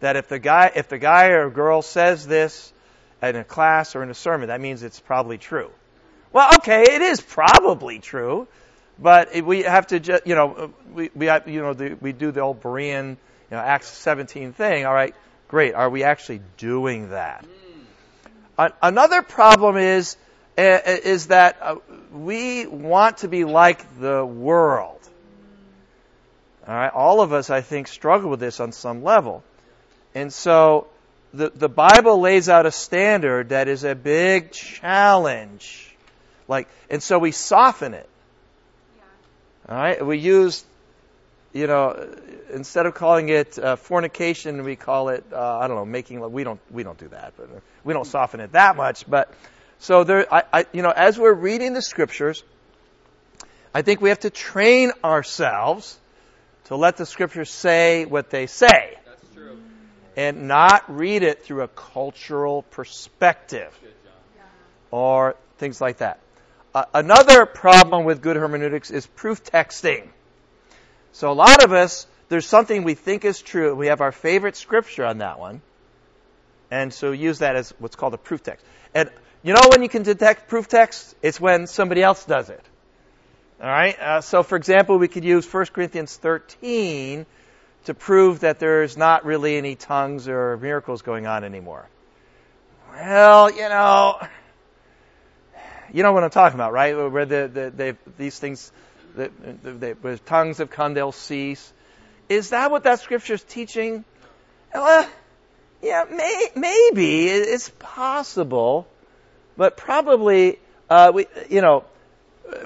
That 0.00 0.16
if 0.16 0.28
the 0.28 0.38
guy, 0.38 0.70
if 0.76 0.90
the 0.90 0.98
guy 0.98 1.28
or 1.28 1.48
girl 1.48 1.80
says 1.80 2.26
this 2.26 2.70
in 3.22 3.36
a 3.36 3.44
class 3.44 3.96
or 3.96 4.02
in 4.02 4.10
a 4.10 4.14
sermon, 4.14 4.48
that 4.48 4.60
means 4.60 4.82
it's 4.82 5.00
probably 5.00 5.38
true. 5.38 5.70
Well, 6.30 6.50
okay, 6.56 6.82
it 6.82 7.00
is 7.00 7.22
probably 7.22 8.00
true, 8.00 8.46
but 8.98 9.34
we 9.44 9.62
have 9.62 9.86
to 9.86 9.98
just, 9.98 10.26
you 10.26 10.34
know, 10.34 10.74
we, 10.92 11.08
we 11.14 11.30
you 11.46 11.62
know, 11.62 11.72
the, 11.72 11.96
we 11.98 12.12
do 12.12 12.32
the 12.32 12.40
old 12.40 12.60
Berean 12.60 13.16
you 13.50 13.56
know, 13.56 13.62
Acts 13.62 13.88
17 13.88 14.52
thing, 14.52 14.86
all 14.86 14.94
right, 14.94 15.14
great. 15.48 15.74
Are 15.74 15.88
we 15.88 16.04
actually 16.04 16.40
doing 16.56 17.10
that? 17.10 17.44
Mm. 18.58 18.72
Another 18.82 19.22
problem 19.22 19.76
is 19.76 20.16
is 20.58 21.28
that 21.28 21.56
uh, 21.62 21.76
we 22.12 22.66
want 22.66 23.18
to 23.18 23.28
be 23.28 23.44
like 23.44 24.00
the 24.00 24.24
world. 24.24 24.98
All 26.66 26.74
right, 26.74 26.92
all 26.92 27.20
of 27.20 27.32
us, 27.32 27.48
I 27.48 27.60
think, 27.60 27.88
struggle 27.88 28.28
with 28.28 28.40
this 28.40 28.60
on 28.60 28.72
some 28.72 29.02
level, 29.02 29.42
and 30.14 30.32
so 30.32 30.88
the 31.32 31.50
the 31.50 31.68
Bible 31.68 32.20
lays 32.20 32.48
out 32.48 32.66
a 32.66 32.72
standard 32.72 33.50
that 33.50 33.68
is 33.68 33.84
a 33.84 33.94
big 33.94 34.50
challenge. 34.50 35.84
Like, 36.48 36.68
and 36.90 37.02
so 37.02 37.18
we 37.18 37.30
soften 37.30 37.94
it. 37.94 38.08
All 39.68 39.76
right, 39.76 40.04
we 40.04 40.18
use 40.18 40.64
you 41.52 41.66
know, 41.66 42.14
instead 42.52 42.86
of 42.86 42.94
calling 42.94 43.28
it 43.28 43.58
uh, 43.58 43.76
fornication, 43.76 44.64
we 44.64 44.76
call 44.76 45.08
it 45.08 45.24
uh, 45.32 45.58
I 45.58 45.68
don't 45.68 45.76
know 45.76 45.86
making. 45.86 46.20
We 46.32 46.44
don't 46.44 46.60
we 46.70 46.82
don't 46.82 46.98
do 46.98 47.08
that, 47.08 47.34
but 47.36 47.48
we 47.84 47.92
don't 47.94 48.06
soften 48.06 48.40
it 48.40 48.52
that 48.52 48.76
much. 48.76 49.08
But 49.08 49.32
so 49.78 50.04
there, 50.04 50.32
I, 50.32 50.42
I, 50.52 50.66
you 50.72 50.82
know, 50.82 50.90
as 50.90 51.18
we're 51.18 51.32
reading 51.32 51.72
the 51.72 51.82
scriptures, 51.82 52.42
I 53.72 53.82
think 53.82 54.00
we 54.00 54.08
have 54.08 54.20
to 54.20 54.30
train 54.30 54.92
ourselves 55.04 55.98
to 56.64 56.76
let 56.76 56.96
the 56.96 57.06
scriptures 57.06 57.50
say 57.50 58.04
what 58.04 58.30
they 58.30 58.46
say. 58.46 58.98
That's 59.06 59.34
true. 59.34 59.58
And 60.16 60.48
not 60.48 60.84
read 60.94 61.22
it 61.22 61.44
through 61.44 61.62
a 61.62 61.68
cultural 61.68 62.62
perspective 62.62 63.72
or 64.90 65.36
things 65.58 65.80
like 65.80 65.98
that. 65.98 66.18
Uh, 66.74 66.84
another 66.92 67.46
problem 67.46 68.04
with 68.04 68.20
good 68.20 68.36
hermeneutics 68.36 68.90
is 68.90 69.06
proof 69.06 69.44
texting. 69.44 70.08
So 71.12 71.30
a 71.30 71.34
lot 71.34 71.64
of 71.64 71.72
us, 71.72 72.06
there's 72.28 72.46
something 72.46 72.84
we 72.84 72.94
think 72.94 73.24
is 73.24 73.40
true. 73.40 73.74
We 73.74 73.88
have 73.88 74.00
our 74.00 74.12
favorite 74.12 74.56
scripture 74.56 75.04
on 75.04 75.18
that 75.18 75.38
one. 75.38 75.62
And 76.70 76.92
so 76.92 77.12
use 77.12 77.38
that 77.38 77.56
as 77.56 77.72
what's 77.78 77.96
called 77.96 78.14
a 78.14 78.18
proof 78.18 78.42
text. 78.42 78.64
And 78.94 79.10
you 79.42 79.54
know 79.54 79.68
when 79.70 79.82
you 79.82 79.88
can 79.88 80.02
detect 80.02 80.48
proof 80.48 80.68
text? 80.68 81.14
It's 81.22 81.40
when 81.40 81.66
somebody 81.66 82.02
else 82.02 82.24
does 82.24 82.50
it. 82.50 82.62
All 83.60 83.68
right. 83.68 83.98
Uh, 83.98 84.20
so, 84.20 84.42
for 84.42 84.56
example, 84.56 84.98
we 84.98 85.08
could 85.08 85.24
use 85.24 85.52
1 85.52 85.66
Corinthians 85.66 86.16
13 86.16 87.26
to 87.86 87.94
prove 87.94 88.40
that 88.40 88.58
there's 88.58 88.96
not 88.96 89.24
really 89.24 89.56
any 89.56 89.74
tongues 89.74 90.28
or 90.28 90.56
miracles 90.58 91.02
going 91.02 91.26
on 91.26 91.42
anymore. 91.42 91.88
Well, 92.92 93.50
you 93.50 93.68
know, 93.68 94.20
you 95.92 96.02
know 96.02 96.12
what 96.12 96.22
I'm 96.22 96.30
talking 96.30 96.56
about, 96.56 96.72
right? 96.72 96.94
Where 96.96 97.26
the, 97.26 97.72
the, 97.74 97.96
these 98.16 98.38
things 98.38 98.72
the, 99.14 100.18
tongues 100.26 100.58
have 100.58 100.70
come, 100.70 100.94
they'll 100.94 101.12
cease. 101.12 101.72
Is 102.28 102.50
that 102.50 102.70
what 102.70 102.84
that 102.84 103.00
scripture 103.00 103.34
is 103.34 103.42
teaching? 103.42 104.04
Well, 104.74 105.08
yeah, 105.82 106.04
may, 106.10 106.48
maybe 106.54 107.26
it's 107.26 107.70
possible, 107.78 108.86
but 109.56 109.76
probably 109.76 110.58
uh, 110.90 111.12
we, 111.14 111.26
you 111.48 111.60
know, 111.60 111.84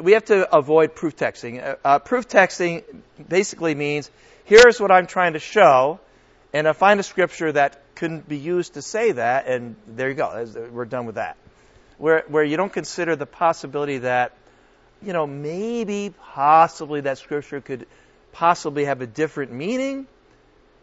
we 0.01 0.13
have 0.13 0.25
to 0.27 0.55
avoid 0.55 0.95
proof 0.95 1.17
texting. 1.17 1.63
Uh, 1.63 1.77
uh, 1.85 1.99
proof 1.99 2.29
texting 2.29 2.83
basically 3.29 3.75
means 3.75 4.11
here's 4.45 4.81
what 4.81 4.91
I'm 4.91 5.07
trying 5.07 5.35
to 5.35 5.39
show, 5.39 6.01
and 6.53 6.69
I 6.69 6.73
find 6.73 7.01
a 7.01 7.03
scripture 7.03 7.53
that 7.53 7.81
can 7.95 8.21
be 8.21 8.37
used 8.37 8.75
to 8.75 8.83
say 8.83 9.13
that, 9.13 9.47
and 9.47 9.77
there 9.87 10.09
you 10.09 10.15
go. 10.15 10.47
We're 10.73 10.85
done 10.85 11.07
with 11.07 11.17
that. 11.17 11.37
Where 11.99 12.25
where 12.29 12.45
you 12.45 12.57
don't 12.57 12.73
consider 12.73 13.17
the 13.17 13.27
possibility 13.27 13.99
that 13.99 14.33
you 15.05 15.13
know, 15.13 15.27
maybe, 15.27 16.13
possibly 16.35 17.03
that 17.03 17.19
scripture 17.19 17.61
could 17.61 17.87
possibly 18.33 18.85
have 18.85 19.01
a 19.01 19.07
different 19.07 19.53
meaning, 19.53 20.07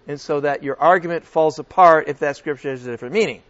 and 0.07 0.19
so 0.19 0.39
that 0.41 0.63
your 0.63 0.79
argument 0.79 1.25
falls 1.25 1.59
apart 1.59 2.07
if 2.07 2.19
that 2.19 2.37
scripture 2.37 2.71
has 2.71 2.85
a 2.85 2.91
different 2.91 3.13
meaning. 3.13 3.41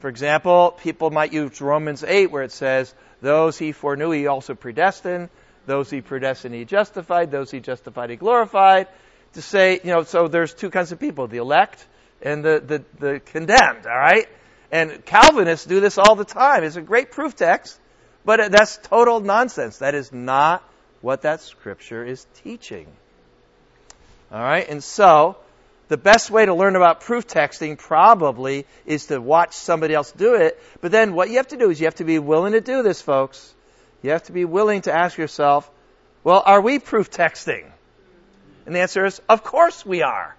For 0.00 0.08
example, 0.08 0.76
people 0.82 1.10
might 1.10 1.32
use 1.32 1.60
Romans 1.60 2.04
8 2.04 2.30
where 2.30 2.42
it 2.42 2.52
says, 2.52 2.94
Those 3.22 3.56
he 3.58 3.72
foreknew 3.72 4.10
he 4.10 4.26
also 4.26 4.54
predestined, 4.54 5.30
those 5.66 5.88
he 5.88 6.02
predestined 6.02 6.54
he 6.54 6.64
justified, 6.64 7.30
those 7.30 7.50
he 7.50 7.60
justified 7.60 8.10
he 8.10 8.16
glorified. 8.16 8.88
to 9.32 9.42
say, 9.42 9.80
you 9.82 9.90
know, 9.90 10.02
so 10.02 10.28
there's 10.28 10.52
two 10.52 10.70
kinds 10.70 10.92
of 10.92 11.00
people, 11.00 11.26
the 11.26 11.38
elect 11.38 11.86
and 12.22 12.44
the, 12.44 12.62
the, 12.64 12.84
the 12.98 13.20
condemned, 13.20 13.86
all 13.86 13.98
right? 13.98 14.26
And 14.70 15.04
Calvinists 15.04 15.66
do 15.66 15.80
this 15.80 15.98
all 15.98 16.16
the 16.16 16.24
time. 16.24 16.64
It's 16.64 16.76
a 16.76 16.82
great 16.82 17.10
proof 17.10 17.36
text, 17.36 17.78
but 18.24 18.50
that's 18.50 18.78
total 18.78 19.20
nonsense. 19.20 19.78
That 19.78 19.94
is 19.94 20.12
not 20.12 20.62
what 21.00 21.22
that 21.22 21.40
scripture 21.40 22.04
is 22.04 22.26
teaching. 22.42 22.86
All 24.32 24.40
right? 24.40 24.68
And 24.68 24.82
so, 24.82 25.36
the 25.88 25.98
best 25.98 26.30
way 26.30 26.46
to 26.46 26.54
learn 26.54 26.76
about 26.76 27.02
proof 27.02 27.26
texting 27.26 27.78
probably 27.78 28.66
is 28.86 29.06
to 29.06 29.20
watch 29.20 29.52
somebody 29.54 29.94
else 29.94 30.12
do 30.12 30.34
it. 30.34 30.60
But 30.80 30.92
then 30.92 31.14
what 31.14 31.28
you 31.28 31.36
have 31.36 31.48
to 31.48 31.56
do 31.56 31.70
is 31.70 31.78
you 31.78 31.86
have 31.86 31.96
to 31.96 32.04
be 32.04 32.18
willing 32.18 32.52
to 32.52 32.60
do 32.60 32.82
this, 32.82 33.02
folks. 33.02 33.54
You 34.02 34.10
have 34.10 34.24
to 34.24 34.32
be 34.32 34.44
willing 34.44 34.82
to 34.82 34.92
ask 34.92 35.18
yourself, 35.18 35.70
well, 36.24 36.42
are 36.44 36.60
we 36.60 36.78
proof 36.78 37.10
texting? 37.10 37.70
And 38.64 38.74
the 38.74 38.80
answer 38.80 39.04
is, 39.04 39.20
of 39.28 39.44
course 39.44 39.84
we 39.84 40.02
are. 40.02 40.34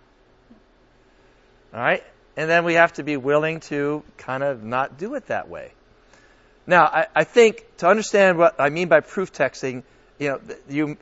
All 1.73 1.79
right? 1.79 2.03
And 2.35 2.49
then 2.49 2.65
we 2.65 2.73
have 2.73 2.93
to 2.93 3.03
be 3.03 3.17
willing 3.17 3.59
to 3.61 4.03
kind 4.17 4.43
of 4.43 4.63
not 4.63 4.97
do 4.97 5.13
it 5.13 5.27
that 5.27 5.47
way. 5.47 5.71
Now, 6.67 6.85
I, 6.85 7.07
I 7.15 7.23
think 7.23 7.65
to 7.77 7.87
understand 7.87 8.37
what 8.37 8.59
I 8.59 8.69
mean 8.69 8.87
by 8.87 9.01
proof 9.01 9.31
texting, 9.31 9.83
you 10.19 10.29
know, 10.29 10.41
you, 10.67 10.97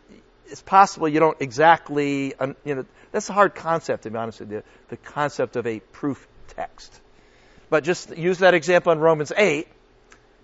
it's 0.48 0.62
possible 0.62 1.08
you 1.08 1.20
don't 1.20 1.40
exactly, 1.42 2.34
you 2.66 2.76
know, 2.76 2.86
that's 3.12 3.30
a 3.30 3.34
hard 3.34 3.56
concept 3.56 4.04
to 4.04 4.12
be 4.12 4.18
honest 4.18 4.40
with 4.40 4.52
you, 4.52 4.64
the 4.90 4.98
concept 4.98 5.56
of 5.56 5.66
a 5.68 5.80
proof 5.80 6.28
text. 6.50 7.00
But 7.70 7.84
just 7.84 8.16
use 8.18 8.40
that 8.40 8.54
example 8.54 8.92
in 8.92 9.00
Romans 9.00 9.32
8, 9.36 9.68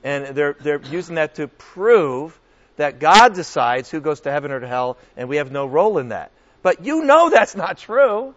and 0.03 0.27
they're, 0.35 0.55
they're 0.59 0.81
using 0.81 1.15
that 1.15 1.35
to 1.35 1.47
prove 1.47 2.39
that 2.77 2.99
God 2.99 3.35
decides 3.35 3.91
who 3.91 3.99
goes 3.99 4.21
to 4.21 4.31
heaven 4.31 4.51
or 4.51 4.59
to 4.59 4.67
hell, 4.67 4.97
and 5.17 5.27
we 5.27 5.35
have 5.35 5.51
no 5.51 5.65
role 5.65 5.97
in 5.97 6.09
that. 6.09 6.31
But 6.61 6.85
you 6.85 7.03
know 7.03 7.29
that's 7.29 7.55
not 7.55 7.77
true. 7.77 8.33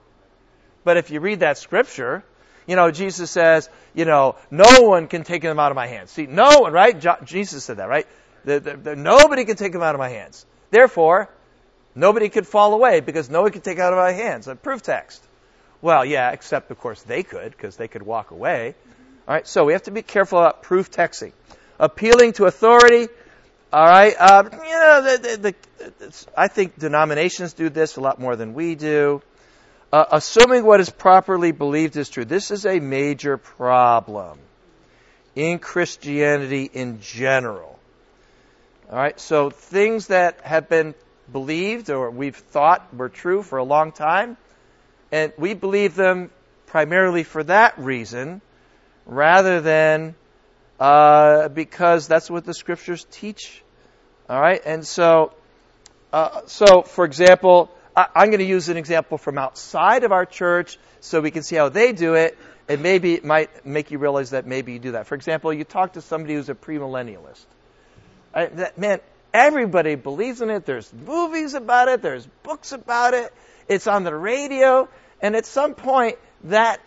But 0.85 0.97
if 0.97 1.11
you 1.11 1.21
read 1.21 1.41
that 1.41 1.59
scripture, 1.59 2.25
you 2.67 2.77
know, 2.77 2.91
Jesus 2.91 3.31
says, 3.31 3.69
you 3.95 4.05
know, 4.05 4.37
no 4.51 4.83
one 4.83 5.09
can 5.09 5.25
take 5.25 5.43
them 5.43 5.59
out 5.59 5.73
of 5.73 5.77
my 5.77 5.87
hands. 5.87 6.11
See, 6.11 6.27
no 6.27 6.61
one, 6.61 6.73
right? 6.73 6.99
Jo- 6.99 7.17
Jesus 7.25 7.65
said 7.65 7.79
that, 7.79 7.89
right? 7.89 8.07
The, 8.45 8.61
the, 8.61 8.77
the, 8.77 8.97
nobody 8.97 9.45
can 9.45 9.57
take 9.57 9.73
them 9.73 9.83
out 9.83 9.95
of 9.95 9.99
my 9.99 10.09
hands. 10.09 10.47
Therefore, 10.71 11.29
nobody 11.95 12.29
could 12.29 12.47
fall 12.47 12.75
away 12.75 13.01
because 13.01 13.29
no 13.29 13.43
one 13.43 13.53
could 13.53 13.65
take 13.65 13.79
out 13.79 13.93
of 13.93 13.99
my 13.99 14.13
hands. 14.13 14.49
A 14.49 14.55
proof 14.55 14.83
text. 14.83 15.23
Well, 15.81 16.05
yeah, 16.05 16.31
except 16.31 16.71
of 16.71 16.79
course 16.79 17.03
they 17.03 17.23
could 17.23 17.51
because 17.51 17.77
they 17.77 17.89
could 17.89 18.03
walk 18.03 18.31
away. 18.31 18.75
All 19.27 19.35
right, 19.35 19.47
so 19.47 19.65
we 19.65 19.73
have 19.73 19.85
to 19.85 19.91
be 19.91 20.03
careful 20.03 20.39
about 20.39 20.63
proof 20.63 20.91
texting. 20.91 21.33
Appealing 21.79 22.35
to 22.35 22.47
authority. 22.47 23.09
All 23.73 23.85
right, 23.85 24.15
uh, 24.19 24.45
you 24.53 24.59
know, 24.59 25.03
the, 25.03 25.19
the, 25.19 25.55
the, 25.99 26.27
I 26.37 26.49
think 26.49 26.79
denominations 26.79 27.55
do 27.55 27.69
this 27.69 27.97
a 27.97 28.01
lot 28.01 28.21
more 28.21 28.37
than 28.37 28.55
we 28.55 28.75
do 28.75 29.23
uh, 29.93 30.07
assuming 30.11 30.65
what 30.65 30.81
is 30.81 30.89
properly 30.89 31.53
believed 31.53 31.97
is 31.97 32.09
true. 32.09 32.25
This 32.25 32.51
is 32.51 32.65
a 32.65 32.81
major 32.81 33.37
problem 33.37 34.39
in 35.35 35.59
Christianity 35.59 36.71
in 36.73 37.01
general. 37.01 37.79
All 38.91 38.99
right, 38.99 39.19
so 39.21 39.51
things 39.51 40.09
that 40.09 40.41
have 40.43 40.69
been 40.69 40.95
believed 41.31 41.91
or 41.91 42.11
we've 42.11 42.37
thought 42.37 42.95
were 42.95 43.09
true 43.09 43.43
for 43.43 43.59
a 43.59 43.65
long 43.65 43.93
time, 43.93 44.37
and 45.11 45.33
we 45.37 45.55
believe 45.55 45.95
them 45.95 46.31
primarily 46.67 47.23
for 47.23 47.43
that 47.45 47.79
reason, 47.79 48.41
rather 49.05 49.61
than 49.61 50.15
uh, 50.81 51.49
because 51.49 52.09
that's 52.09 52.31
what 52.31 52.45
the 52.45 52.55
scriptures 52.55 53.07
teach. 53.11 53.63
All 54.29 54.41
right, 54.41 54.61
and 54.65 54.87
so, 54.87 55.35
uh, 56.13 56.43
so 56.47 56.83
for 56.83 57.05
example, 57.05 57.71
I'm 57.95 58.29
going 58.29 58.39
to 58.39 58.45
use 58.45 58.69
an 58.69 58.77
example 58.77 59.19
from 59.19 59.37
outside 59.37 60.05
of 60.05 60.13
our 60.13 60.25
church 60.25 60.79
so 61.01 61.21
we 61.21 61.31
can 61.31 61.43
see 61.43 61.57
how 61.57 61.69
they 61.69 61.93
do 61.93 62.15
it, 62.15 62.39
and 62.69 62.83
maybe 62.83 63.15
it 63.15 63.25
might 63.25 63.67
make 63.67 63.91
you 63.91 63.99
realize 63.99 64.31
that 64.31 64.47
maybe 64.47 64.73
you 64.73 64.79
do 64.79 64.93
that. 64.93 65.07
For 65.07 65.15
example, 65.15 65.53
you 65.53 65.65
talk 65.65 65.95
to 65.95 66.01
somebody 66.01 66.35
who's 66.35 66.49
a 66.49 66.55
premillennialist. 66.55 67.45
I, 68.35 68.47
that, 68.47 68.79
man, 68.79 69.01
everybody 69.35 69.95
believes 69.97 70.41
in 70.41 70.49
it. 70.49 70.65
There's 70.65 70.91
movies 70.93 71.53
about 71.53 71.89
it. 71.89 72.01
There's 72.01 72.27
books 72.43 72.73
about 72.73 73.13
it. 73.13 73.33
It's 73.69 73.87
on 73.87 74.05
the 74.05 74.15
radio, 74.15 74.89
and 75.21 75.37
at 75.37 75.45
some 75.45 75.75
point, 75.75 76.19
that 76.45 76.81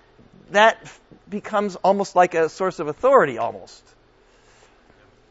that 0.51 0.91
becomes 1.29 1.75
almost 1.77 2.15
like 2.15 2.33
a 2.33 2.49
source 2.49 2.79
of 2.79 2.87
authority, 2.87 3.37
almost. 3.37 3.83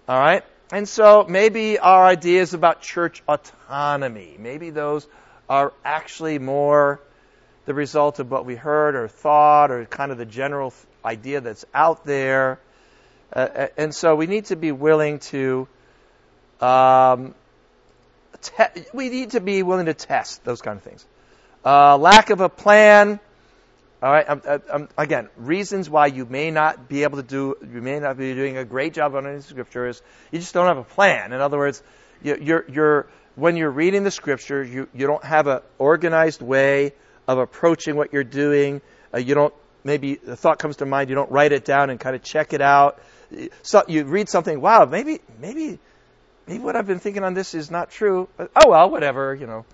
All 0.09 0.19
right, 0.19 0.45
and 0.71 0.89
so 0.89 1.27
maybe 1.29 1.79
our 1.79 2.07
ideas 2.07 2.55
about 2.55 2.81
church 2.81 3.23
autonomy, 3.29 4.37
maybe 4.39 4.71
those 4.71 5.07
are 5.49 5.73
actually 5.85 6.39
more 6.39 7.01
the 7.67 7.75
result 7.75 8.19
of 8.19 8.31
what 8.31 8.45
we 8.45 8.57
heard 8.57 8.95
or 8.95 9.09
thought 9.09 9.71
or 9.71 9.85
kind 9.87 10.13
of 10.13 10.19
the 10.19 10.27
general 10.27 10.73
idea 11.05 11.41
that's 11.41 11.65
out 11.75 12.05
there. 12.05 12.59
Uh, 13.33 13.39
uh, 13.39 13.67
and 13.77 13.95
so 13.95 14.15
we 14.15 14.27
need 14.27 14.47
to 14.47 14.57
be 14.57 14.73
willing 14.73 15.19
to 15.19 15.67
um, 16.61 17.35
te- 18.41 18.85
we 18.93 19.09
need 19.09 19.31
to 19.31 19.41
be 19.41 19.63
willing 19.63 19.87
to 19.87 19.95
test 19.95 20.45
those 20.45 20.63
kind 20.63 20.77
of 20.77 20.83
things. 20.83 21.05
Uh, 21.65 21.97
lack 21.97 22.31
of 22.31 22.41
a 22.41 22.49
plan. 22.49 23.19
All 24.03 24.13
right. 24.13 24.29
Um, 24.29 24.43
uh, 24.47 24.59
um, 24.71 24.89
again, 24.99 25.31
reasons 25.37 25.89
why 25.89 26.07
you 26.07 26.27
may 26.27 26.51
not 26.51 26.89
be 26.89 27.05
able 27.05 27.17
to 27.17 27.23
do, 27.23 27.57
you 27.63 27.81
may 27.81 27.99
not 28.01 28.19
be 28.19 28.35
doing 28.35 28.59
a 28.59 28.65
great 28.65 28.93
job 28.93 29.15
on 29.15 29.27
any 29.27 29.41
scripture 29.41 29.87
is 29.87 30.03
you 30.31 30.39
just 30.39 30.53
don't 30.53 30.67
have 30.67 30.77
a 30.77 30.85
plan. 30.85 31.33
In 31.33 31.41
other 31.41 31.57
words, 31.57 31.83
you're, 32.23 32.65
you're 32.69 33.07
when 33.37 33.57
you're 33.57 33.71
reading 33.71 34.05
the 34.05 34.11
scripture, 34.11 34.63
you, 34.63 34.89
you 34.95 35.07
don't 35.07 35.25
have 35.25 35.47
an 35.47 35.61
organized 35.79 36.43
way 36.43 36.93
of 37.27 37.39
approaching 37.39 37.97
what 37.97 38.13
you're 38.13 38.25
doing. 38.25 38.81
Uh, 39.13 39.19
you 39.19 39.35
don't, 39.35 39.55
maybe 39.83 40.15
the 40.15 40.37
thought 40.37 40.59
comes 40.59 40.77
to 40.77 40.87
mind, 40.87 41.09
you 41.09 41.15
don't 41.15 41.31
write 41.31 41.53
it 41.53 41.65
down 41.65 41.91
and 41.91 41.99
kind 41.99 42.15
of 42.15 42.23
check 42.23 42.53
it 42.53 42.61
out. 42.61 43.01
So 43.63 43.83
you 43.89 44.05
read 44.05 44.29
something, 44.29 44.61
wow, 44.61 44.85
maybe, 44.85 45.21
maybe, 45.41 45.79
maybe 46.47 46.63
what 46.63 46.77
I've 46.77 46.87
been 46.87 47.01
thinking 47.01 47.25
on 47.25 47.35
this 47.35 47.55
is 47.55 47.71
not 47.71 47.91
true. 47.91 48.29
But, 48.37 48.51
oh 48.55 48.71
well, 48.71 48.91
whatever, 48.91 49.35
you 49.35 49.47
know. 49.47 49.65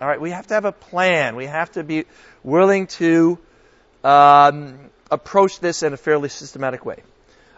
All 0.00 0.08
right, 0.08 0.20
we 0.20 0.30
have 0.30 0.46
to 0.48 0.54
have 0.54 0.64
a 0.64 0.72
plan. 0.72 1.36
We 1.36 1.46
have 1.46 1.70
to 1.72 1.84
be 1.84 2.04
willing 2.42 2.88
to 2.88 3.38
um, 4.02 4.90
approach 5.10 5.60
this 5.60 5.84
in 5.84 5.92
a 5.92 5.96
fairly 5.96 6.28
systematic 6.28 6.84
way. 6.84 7.02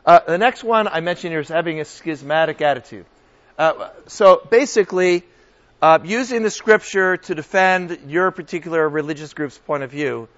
Uh, 0.05 0.21
the 0.27 0.39
next 0.39 0.63
one 0.63 0.87
I 0.87 1.01
mentioned 1.01 1.33
here 1.33 1.41
is 1.41 1.49
having 1.49 1.81
a 1.81 1.85
schismatic 1.85 2.61
attitude. 2.61 3.07
Uh, 3.59 3.89
so 4.07 4.47
basically, 4.51 5.25
uh, 5.83 5.99
using 6.05 6.43
the 6.43 6.51
scripture 6.51 7.17
to 7.17 7.35
defend 7.35 7.99
your 8.09 8.31
particular 8.31 8.89
religious 8.89 9.35
group's 9.35 9.59
point 9.59 9.83
of 9.83 9.91
view, 9.91 10.29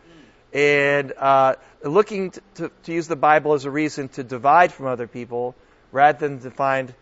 and 0.52 1.12
uh, 1.16 1.54
looking 1.84 2.30
to, 2.30 2.40
to, 2.54 2.70
to, 2.84 2.92
use 2.92 3.06
the 3.06 3.16
Bible 3.16 3.52
as 3.52 3.64
a 3.64 3.70
reason 3.70 4.08
to 4.08 4.24
divide 4.24 4.72
from 4.72 4.86
other 4.86 5.06
people 5.06 5.54
rather 5.92 6.26
than 6.26 6.40
to 6.40 6.50
find 6.50 6.92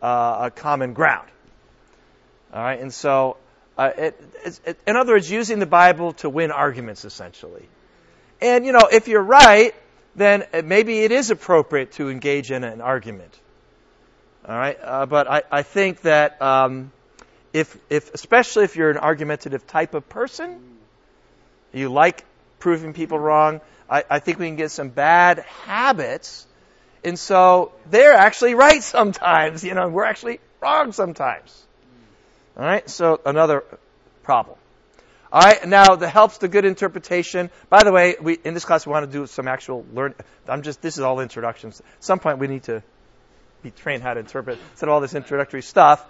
uh, 0.00 0.46
a 0.46 0.50
common 0.50 0.94
ground. 0.94 1.28
All 2.52 2.62
right, 2.62 2.80
and 2.80 2.92
so, 2.92 3.36
uh, 3.76 3.90
it, 3.96 4.20
it, 4.64 4.78
in 4.86 4.96
other 4.96 5.14
words, 5.14 5.30
using 5.30 5.58
the 5.58 5.66
Bible 5.66 6.12
to 6.14 6.30
win 6.30 6.52
arguments, 6.52 7.04
essentially. 7.04 7.68
And 8.40 8.64
you 8.64 8.72
know, 8.72 8.88
if 8.90 9.08
you're 9.08 9.22
right, 9.22 9.74
then 10.14 10.44
maybe 10.64 11.00
it 11.00 11.12
is 11.12 11.30
appropriate 11.30 11.92
to 11.92 12.08
engage 12.08 12.50
in 12.50 12.64
an 12.64 12.80
argument. 12.80 13.38
All 14.48 14.56
right, 14.56 14.78
uh, 14.80 15.06
but 15.06 15.30
I, 15.30 15.42
I 15.50 15.62
think 15.62 16.00
that. 16.02 16.40
Um, 16.40 16.92
if, 17.54 17.78
if, 17.88 18.12
especially 18.12 18.64
if 18.64 18.74
you're 18.74 18.90
an 18.90 18.98
argumentative 18.98 19.64
type 19.66 19.94
of 19.94 20.06
person, 20.08 20.58
you 21.72 21.88
like 21.88 22.24
proving 22.58 22.92
people 22.92 23.18
wrong, 23.18 23.60
I, 23.88 24.02
I 24.10 24.18
think 24.18 24.40
we 24.40 24.46
can 24.46 24.56
get 24.56 24.72
some 24.72 24.88
bad 24.88 25.38
habits. 25.64 26.46
And 27.04 27.16
so 27.16 27.72
they're 27.88 28.14
actually 28.14 28.54
right 28.54 28.82
sometimes, 28.96 29.62
you 29.62 29.74
know, 29.74 29.88
we're 29.88 30.04
actually 30.04 30.40
wrong 30.60 30.90
sometimes. 30.90 31.62
All 32.56 32.64
right, 32.64 32.88
so 32.90 33.20
another 33.24 33.62
problem. 34.24 34.58
All 35.32 35.40
right, 35.40 35.66
now 35.66 35.96
the 35.96 36.08
helps 36.08 36.38
the 36.38 36.48
good 36.48 36.64
interpretation. 36.64 37.50
By 37.68 37.82
the 37.82 37.92
way, 37.92 38.16
we 38.20 38.34
in 38.44 38.54
this 38.54 38.64
class 38.64 38.86
we 38.86 38.92
want 38.92 39.10
to 39.10 39.18
do 39.18 39.26
some 39.26 39.48
actual 39.48 39.84
learn. 39.92 40.14
I'm 40.48 40.62
just 40.62 40.80
this 40.80 40.96
is 40.96 41.02
all 41.02 41.18
introductions. 41.18 41.80
At 41.80 42.04
some 42.04 42.20
point 42.20 42.38
we 42.38 42.46
need 42.46 42.64
to 42.64 42.84
be 43.62 43.72
trained 43.72 44.04
how 44.04 44.14
to 44.14 44.20
interpret 44.20 44.58
instead 44.70 44.88
of 44.88 44.92
all 44.92 45.00
this 45.00 45.14
introductory 45.14 45.62
stuff. 45.62 46.04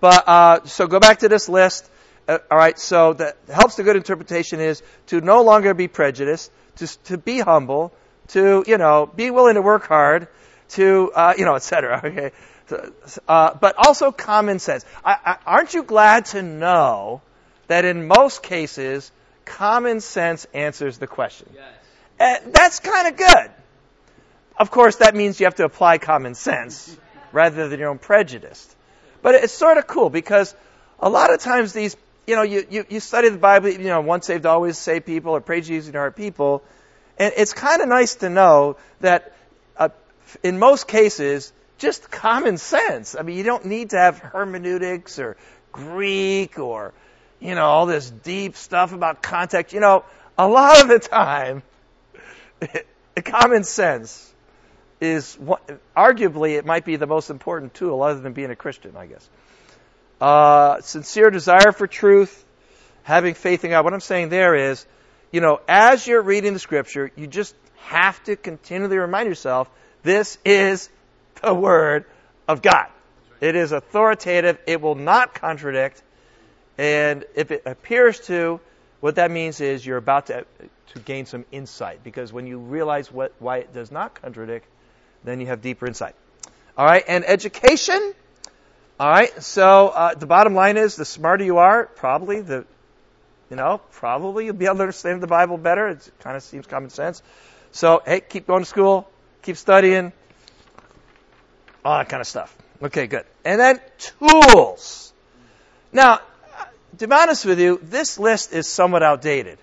But 0.00 0.28
uh, 0.28 0.64
so 0.64 0.86
go 0.86 0.98
back 0.98 1.20
to 1.20 1.28
this 1.28 1.48
list. 1.48 1.88
Uh, 2.26 2.38
all 2.50 2.58
right. 2.58 2.78
So 2.78 3.12
that 3.14 3.36
helps 3.52 3.76
the 3.76 3.82
good 3.82 3.96
interpretation 3.96 4.60
is 4.60 4.82
to 5.06 5.20
no 5.20 5.42
longer 5.42 5.74
be 5.74 5.88
prejudiced, 5.88 6.50
to 6.76 6.86
to 7.04 7.18
be 7.18 7.40
humble, 7.40 7.92
to 8.28 8.64
you 8.66 8.78
know 8.78 9.06
be 9.06 9.30
willing 9.30 9.54
to 9.54 9.62
work 9.62 9.86
hard, 9.86 10.28
to 10.70 11.12
uh, 11.14 11.34
you 11.36 11.44
know 11.44 11.54
etc. 11.54 12.00
Okay. 12.04 12.30
Uh, 13.26 13.52
but 13.54 13.74
also 13.84 14.12
common 14.12 14.60
sense. 14.60 14.84
I, 15.04 15.16
I, 15.24 15.36
aren't 15.44 15.74
you 15.74 15.82
glad 15.82 16.26
to 16.26 16.40
know 16.40 17.20
that 17.66 17.84
in 17.84 18.06
most 18.06 18.44
cases, 18.44 19.10
common 19.44 20.00
sense 20.00 20.46
answers 20.54 20.98
the 20.98 21.08
question? 21.08 21.50
Yes. 21.52 21.64
Uh, 22.20 22.50
that's 22.52 22.78
kind 22.78 23.08
of 23.08 23.16
good. 23.16 23.50
Of 24.56 24.70
course, 24.70 24.96
that 24.96 25.16
means 25.16 25.40
you 25.40 25.46
have 25.46 25.56
to 25.56 25.64
apply 25.64 25.98
common 25.98 26.36
sense 26.36 26.96
rather 27.32 27.68
than 27.68 27.80
your 27.80 27.88
own 27.88 27.98
prejudice. 27.98 28.76
But 29.22 29.34
it's 29.36 29.52
sort 29.52 29.78
of 29.78 29.86
cool 29.86 30.10
because 30.10 30.54
a 30.98 31.08
lot 31.08 31.32
of 31.32 31.40
times 31.40 31.72
these 31.72 31.96
you 32.30 32.36
know, 32.36 32.42
you, 32.42 32.64
you, 32.70 32.86
you 32.88 33.00
study 33.00 33.28
the 33.28 33.38
Bible, 33.38 33.70
you 33.70 33.78
know, 33.78 34.00
once 34.00 34.26
saved, 34.26 34.46
always 34.46 34.78
saved 34.78 35.04
people, 35.04 35.32
or 35.32 35.40
pray 35.40 35.62
Jesus 35.62 35.88
in 35.88 35.94
heart 35.94 36.14
people. 36.14 36.62
And 37.18 37.34
it's 37.36 37.52
kind 37.52 37.82
of 37.82 37.88
nice 37.88 38.14
to 38.16 38.30
know 38.30 38.76
that 39.00 39.34
uh, 39.76 39.88
in 40.44 40.58
most 40.58 40.86
cases, 40.86 41.52
just 41.78 42.08
common 42.08 42.56
sense. 42.56 43.16
I 43.18 43.22
mean, 43.22 43.36
you 43.36 43.42
don't 43.42 43.64
need 43.64 43.90
to 43.90 43.98
have 43.98 44.20
hermeneutics 44.20 45.18
or 45.18 45.36
Greek 45.72 46.60
or, 46.60 46.92
you 47.40 47.56
know, 47.56 47.64
all 47.64 47.86
this 47.86 48.08
deep 48.08 48.54
stuff 48.54 48.92
about 48.92 49.22
context. 49.22 49.74
You 49.74 49.80
know, 49.80 50.04
a 50.38 50.46
lot 50.46 50.80
of 50.82 50.88
the 50.88 51.00
time, 51.00 51.64
common 53.24 53.64
sense 53.64 54.29
is 55.00 55.34
what, 55.36 55.62
arguably 55.96 56.58
it 56.58 56.66
might 56.66 56.84
be 56.84 56.96
the 56.96 57.06
most 57.06 57.30
important 57.30 57.74
tool 57.74 58.02
other 58.02 58.20
than 58.20 58.32
being 58.32 58.50
a 58.50 58.56
Christian, 58.56 58.96
I 58.96 59.06
guess. 59.06 59.28
Uh, 60.20 60.80
sincere 60.82 61.30
desire 61.30 61.72
for 61.72 61.86
truth, 61.86 62.44
having 63.02 63.34
faith 63.34 63.64
in 63.64 63.70
God. 63.70 63.84
What 63.84 63.94
I'm 63.94 64.00
saying 64.00 64.28
there 64.28 64.54
is, 64.54 64.84
you 65.32 65.40
know, 65.40 65.60
as 65.66 66.06
you're 66.06 66.22
reading 66.22 66.52
the 66.52 66.58
scripture, 66.58 67.10
you 67.16 67.26
just 67.26 67.54
have 67.84 68.22
to 68.24 68.36
continually 68.36 68.98
remind 68.98 69.28
yourself 69.28 69.70
this 70.02 70.38
is 70.44 70.90
the 71.42 71.54
word 71.54 72.04
of 72.46 72.60
God. 72.60 72.86
It 73.40 73.56
is 73.56 73.72
authoritative. 73.72 74.58
It 74.66 74.82
will 74.82 74.94
not 74.94 75.34
contradict. 75.34 76.02
And 76.76 77.24
if 77.34 77.50
it 77.50 77.62
appears 77.64 78.20
to, 78.26 78.60
what 79.00 79.14
that 79.14 79.30
means 79.30 79.60
is 79.60 79.84
you're 79.84 79.96
about 79.96 80.26
to, 80.26 80.44
to 80.92 80.98
gain 80.98 81.24
some 81.24 81.46
insight. 81.50 82.04
Because 82.04 82.32
when 82.32 82.46
you 82.46 82.58
realize 82.58 83.10
what, 83.10 83.34
why 83.38 83.58
it 83.58 83.72
does 83.72 83.90
not 83.90 84.20
contradict, 84.20 84.66
then 85.24 85.40
you 85.40 85.46
have 85.46 85.62
deeper 85.62 85.86
insight. 85.86 86.14
All 86.76 86.84
right, 86.84 87.04
and 87.06 87.24
education. 87.24 88.14
All 88.98 89.10
right, 89.10 89.42
so 89.42 89.88
uh, 89.88 90.14
the 90.14 90.26
bottom 90.26 90.54
line 90.54 90.76
is 90.76 90.96
the 90.96 91.04
smarter 91.04 91.44
you 91.44 91.58
are, 91.58 91.86
probably 91.86 92.42
the, 92.42 92.66
you 93.48 93.56
know, 93.56 93.80
probably 93.92 94.44
you'll 94.44 94.54
be 94.54 94.66
able 94.66 94.76
to 94.76 94.82
understand 94.82 95.22
the 95.22 95.26
Bible 95.26 95.56
better. 95.56 95.88
It 95.88 96.10
kind 96.20 96.36
of 96.36 96.42
seems 96.42 96.66
common 96.66 96.90
sense. 96.90 97.22
So, 97.72 98.02
hey, 98.04 98.20
keep 98.20 98.46
going 98.46 98.62
to 98.62 98.68
school, 98.68 99.08
keep 99.42 99.56
studying, 99.56 100.12
all 101.84 101.96
that 101.96 102.08
kind 102.08 102.20
of 102.20 102.26
stuff. 102.26 102.54
Okay, 102.82 103.06
good. 103.06 103.24
And 103.44 103.60
then 103.60 103.80
tools. 103.98 105.12
Now, 105.92 106.20
to 106.98 107.08
be 107.08 107.14
honest 107.14 107.44
with 107.44 107.60
you, 107.60 107.80
this 107.82 108.18
list 108.18 108.52
is 108.52 108.66
somewhat 108.66 109.02
outdated. 109.02 109.58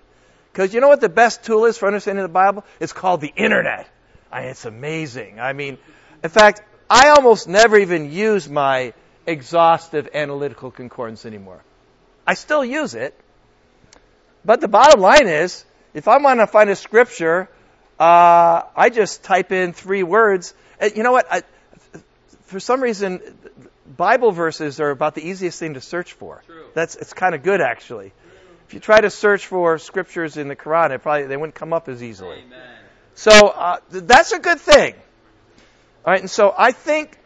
Because 0.52 0.74
you 0.74 0.82
know 0.82 0.88
what 0.88 1.02
the 1.02 1.10
best 1.10 1.44
tool 1.44 1.66
is 1.66 1.78
for 1.78 1.86
understanding 1.88 2.24
the 2.24 2.30
Bible? 2.30 2.66
It's 2.80 2.94
called 2.94 3.22
the 3.22 3.32
Internet. 3.36 3.88
I, 4.32 4.44
it's 4.44 4.66
amazing. 4.66 5.40
I 5.40 5.54
mean, 5.54 5.78
in 6.24 6.30
fact, 6.30 6.62
I 6.90 7.10
almost 7.10 7.48
never 7.48 7.78
even 7.78 8.12
use 8.12 8.50
my 8.50 8.94
exhaustive 9.26 10.10
analytical 10.14 10.72
concordance 10.72 11.26
anymore. 11.26 11.62
I 12.26 12.34
still 12.34 12.64
use 12.64 12.96
it. 12.96 13.14
But 14.46 14.62
the 14.62 14.68
bottom 14.68 15.02
line 15.02 15.28
is, 15.28 15.66
if 15.94 16.08
I 16.08 16.18
want 16.18 16.40
to 16.40 16.48
find 16.48 16.70
a 16.70 16.76
scripture, 16.76 17.50
uh, 18.00 18.62
I 18.76 18.90
just 18.90 19.24
type 19.24 19.52
in 19.52 19.74
three 19.74 20.04
words. 20.04 20.54
Uh, 20.82 20.90
you 20.96 21.04
know 21.04 21.12
what? 21.12 21.28
I, 21.30 21.44
for 22.46 22.60
some 22.60 22.82
reason, 22.82 23.22
Bible 23.98 24.32
verses 24.32 24.80
are 24.80 24.92
about 24.92 25.16
the 25.16 25.28
easiest 25.28 25.60
thing 25.60 25.74
to 25.74 25.82
search 25.82 26.14
for. 26.14 26.44
True. 26.46 26.66
That's 26.74 26.96
it's 26.96 27.14
kind 27.14 27.36
of 27.36 27.44
good 27.44 27.62
actually. 27.62 28.14
If 28.68 28.74
you 28.74 28.80
try 28.80 29.00
to 29.00 29.10
search 29.10 29.48
for 29.48 29.78
scriptures 29.78 30.38
in 30.38 30.48
the 30.48 30.56
Quran, 30.56 30.92
it 30.92 31.00
probably 31.00 31.28
they 31.28 31.38
wouldn't 31.38 31.56
come 31.56 31.74
up 31.74 31.88
as 31.90 32.04
easily. 32.04 32.40
Amen. 32.46 32.77
So 33.18 33.32
uh, 33.32 33.80
th- 33.92 34.04
that's 34.04 34.32
a 34.32 34.38
good 34.38 34.60
thing. 34.60 34.94
All 36.06 36.14
right, 36.14 36.22
and 36.22 36.30
so 36.30 36.54
I 36.56 36.72
think, 36.72 37.18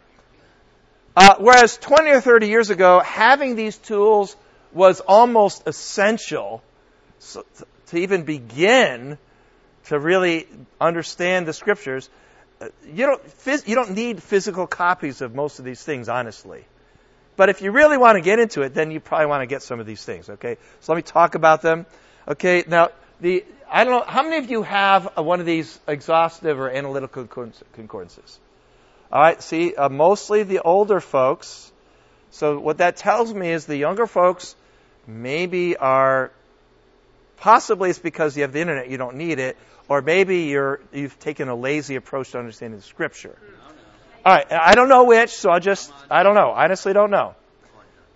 uh, 1.18 1.36
whereas 1.38 1.78
20 1.78 2.12
or 2.12 2.22
30 2.22 2.48
years 2.48 2.70
ago, 2.70 3.02
having 3.02 3.58
these 3.58 3.78
tools 3.78 4.38
was 4.72 5.02
almost 5.02 5.68
essential 5.68 6.64
so, 7.20 7.46
to, 7.58 7.68
to 7.88 7.98
even 7.98 8.24
begin 8.24 9.18
to 9.88 10.00
really 10.00 10.48
understand 10.80 11.46
the 11.46 11.52
scriptures. 11.52 12.10
Uh, 12.62 12.70
you 12.86 13.06
don't 13.06 13.24
phys- 13.44 13.68
you 13.68 13.76
don't 13.76 13.92
need 13.92 14.24
physical 14.24 14.68
copies 14.68 15.20
of 15.20 15.36
most 15.36 15.60
of 15.60 15.66
these 15.66 15.84
things, 15.84 16.08
honestly. 16.08 16.64
But 17.36 17.50
if 17.50 17.62
you 17.62 17.72
really 17.74 17.98
want 17.98 18.16
to 18.16 18.22
get 18.22 18.39
into 18.39 18.62
it, 18.62 18.74
then 18.74 18.92
you 18.92 19.02
probably 19.02 19.26
want 19.26 19.42
to 19.42 19.48
get 19.48 19.62
some 19.62 19.82
of 19.82 19.86
these 19.86 20.06
things. 20.06 20.30
Okay, 20.30 20.56
so 20.80 20.94
let 20.94 20.96
me 20.96 21.02
talk 21.02 21.36
about 21.36 21.62
them. 21.62 21.86
Okay, 22.30 22.64
now 22.66 22.92
the 23.22 23.46
I 23.72 23.86
don't 23.86 23.94
know 23.94 24.12
how 24.12 24.24
many 24.24 24.38
of 24.38 24.52
you 24.52 24.64
have 24.64 25.16
one 25.16 25.40
of 25.40 25.46
these 25.46 25.80
exhaustive 25.88 26.60
or 26.60 26.70
analytical 26.70 27.26
concordances. 27.26 28.40
All 29.12 29.22
right, 29.22 29.42
see, 29.42 29.74
uh, 29.76 29.88
mostly 29.88 30.44
the 30.44 30.60
older 30.60 31.00
folks. 31.00 31.72
So 32.32 32.60
what 32.60 32.80
that 32.80 32.98
tells 32.98 33.34
me 33.34 33.52
is 33.52 33.66
the 33.66 33.78
younger 33.78 34.08
folks 34.08 34.56
maybe 35.08 35.78
are 35.78 36.32
possibly 37.38 37.90
it's 37.90 38.00
because 38.00 38.36
you 38.36 38.44
have 38.44 38.54
the 38.54 38.60
internet, 38.62 38.90
you 38.90 38.98
don't 38.98 39.16
need 39.16 39.40
it, 39.40 39.58
or 39.88 40.02
maybe 40.02 40.44
you're 40.44 40.82
you've 40.94 41.18
taken 41.20 41.48
a 41.48 41.56
lazy 41.56 41.96
approach 41.96 42.32
to 42.32 42.40
understanding 42.40 42.80
the 42.80 42.86
scripture. 42.86 43.38
All 44.26 44.34
right, 44.34 44.52
I 44.52 44.76
don't 44.76 44.90
know 44.90 45.06
which, 45.06 45.32
so 45.32 45.50
I 45.50 45.60
just 45.60 45.92
I 46.10 46.24
don't 46.24 46.36
know. 46.36 46.52
I 46.52 46.66
honestly, 46.66 46.94
don't 46.94 47.12
know. 47.12 47.36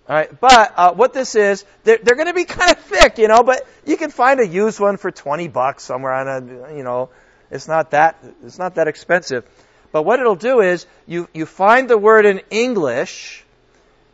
All 0.08 0.14
right, 0.14 0.40
but 0.40 0.72
uh, 0.76 0.94
what 0.94 1.12
this 1.12 1.34
is, 1.34 1.64
they're, 1.82 1.98
they're 2.00 2.14
going 2.14 2.28
to 2.28 2.34
be 2.34 2.44
kind 2.58 2.70
of 2.70 2.78
thick, 2.78 3.18
you 3.18 3.26
know. 3.26 3.42
But 3.42 3.66
you 3.84 3.96
can 3.96 4.10
find 4.10 4.38
a 4.38 4.46
used 4.46 4.78
one 4.78 4.98
for 4.98 5.10
twenty 5.10 5.48
bucks 5.48 5.82
somewhere 5.82 6.12
on 6.12 6.28
a, 6.28 6.76
you 6.76 6.84
know, 6.84 7.08
it's 7.50 7.66
not 7.66 7.90
that 7.90 8.22
it's 8.44 8.58
not 8.58 8.76
that 8.76 8.86
expensive. 8.86 9.44
But 9.90 10.02
what 10.02 10.20
it'll 10.20 10.36
do 10.36 10.60
is 10.60 10.86
you 11.06 11.28
you 11.32 11.44
find 11.44 11.90
the 11.90 11.98
word 11.98 12.24
in 12.24 12.40
English, 12.50 13.44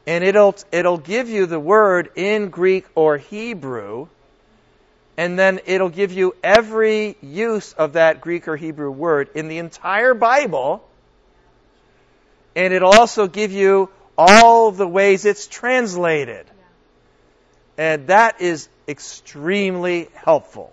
and 0.06 0.24
it'll 0.24 0.54
it'll 0.70 0.98
give 0.98 1.28
you 1.28 1.44
the 1.44 1.60
word 1.60 2.10
in 2.16 2.48
Greek 2.48 2.86
or 2.94 3.18
Hebrew, 3.18 4.08
and 5.18 5.38
then 5.38 5.60
it'll 5.66 5.90
give 5.90 6.12
you 6.12 6.34
every 6.42 7.16
use 7.20 7.74
of 7.74 7.94
that 7.94 8.22
Greek 8.22 8.48
or 8.48 8.56
Hebrew 8.56 8.90
word 8.90 9.28
in 9.34 9.48
the 9.48 9.58
entire 9.58 10.14
Bible, 10.14 10.88
and 12.56 12.72
it'll 12.72 12.92
also 12.92 13.26
give 13.26 13.52
you 13.52 13.90
all 14.16 14.70
the 14.70 14.86
ways 14.86 15.24
it's 15.24 15.46
translated. 15.46 16.46
And 17.78 18.08
that 18.08 18.40
is 18.40 18.68
extremely 18.86 20.08
helpful. 20.14 20.72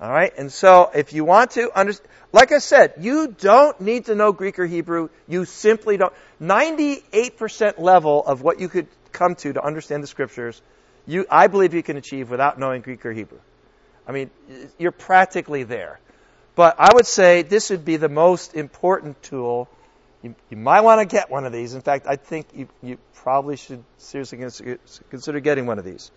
All 0.00 0.10
right? 0.10 0.32
And 0.36 0.52
so 0.52 0.90
if 0.94 1.12
you 1.12 1.24
want 1.24 1.52
to 1.52 1.76
understand, 1.76 2.10
like 2.32 2.52
I 2.52 2.58
said, 2.58 2.94
you 3.00 3.28
don't 3.28 3.80
need 3.80 4.06
to 4.06 4.14
know 4.14 4.32
Greek 4.32 4.58
or 4.58 4.66
Hebrew. 4.66 5.08
You 5.26 5.46
simply 5.46 5.96
don't. 5.96 6.12
98% 6.40 7.78
level 7.78 8.24
of 8.24 8.42
what 8.42 8.60
you 8.60 8.68
could 8.68 8.88
come 9.12 9.34
to 9.36 9.54
to 9.54 9.64
understand 9.64 10.02
the 10.02 10.06
scriptures, 10.06 10.60
you, 11.06 11.24
I 11.30 11.46
believe 11.46 11.72
you 11.72 11.82
can 11.82 11.96
achieve 11.96 12.30
without 12.30 12.58
knowing 12.58 12.82
Greek 12.82 13.06
or 13.06 13.12
Hebrew. 13.12 13.38
I 14.06 14.12
mean, 14.12 14.30
you're 14.78 14.92
practically 14.92 15.62
there. 15.62 15.98
But 16.54 16.76
I 16.78 16.90
would 16.94 17.06
say 17.06 17.42
this 17.42 17.70
would 17.70 17.84
be 17.84 17.96
the 17.96 18.08
most 18.08 18.54
important 18.54 19.22
tool 19.22 19.68
you, 20.26 20.34
you 20.50 20.56
might 20.56 20.80
want 20.80 21.00
to 21.00 21.06
get 21.06 21.30
one 21.30 21.44
of 21.44 21.52
these. 21.52 21.74
In 21.74 21.80
fact, 21.80 22.06
I 22.08 22.16
think 22.16 22.48
you, 22.54 22.68
you 22.82 22.98
probably 23.14 23.56
should 23.56 23.82
seriously 23.98 24.38
consider 25.10 25.40
getting 25.40 25.66
one 25.66 25.78
of 25.78 25.84
these. 25.84 26.10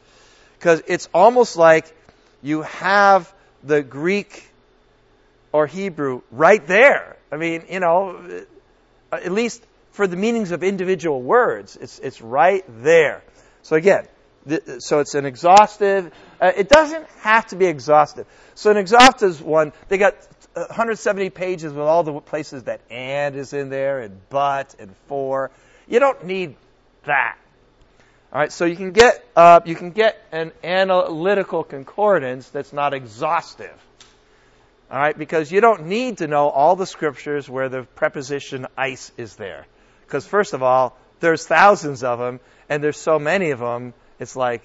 Because 0.57 0.81
it's 0.87 1.07
almost 1.13 1.57
like 1.57 1.95
you 2.41 2.63
have 2.63 3.33
the 3.63 3.83
Greek 3.83 4.49
or 5.51 5.67
Hebrew 5.67 6.21
right 6.31 6.65
there. 6.65 7.17
I 7.31 7.37
mean, 7.37 7.65
you 7.69 7.79
know, 7.79 8.45
at 9.11 9.31
least 9.31 9.63
for 9.91 10.07
the 10.07 10.15
meanings 10.15 10.51
of 10.51 10.63
individual 10.63 11.21
words, 11.21 11.77
it's, 11.79 11.99
it's 11.99 12.21
right 12.21 12.63
there. 12.81 13.23
So 13.61 13.75
again, 13.75 14.07
th- 14.47 14.63
so 14.79 14.99
it's 14.99 15.15
an 15.15 15.25
exhaustive, 15.25 16.11
uh, 16.41 16.51
it 16.55 16.69
doesn't 16.69 17.05
have 17.19 17.47
to 17.47 17.55
be 17.55 17.65
exhaustive. 17.65 18.25
So 18.55 18.71
an 18.71 18.77
exhaustive 18.77 19.41
one, 19.41 19.73
they 19.87 19.97
got 19.97 20.15
170 20.53 21.29
pages 21.29 21.73
with 21.73 21.85
all 21.85 22.03
the 22.03 22.19
places 22.19 22.63
that 22.63 22.81
and 22.89 23.35
is 23.35 23.53
in 23.53 23.69
there 23.69 23.99
and 23.99 24.19
but 24.29 24.75
and 24.79 24.93
for. 25.07 25.51
You 25.87 25.99
don't 25.99 26.25
need 26.25 26.55
that. 27.05 27.37
All 28.31 28.39
right, 28.39 28.51
so 28.51 28.65
you 28.65 28.75
can 28.75 28.91
get 28.91 29.25
uh, 29.35 29.61
you 29.65 29.75
can 29.75 29.91
get 29.91 30.23
an 30.31 30.51
analytical 30.63 31.63
concordance 31.63 32.47
that's 32.49 32.73
not 32.73 32.93
exhaustive. 32.93 33.73
All 34.91 34.97
right, 34.97 35.17
because 35.17 35.51
you 35.51 35.61
don't 35.61 35.87
need 35.87 36.19
to 36.19 36.27
know 36.27 36.49
all 36.49 36.75
the 36.75 36.85
scriptures 36.85 37.49
where 37.49 37.69
the 37.69 37.83
preposition 37.83 38.67
eis 38.77 39.11
is 39.17 39.35
there. 39.35 39.65
Because 40.05 40.25
first 40.25 40.53
of 40.53 40.63
all, 40.63 40.97
there's 41.19 41.45
thousands 41.45 42.03
of 42.03 42.17
them, 42.19 42.39
and 42.69 42.83
there's 42.83 42.97
so 42.97 43.19
many 43.19 43.51
of 43.51 43.59
them. 43.59 43.93
It's 44.19 44.35
like, 44.35 44.63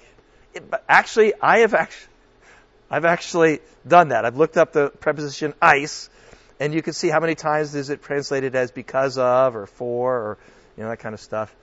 it, 0.53 0.63
actually, 0.89 1.33
I 1.39 1.59
have 1.59 1.73
actually 1.73 2.07
I've 2.89 3.05
actually 3.05 3.59
done 3.87 4.09
that. 4.09 4.25
I've 4.25 4.37
looked 4.37 4.57
up 4.57 4.73
the 4.73 4.89
preposition 4.89 5.53
eis, 5.61 6.09
and 6.59 6.73
you 6.73 6.81
can 6.81 6.93
see 6.93 7.09
how 7.09 7.19
many 7.19 7.35
times 7.35 7.75
is 7.75 7.89
it 7.89 8.03
translated 8.03 8.55
as 8.55 8.71
because 8.71 9.17
of 9.17 9.55
or 9.55 9.65
for 9.65 10.15
or 10.15 10.37
you 10.77 10.83
know 10.83 10.89
that 10.89 10.99
kind 10.99 11.13
of 11.13 11.19
stuff. 11.19 11.53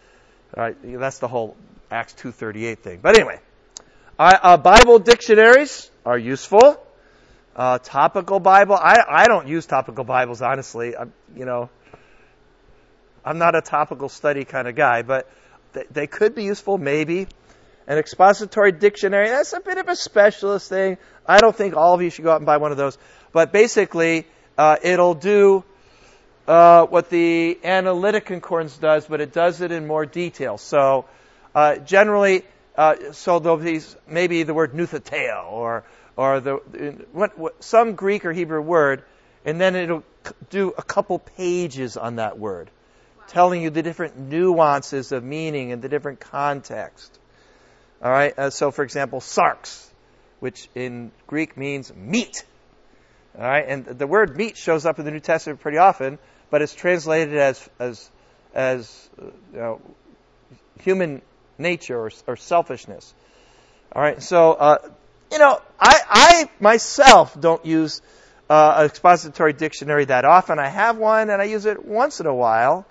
All 0.57 0.65
right, 0.65 0.77
that's 0.83 1.19
the 1.19 1.29
whole 1.29 1.57
Acts 1.91 2.15
2:38 2.15 2.79
thing. 2.79 2.99
But 3.03 3.17
anyway, 3.17 3.41
uh, 4.19 4.57
Bible 4.57 4.99
dictionaries 4.99 5.91
are 6.05 6.19
useful. 6.19 6.85
Uh, 7.55 7.79
topical 7.79 8.41
Bible, 8.41 8.77
I, 8.77 8.97
I 9.07 9.27
don't 9.27 9.47
use 9.47 9.67
topical 9.67 10.05
Bibles 10.05 10.41
honestly. 10.41 10.97
I'm, 10.97 11.13
you 11.37 11.45
know, 11.45 11.69
I'm 13.25 13.39
not 13.39 13.55
a 13.55 13.61
topical 13.61 14.09
study 14.09 14.45
kind 14.45 14.67
of 14.67 14.75
guy, 14.75 15.03
but 15.03 15.31
they, 15.75 15.85
they 15.91 16.07
could 16.07 16.35
be 16.35 16.45
useful 16.45 16.79
maybe. 16.79 17.29
An 17.87 17.99
expository 17.99 18.73
dictionary, 18.73 19.29
that's 19.29 19.53
a 19.53 19.61
bit 19.61 19.79
of 19.79 19.89
a 19.89 19.97
specialist 19.97 20.69
thing. 20.69 20.99
I 21.27 21.39
don't 21.39 21.55
think 21.55 21.77
all 21.77 21.95
of 21.95 22.03
you 22.03 22.11
should 22.11 22.25
go 22.25 22.33
out 22.33 22.37
and 22.37 22.47
buy 22.47 22.59
one 22.59 22.71
of 22.71 22.77
those. 22.77 22.97
But 23.33 23.53
basically, 23.53 24.27
uh, 24.57 24.77
it'll 24.83 25.15
do 25.15 25.65
uh, 26.47 26.87
what 26.87 27.11
the 27.11 27.59
analytic 27.65 28.27
concordance 28.27 28.77
does, 28.77 29.07
but 29.07 29.21
it 29.21 29.33
does 29.33 29.61
it 29.61 29.73
in 29.73 29.87
more 29.87 30.07
detail. 30.07 30.59
So 30.59 31.07
uh, 31.55 31.77
generally, 31.77 32.45
uh, 32.77 33.13
so 33.13 33.39
there'll 33.39 33.59
be 33.59 33.81
maybe 34.07 34.43
the 34.43 34.55
word 34.55 34.73
noutheteo 34.73 35.51
or 35.51 35.85
or 36.17 36.41
the 36.41 36.53
what, 37.13 37.39
what, 37.39 37.65
some 37.65 37.95
Greek 37.95 38.25
or 38.25 38.33
Hebrew 38.33 38.61
word, 38.61 39.03
and 39.45 39.61
then 39.61 39.77
it'll 39.77 40.05
do 40.51 40.73
a 40.77 40.83
couple 40.83 41.19
pages 41.19 41.97
on 41.97 42.17
that 42.17 42.39
word, 42.39 42.71
telling 43.29 43.63
you 43.63 43.71
the 43.71 43.83
different 43.83 44.19
nuances 44.19 45.13
of 45.13 45.25
meaning 45.25 45.73
and 45.73 45.83
the 45.83 45.89
different 45.89 46.21
context. 46.21 47.19
All 48.03 48.11
right. 48.11 48.37
Uh, 48.37 48.51
so, 48.51 48.71
for 48.71 48.83
example, 48.83 49.21
sarx, 49.21 49.87
which 50.41 50.69
in 50.75 51.13
Greek 51.27 51.57
means 51.57 51.95
meat. 51.95 52.45
All 53.39 53.45
right, 53.45 53.65
and 53.67 53.87
the 53.87 54.07
word 54.07 54.37
meat 54.37 54.59
shows 54.59 54.85
up 54.85 54.99
in 54.99 55.07
the 55.07 55.11
New 55.11 55.21
Testament 55.21 55.61
pretty 55.61 55.79
often, 55.79 56.19
but 56.51 56.61
it's 56.61 56.75
translated 56.75 57.35
as 57.35 57.71
as 57.79 58.11
as 58.53 59.11
uh, 59.19 59.25
you 59.25 59.59
know, 59.59 59.81
human 60.81 61.23
nature 61.57 61.99
or, 61.99 62.11
or, 62.27 62.37
selfishness. 62.37 63.15
All 63.95 64.03
right, 64.03 64.23
so 64.23 64.53
uh, 64.53 64.79
you 65.31 65.39
know, 65.39 65.63
I 65.81 66.01
I 66.11 66.51
myself 66.61 67.41
don't 67.41 67.65
use 67.65 68.03
uh, 68.51 68.75
an 68.79 68.87
expository 68.87 69.55
dictionary 69.55 70.05
that 70.05 70.27
often. 70.27 70.59
I 70.59 70.69
have 70.69 70.99
one, 70.99 71.31
and 71.31 71.41
I 71.41 71.47
use 71.47 71.65
it 71.65 71.83
once 71.87 72.21
in 72.21 72.27
a 72.27 72.35
while. 72.35 72.85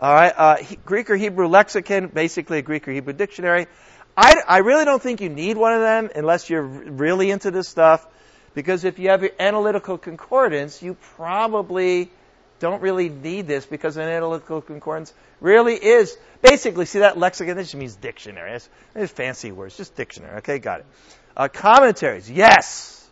All 0.00 0.12
right, 0.12 0.32
uh, 0.36 0.56
Greek 0.84 1.08
or 1.08 1.14
Hebrew 1.14 1.46
lexicon, 1.46 2.08
basically 2.08 2.58
a 2.58 2.62
Greek 2.62 2.88
or 2.88 2.90
Hebrew 2.90 3.12
dictionary. 3.12 3.68
I, 4.16 4.42
I 4.46 4.58
really 4.58 4.84
don't 4.84 5.02
think 5.02 5.20
you 5.20 5.28
need 5.28 5.56
one 5.56 5.72
of 5.72 5.80
them 5.80 6.10
unless 6.14 6.50
you're 6.50 6.62
really 6.62 7.30
into 7.30 7.50
this 7.50 7.68
stuff, 7.68 8.06
because 8.54 8.84
if 8.84 8.98
you 8.98 9.08
have 9.08 9.22
your 9.22 9.32
analytical 9.40 9.96
concordance, 9.96 10.82
you 10.82 10.94
probably 11.16 12.10
don't 12.58 12.82
really 12.82 13.08
need 13.08 13.46
this 13.46 13.66
because 13.66 13.96
an 13.96 14.04
analytical 14.04 14.60
concordance 14.60 15.12
really 15.40 15.74
is 15.74 16.16
basically 16.42 16.84
see 16.84 17.00
that 17.00 17.18
lexicon. 17.18 17.56
This 17.56 17.68
just 17.68 17.76
means 17.76 17.96
dictionary. 17.96 18.52
It's, 18.52 18.68
it's 18.94 19.12
fancy 19.12 19.50
words, 19.50 19.76
just 19.76 19.96
dictionary. 19.96 20.36
Okay, 20.38 20.58
got 20.58 20.80
it. 20.80 20.86
Uh, 21.36 21.48
commentaries, 21.48 22.30
yes, 22.30 23.08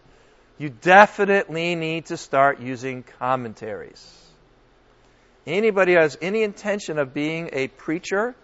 you 0.59 0.69
definitely 0.69 1.75
need 1.75 2.07
to 2.07 2.19
start 2.19 2.61
using 2.61 3.03
commentaries. 3.19 4.07
Anybody 5.47 5.95
who 5.95 6.01
has 6.01 6.19
any 6.21 6.43
intention 6.43 6.99
of 6.99 7.15
being 7.15 7.49
a 7.55 7.69
preacher 7.69 8.35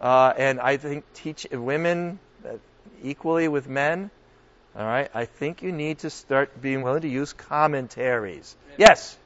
uh, 0.00 0.32
and 0.36 0.60
I 0.60 0.76
think 0.76 1.04
teach 1.14 1.46
women 1.50 2.18
equally 3.02 3.48
with 3.48 3.68
men. 3.68 4.10
All 4.76 4.86
right, 4.86 5.10
I 5.14 5.24
think 5.24 5.62
you 5.62 5.72
need 5.72 6.00
to 6.00 6.10
start 6.10 6.60
being 6.60 6.82
willing 6.82 7.02
to 7.02 7.08
use 7.08 7.32
commentaries. 7.32 8.54
Yes. 8.76 9.16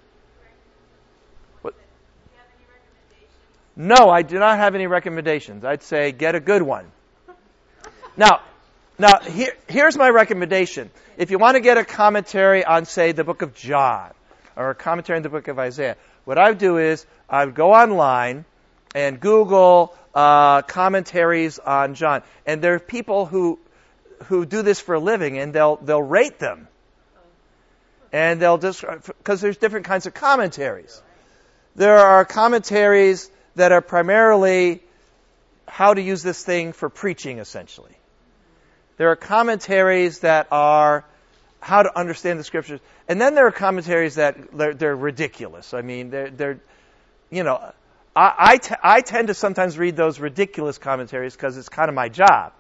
No, 3.74 4.10
I 4.10 4.22
do 4.22 4.38
not 4.38 4.58
have 4.58 4.74
any 4.74 4.86
recommendations. 4.86 5.64
I'd 5.64 5.82
say 5.82 6.12
get 6.12 6.34
a 6.34 6.40
good 6.40 6.62
one. 6.62 6.84
Now, 8.16 8.42
now 8.98 9.20
here, 9.20 9.54
here's 9.66 9.96
my 9.96 10.10
recommendation. 10.10 10.90
If 11.16 11.30
you 11.30 11.38
want 11.38 11.56
to 11.56 11.60
get 11.60 11.78
a 11.78 11.84
commentary 11.84 12.64
on, 12.64 12.84
say, 12.84 13.12
the 13.12 13.24
book 13.24 13.40
of 13.40 13.54
John 13.54 14.10
or 14.56 14.70
a 14.70 14.74
commentary 14.74 15.16
on 15.16 15.22
the 15.22 15.30
book 15.30 15.48
of 15.48 15.58
Isaiah, 15.58 15.96
what 16.24 16.36
I 16.36 16.50
would 16.50 16.58
do 16.58 16.76
is 16.76 17.06
I 17.28 17.46
would 17.46 17.54
go 17.54 17.72
online 17.72 18.44
and 18.94 19.20
Google 19.20 19.94
uh, 20.14 20.62
commentaries 20.62 21.58
on 21.58 21.94
John. 21.94 22.22
And 22.46 22.62
there 22.62 22.74
are 22.74 22.80
people 22.80 23.26
who 23.26 23.58
who 24.24 24.46
do 24.46 24.62
this 24.62 24.80
for 24.80 24.94
a 24.94 25.00
living, 25.00 25.38
and 25.38 25.52
they'll 25.52 25.76
they'll 25.76 26.02
rate 26.02 26.38
them, 26.38 26.68
and 28.12 28.40
they'll 28.40 28.58
just 28.58 28.84
because 29.18 29.40
there's 29.40 29.56
different 29.56 29.86
kinds 29.86 30.06
of 30.06 30.14
commentaries. 30.14 31.02
There 31.74 31.96
are 31.96 32.24
commentaries 32.24 33.30
that 33.56 33.72
are 33.72 33.80
primarily 33.80 34.82
how 35.66 35.94
to 35.94 36.02
use 36.02 36.22
this 36.22 36.44
thing 36.44 36.72
for 36.72 36.88
preaching, 36.90 37.38
essentially. 37.38 37.96
There 38.98 39.08
are 39.08 39.16
commentaries 39.16 40.20
that 40.20 40.48
are 40.50 41.04
how 41.60 41.82
to 41.82 41.98
understand 41.98 42.38
the 42.38 42.44
scriptures, 42.44 42.80
and 43.08 43.20
then 43.20 43.34
there 43.34 43.46
are 43.46 43.52
commentaries 43.52 44.16
that 44.16 44.56
they're, 44.56 44.74
they're 44.74 44.96
ridiculous. 44.96 45.72
I 45.72 45.80
mean, 45.80 46.10
they're, 46.10 46.30
they're 46.30 46.60
you 47.30 47.42
know, 47.42 47.72
I, 48.14 48.34
I, 48.38 48.56
t- 48.58 48.74
I 48.82 49.00
tend 49.00 49.28
to 49.28 49.34
sometimes 49.34 49.78
read 49.78 49.96
those 49.96 50.20
ridiculous 50.20 50.78
commentaries 50.78 51.34
because 51.34 51.56
it's 51.56 51.68
kind 51.68 51.88
of 51.88 51.94
my 51.94 52.08
job. 52.08 52.52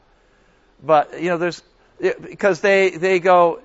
But, 0.82 1.20
you 1.22 1.28
know, 1.28 1.38
there's, 1.38 1.62
because 2.00 2.60
they, 2.60 2.90
they 2.90 3.20
go, 3.20 3.60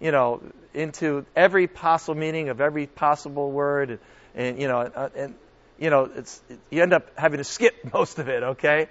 you 0.00 0.12
know, 0.12 0.42
into 0.74 1.24
every 1.34 1.66
possible 1.66 2.14
meaning 2.14 2.48
of 2.48 2.60
every 2.60 2.86
possible 2.86 3.50
word, 3.50 3.90
and, 3.90 3.98
and 4.34 4.60
you 4.60 4.68
know, 4.68 4.80
and, 4.80 5.14
and, 5.14 5.34
you 5.78 5.90
know, 5.90 6.10
it's, 6.14 6.42
you 6.70 6.82
end 6.82 6.92
up 6.92 7.18
having 7.18 7.38
to 7.38 7.44
skip 7.44 7.74
most 7.92 8.18
of 8.18 8.28
it, 8.28 8.42
okay? 8.42 8.88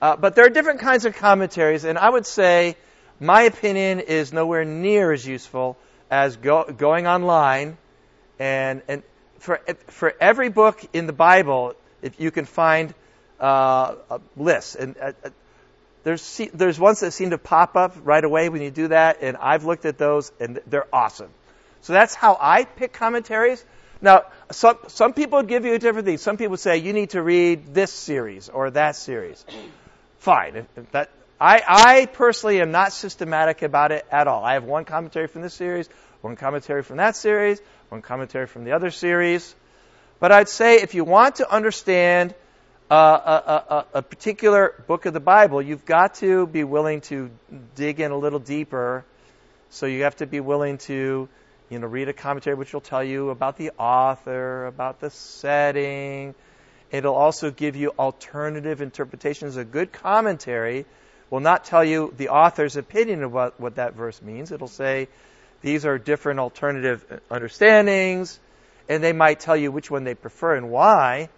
Uh, 0.00 0.16
but 0.16 0.34
there 0.34 0.44
are 0.44 0.50
different 0.50 0.80
kinds 0.80 1.04
of 1.04 1.14
commentaries, 1.16 1.84
and 1.84 1.98
I 1.98 2.10
would 2.10 2.26
say 2.26 2.76
my 3.18 3.42
opinion 3.42 4.00
is 4.00 4.32
nowhere 4.32 4.64
near 4.64 5.12
as 5.12 5.26
useful 5.26 5.78
as 6.10 6.36
go, 6.36 6.64
going 6.64 7.06
online 7.06 7.78
and, 8.38 8.82
and 8.88 9.02
for, 9.38 9.60
for 9.88 10.14
every 10.20 10.48
book 10.48 10.80
in 10.92 11.06
the 11.06 11.12
Bible, 11.12 11.74
if 12.02 12.20
you 12.20 12.30
can 12.30 12.44
find 12.44 12.94
uh, 13.40 13.96
lists, 14.36 14.74
and 14.74 14.96
uh, 14.98 15.12
uh 15.24 15.30
there's 16.04 16.40
there's 16.54 16.78
ones 16.78 17.00
that 17.00 17.10
seem 17.10 17.30
to 17.30 17.38
pop 17.38 17.74
up 17.74 17.96
right 18.04 18.22
away 18.22 18.48
when 18.48 18.62
you 18.62 18.70
do 18.70 18.88
that, 18.88 19.18
and 19.22 19.36
I've 19.36 19.64
looked 19.64 19.84
at 19.84 19.98
those, 19.98 20.30
and 20.38 20.60
they're 20.68 20.86
awesome. 20.92 21.30
So 21.82 21.92
that's 21.92 22.14
how 22.14 22.38
I 22.40 22.64
pick 22.64 22.92
commentaries. 22.92 23.64
Now, 24.00 24.26
some 24.52 24.78
some 24.86 25.14
people 25.14 25.42
give 25.42 25.64
you 25.64 25.74
a 25.74 25.78
different 25.78 26.06
thing. 26.06 26.18
Some 26.18 26.36
people 26.36 26.56
say 26.56 26.78
you 26.78 26.92
need 26.92 27.10
to 27.10 27.22
read 27.22 27.74
this 27.74 27.92
series 27.92 28.48
or 28.48 28.70
that 28.70 28.94
series. 28.96 29.44
Fine. 30.18 30.66
That 30.92 31.10
I 31.40 31.62
I 31.66 32.06
personally 32.06 32.60
am 32.60 32.70
not 32.70 32.92
systematic 32.92 33.62
about 33.62 33.92
it 33.92 34.06
at 34.10 34.28
all. 34.28 34.44
I 34.44 34.54
have 34.54 34.64
one 34.64 34.84
commentary 34.84 35.26
from 35.26 35.42
this 35.42 35.54
series, 35.54 35.88
one 36.20 36.36
commentary 36.36 36.82
from 36.82 36.96
that 36.98 37.16
series, 37.16 37.60
one 37.88 38.02
commentary 38.02 38.46
from 38.46 38.64
the 38.64 38.72
other 38.72 38.90
series. 38.90 39.54
But 40.18 40.32
I'd 40.32 40.48
say 40.48 40.76
if 40.76 40.94
you 40.94 41.04
want 41.04 41.36
to 41.36 41.50
understand 41.50 42.34
uh, 42.90 42.94
a, 42.94 43.74
a, 43.74 43.86
a, 43.94 44.02
particular 44.02 44.72
book 44.86 45.06
of 45.06 45.12
the 45.12 45.20
Bible, 45.20 45.60
you've 45.60 45.84
got 45.84 46.14
to 46.16 46.46
be 46.46 46.62
willing 46.62 47.00
to 47.02 47.30
dig 47.74 48.00
in 48.00 48.12
a 48.12 48.16
little 48.16 48.38
deeper. 48.38 49.04
So 49.70 49.86
you 49.86 50.04
have 50.04 50.16
to 50.16 50.26
be 50.26 50.38
willing 50.38 50.78
to, 50.78 51.28
you 51.68 51.78
know, 51.78 51.86
read 51.86 52.08
a 52.08 52.12
commentary 52.12 52.54
which 52.54 52.72
will 52.72 52.80
tell 52.80 53.02
you 53.02 53.30
about 53.30 53.56
the 53.56 53.72
author, 53.78 54.66
about 54.66 55.00
the 55.00 55.10
setting. 55.10 56.34
It'll 56.92 57.14
also 57.14 57.50
give 57.50 57.74
you 57.74 57.92
alternative 57.98 58.80
interpretations. 58.80 59.56
A 59.56 59.64
good 59.64 59.92
commentary 59.92 60.86
will 61.28 61.40
not 61.40 61.64
tell 61.64 61.84
you 61.84 62.14
the 62.16 62.28
author's 62.28 62.76
opinion 62.76 63.24
of 63.24 63.32
what, 63.32 63.60
what 63.60 63.76
that 63.76 63.94
verse 63.94 64.22
means. 64.22 64.52
It'll 64.52 64.68
say, 64.68 65.08
these 65.66 65.84
are 65.84 65.98
different 65.98 66.38
alternative 66.38 67.04
understandings, 67.28 68.38
and 68.88 69.02
they 69.02 69.12
might 69.12 69.40
tell 69.40 69.56
you 69.56 69.72
which 69.72 69.90
one 69.90 70.04
they 70.04 70.14
prefer 70.14 70.54
and 70.54 70.70
why. 70.70 71.28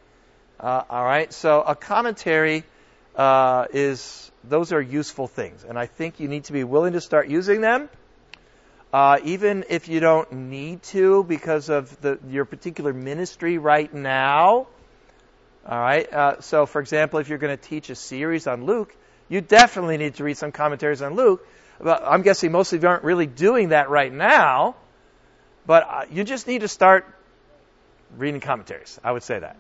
Uh, 0.61 0.83
all 0.91 1.03
right, 1.03 1.33
so 1.33 1.63
a 1.63 1.75
commentary 1.75 2.63
uh, 3.17 3.65
is 3.73 4.31
those 4.45 4.75
are 4.75 4.83
useful 4.83 5.29
things, 5.29 5.65
and 5.65 5.79
I 5.79 5.87
think 5.87 6.21
you 6.21 6.29
need 6.29 6.45
to 6.45 6.53
be 6.53 6.63
willing 6.63 6.93
to 6.93 7.01
start 7.01 7.29
using 7.29 7.63
them, 7.63 7.89
uh, 8.93 9.19
even 9.25 9.65
if 9.71 9.89
you 9.89 9.99
don't 9.99 10.31
need 10.31 10.83
to 10.95 11.25
because 11.25 11.71
of 11.71 11.99
the, 12.03 12.19
your 12.29 12.45
particular 12.45 12.93
ministry 12.93 13.57
right 13.57 13.93
now. 13.95 14.67
All 15.67 15.81
right, 15.81 16.13
uh, 16.13 16.41
so 16.43 16.67
for 16.67 16.83
example, 16.83 17.19
if 17.19 17.31
you're 17.31 17.39
going 17.39 17.57
to 17.57 17.63
teach 17.63 17.89
a 17.89 17.95
series 17.95 18.47
on 18.47 18.67
Luke, 18.67 18.95
you 19.31 19.41
definitely 19.41 19.97
need 19.97 20.17
to 20.17 20.25
read 20.25 20.37
some 20.37 20.53
commentaries 20.53 21.01
on 21.01 21.15
Luke 21.15 21.47
I'm 21.85 22.23
guessing 22.23 22.53
most 22.53 22.73
of 22.73 22.83
you 22.83 22.89
aren't 22.89 23.05
really 23.05 23.27
doing 23.27 23.69
that 23.69 23.89
right 23.89 24.13
now, 24.13 24.75
but 25.67 25.87
uh, 25.89 26.05
you 26.11 26.25
just 26.25 26.47
need 26.47 26.63
to 26.63 26.69
start 26.69 27.07
reading 28.17 28.41
commentaries. 28.41 28.99
I 29.05 29.13
would 29.13 29.23
say 29.23 29.39
that. 29.39 29.57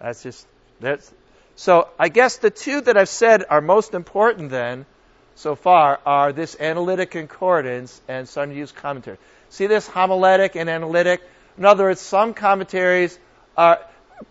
That's 0.00 0.22
just 0.22 0.46
that's. 0.80 1.12
So 1.56 1.88
I 1.98 2.08
guess 2.08 2.36
the 2.36 2.50
two 2.50 2.80
that 2.82 2.96
I've 2.96 3.08
said 3.08 3.44
are 3.48 3.60
most 3.60 3.94
important 3.94 4.50
then, 4.50 4.86
so 5.34 5.56
far, 5.56 5.98
are 6.06 6.32
this 6.32 6.56
analytic 6.60 7.10
concordance 7.10 8.00
and 8.06 8.28
Sunday 8.28 8.56
use 8.56 8.70
commentary. 8.70 9.18
See 9.50 9.66
this 9.66 9.88
homiletic 9.88 10.54
and 10.54 10.70
analytic. 10.70 11.20
In 11.56 11.64
other 11.64 11.84
words, 11.84 12.00
some 12.00 12.34
commentaries 12.34 13.18
are 13.56 13.80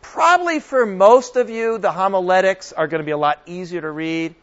probably 0.02 0.60
for 0.60 0.86
most 0.86 1.36
of 1.36 1.50
you 1.50 1.78
the 1.78 1.92
homiletics 1.92 2.72
are 2.74 2.88
going 2.88 3.00
to 3.00 3.06
be 3.06 3.12
a 3.12 3.18
lot 3.18 3.42
easier 3.46 3.82
to 3.82 3.92
read 3.92 4.36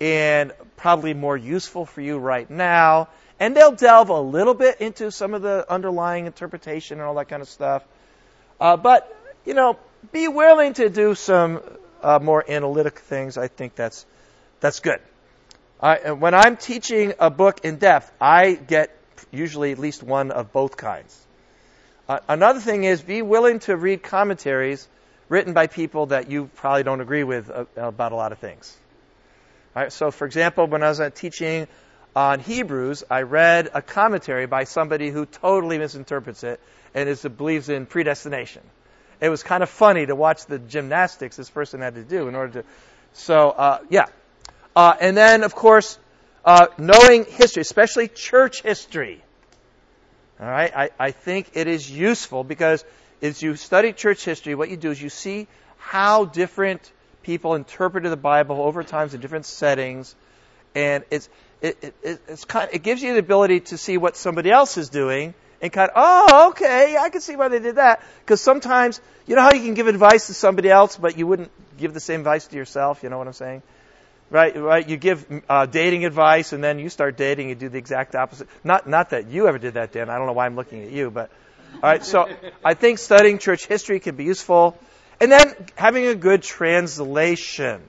and 0.00 0.52
probably 0.76 1.14
more 1.14 1.36
useful 1.36 1.86
for 1.86 2.00
you 2.00 2.18
right 2.18 2.50
now. 2.50 3.08
And 3.38 3.56
they'll 3.56 3.72
delve 3.72 4.08
a 4.08 4.20
little 4.20 4.54
bit 4.54 4.80
into 4.80 5.10
some 5.10 5.34
of 5.34 5.42
the 5.42 5.70
underlying 5.70 6.26
interpretation 6.26 6.98
and 6.98 7.06
all 7.06 7.14
that 7.16 7.28
kind 7.28 7.42
of 7.42 7.48
stuff. 7.48 7.84
Uh, 8.60 8.76
but, 8.76 9.14
you 9.44 9.54
know, 9.54 9.78
be 10.12 10.28
willing 10.28 10.74
to 10.74 10.88
do 10.88 11.14
some 11.14 11.60
uh, 12.02 12.18
more 12.22 12.44
analytic 12.48 12.98
things. 13.00 13.36
I 13.36 13.48
think 13.48 13.74
that's 13.74 14.06
That's 14.60 14.80
good. 14.80 15.00
And 15.82 16.20
when 16.20 16.34
I'm 16.34 16.56
teaching 16.56 17.12
a 17.18 17.28
book 17.28 17.60
in 17.64 17.76
depth, 17.76 18.10
I 18.18 18.54
get 18.54 18.88
usually 19.30 19.72
at 19.72 19.78
least 19.78 20.02
one 20.02 20.30
of 20.30 20.50
both 20.52 20.76
kinds. 20.76 21.14
Uh, 22.08 22.20
another 22.28 22.60
thing 22.60 22.84
is 22.84 23.02
be 23.02 23.20
willing 23.20 23.58
to 23.60 23.76
read 23.76 24.02
commentaries 24.02 24.88
written 25.28 25.52
by 25.52 25.66
people 25.66 26.06
that 26.06 26.30
you 26.30 26.48
probably 26.56 26.84
don't 26.84 27.00
agree 27.00 27.24
with 27.24 27.50
uh, 27.50 27.66
about 27.76 28.12
a 28.12 28.16
lot 28.16 28.32
of 28.32 28.38
things. 28.38 28.74
Right, 29.76 29.92
so, 29.92 30.10
for 30.10 30.24
example, 30.24 30.66
when 30.66 30.82
I 30.82 30.88
was 30.88 31.00
uh, 31.00 31.10
teaching 31.10 31.68
on 32.14 32.40
Hebrews, 32.40 33.04
I 33.10 33.22
read 33.22 33.68
a 33.74 33.82
commentary 33.82 34.46
by 34.46 34.64
somebody 34.64 35.10
who 35.10 35.26
totally 35.26 35.76
misinterprets 35.76 36.44
it 36.44 36.60
and 36.94 37.10
is, 37.10 37.20
believes 37.24 37.68
in 37.68 37.84
predestination. 37.84 38.62
It 39.20 39.28
was 39.28 39.42
kind 39.42 39.62
of 39.62 39.68
funny 39.68 40.06
to 40.06 40.16
watch 40.16 40.46
the 40.46 40.58
gymnastics 40.58 41.36
this 41.36 41.50
person 41.50 41.82
had 41.82 41.94
to 41.96 42.02
do 42.02 42.26
in 42.26 42.34
order 42.34 42.62
to. 42.62 42.68
So, 43.12 43.50
uh, 43.50 43.80
yeah. 43.90 44.06
Uh, 44.74 44.94
and 44.98 45.14
then, 45.14 45.44
of 45.44 45.54
course, 45.54 45.98
uh, 46.42 46.68
knowing 46.78 47.26
history, 47.26 47.60
especially 47.60 48.08
church 48.08 48.62
history. 48.62 49.22
All 50.40 50.48
right, 50.48 50.74
I, 50.74 50.90
I 50.98 51.10
think 51.10 51.50
it 51.52 51.66
is 51.66 51.90
useful 51.90 52.44
because 52.44 52.82
as 53.20 53.42
you 53.42 53.56
study 53.56 53.92
church 53.92 54.24
history, 54.24 54.54
what 54.54 54.70
you 54.70 54.78
do 54.78 54.90
is 54.90 55.02
you 55.02 55.10
see 55.10 55.48
how 55.76 56.24
different 56.24 56.90
people 57.26 57.54
interpreted 57.54 58.10
the 58.10 58.16
Bible 58.16 58.62
over 58.62 58.82
times 58.82 59.12
in 59.12 59.20
different 59.20 59.44
settings, 59.44 60.14
and 60.74 61.04
it's 61.10 61.28
it, 61.60 61.94
it, 62.02 62.20
it's 62.28 62.44
kind 62.44 62.68
of, 62.68 62.74
it 62.74 62.82
gives 62.82 63.02
you 63.02 63.12
the 63.12 63.18
ability 63.18 63.60
to 63.60 63.76
see 63.76 63.98
what 63.98 64.16
somebody 64.16 64.50
else 64.50 64.78
is 64.78 64.88
doing 64.88 65.34
and 65.60 65.72
kind 65.72 65.90
of 65.90 65.94
oh 65.96 66.48
okay 66.50 66.96
I 66.98 67.08
can 67.08 67.20
see 67.20 67.34
why 67.34 67.48
they 67.48 67.58
did 67.58 67.76
that 67.76 68.02
because 68.20 68.40
sometimes 68.40 69.00
you 69.26 69.36
know 69.36 69.42
how 69.42 69.52
you 69.52 69.62
can 69.62 69.74
give 69.74 69.86
advice 69.86 70.26
to 70.26 70.34
somebody 70.34 70.70
else 70.70 70.98
but 70.98 71.16
you 71.16 71.26
wouldn't 71.26 71.50
give 71.78 71.94
the 71.94 72.00
same 72.00 72.20
advice 72.20 72.46
to 72.48 72.56
yourself 72.56 73.02
you 73.02 73.08
know 73.08 73.16
what 73.16 73.26
I'm 73.26 73.32
saying 73.32 73.62
right? 74.30 74.56
Right? 74.56 74.88
You 74.88 74.96
give 74.96 75.26
uh, 75.48 75.66
dating 75.66 76.04
advice, 76.04 76.52
and 76.52 76.62
then 76.62 76.78
you 76.78 76.88
start 76.88 77.16
dating. 77.16 77.48
You 77.48 77.54
do 77.54 77.68
the 77.68 77.78
exact 77.78 78.14
opposite. 78.14 78.48
Not 78.64 78.88
not 78.88 79.10
that 79.10 79.28
you 79.28 79.48
ever 79.48 79.58
did 79.58 79.74
that, 79.74 79.92
Dan. 79.92 80.10
I 80.10 80.18
don't 80.18 80.26
know 80.26 80.32
why 80.32 80.46
I'm 80.46 80.56
looking 80.56 80.82
at 80.82 80.90
you, 80.90 81.10
but 81.10 81.30
all 81.74 81.90
right. 81.90 82.04
So 82.04 82.28
I 82.64 82.74
think 82.74 82.98
studying 82.98 83.38
church 83.38 83.66
history 83.66 84.00
can 84.00 84.16
be 84.16 84.24
useful, 84.24 84.78
and 85.20 85.32
then 85.32 85.54
having 85.74 86.06
a 86.06 86.14
good 86.14 86.42
translation. 86.42 87.82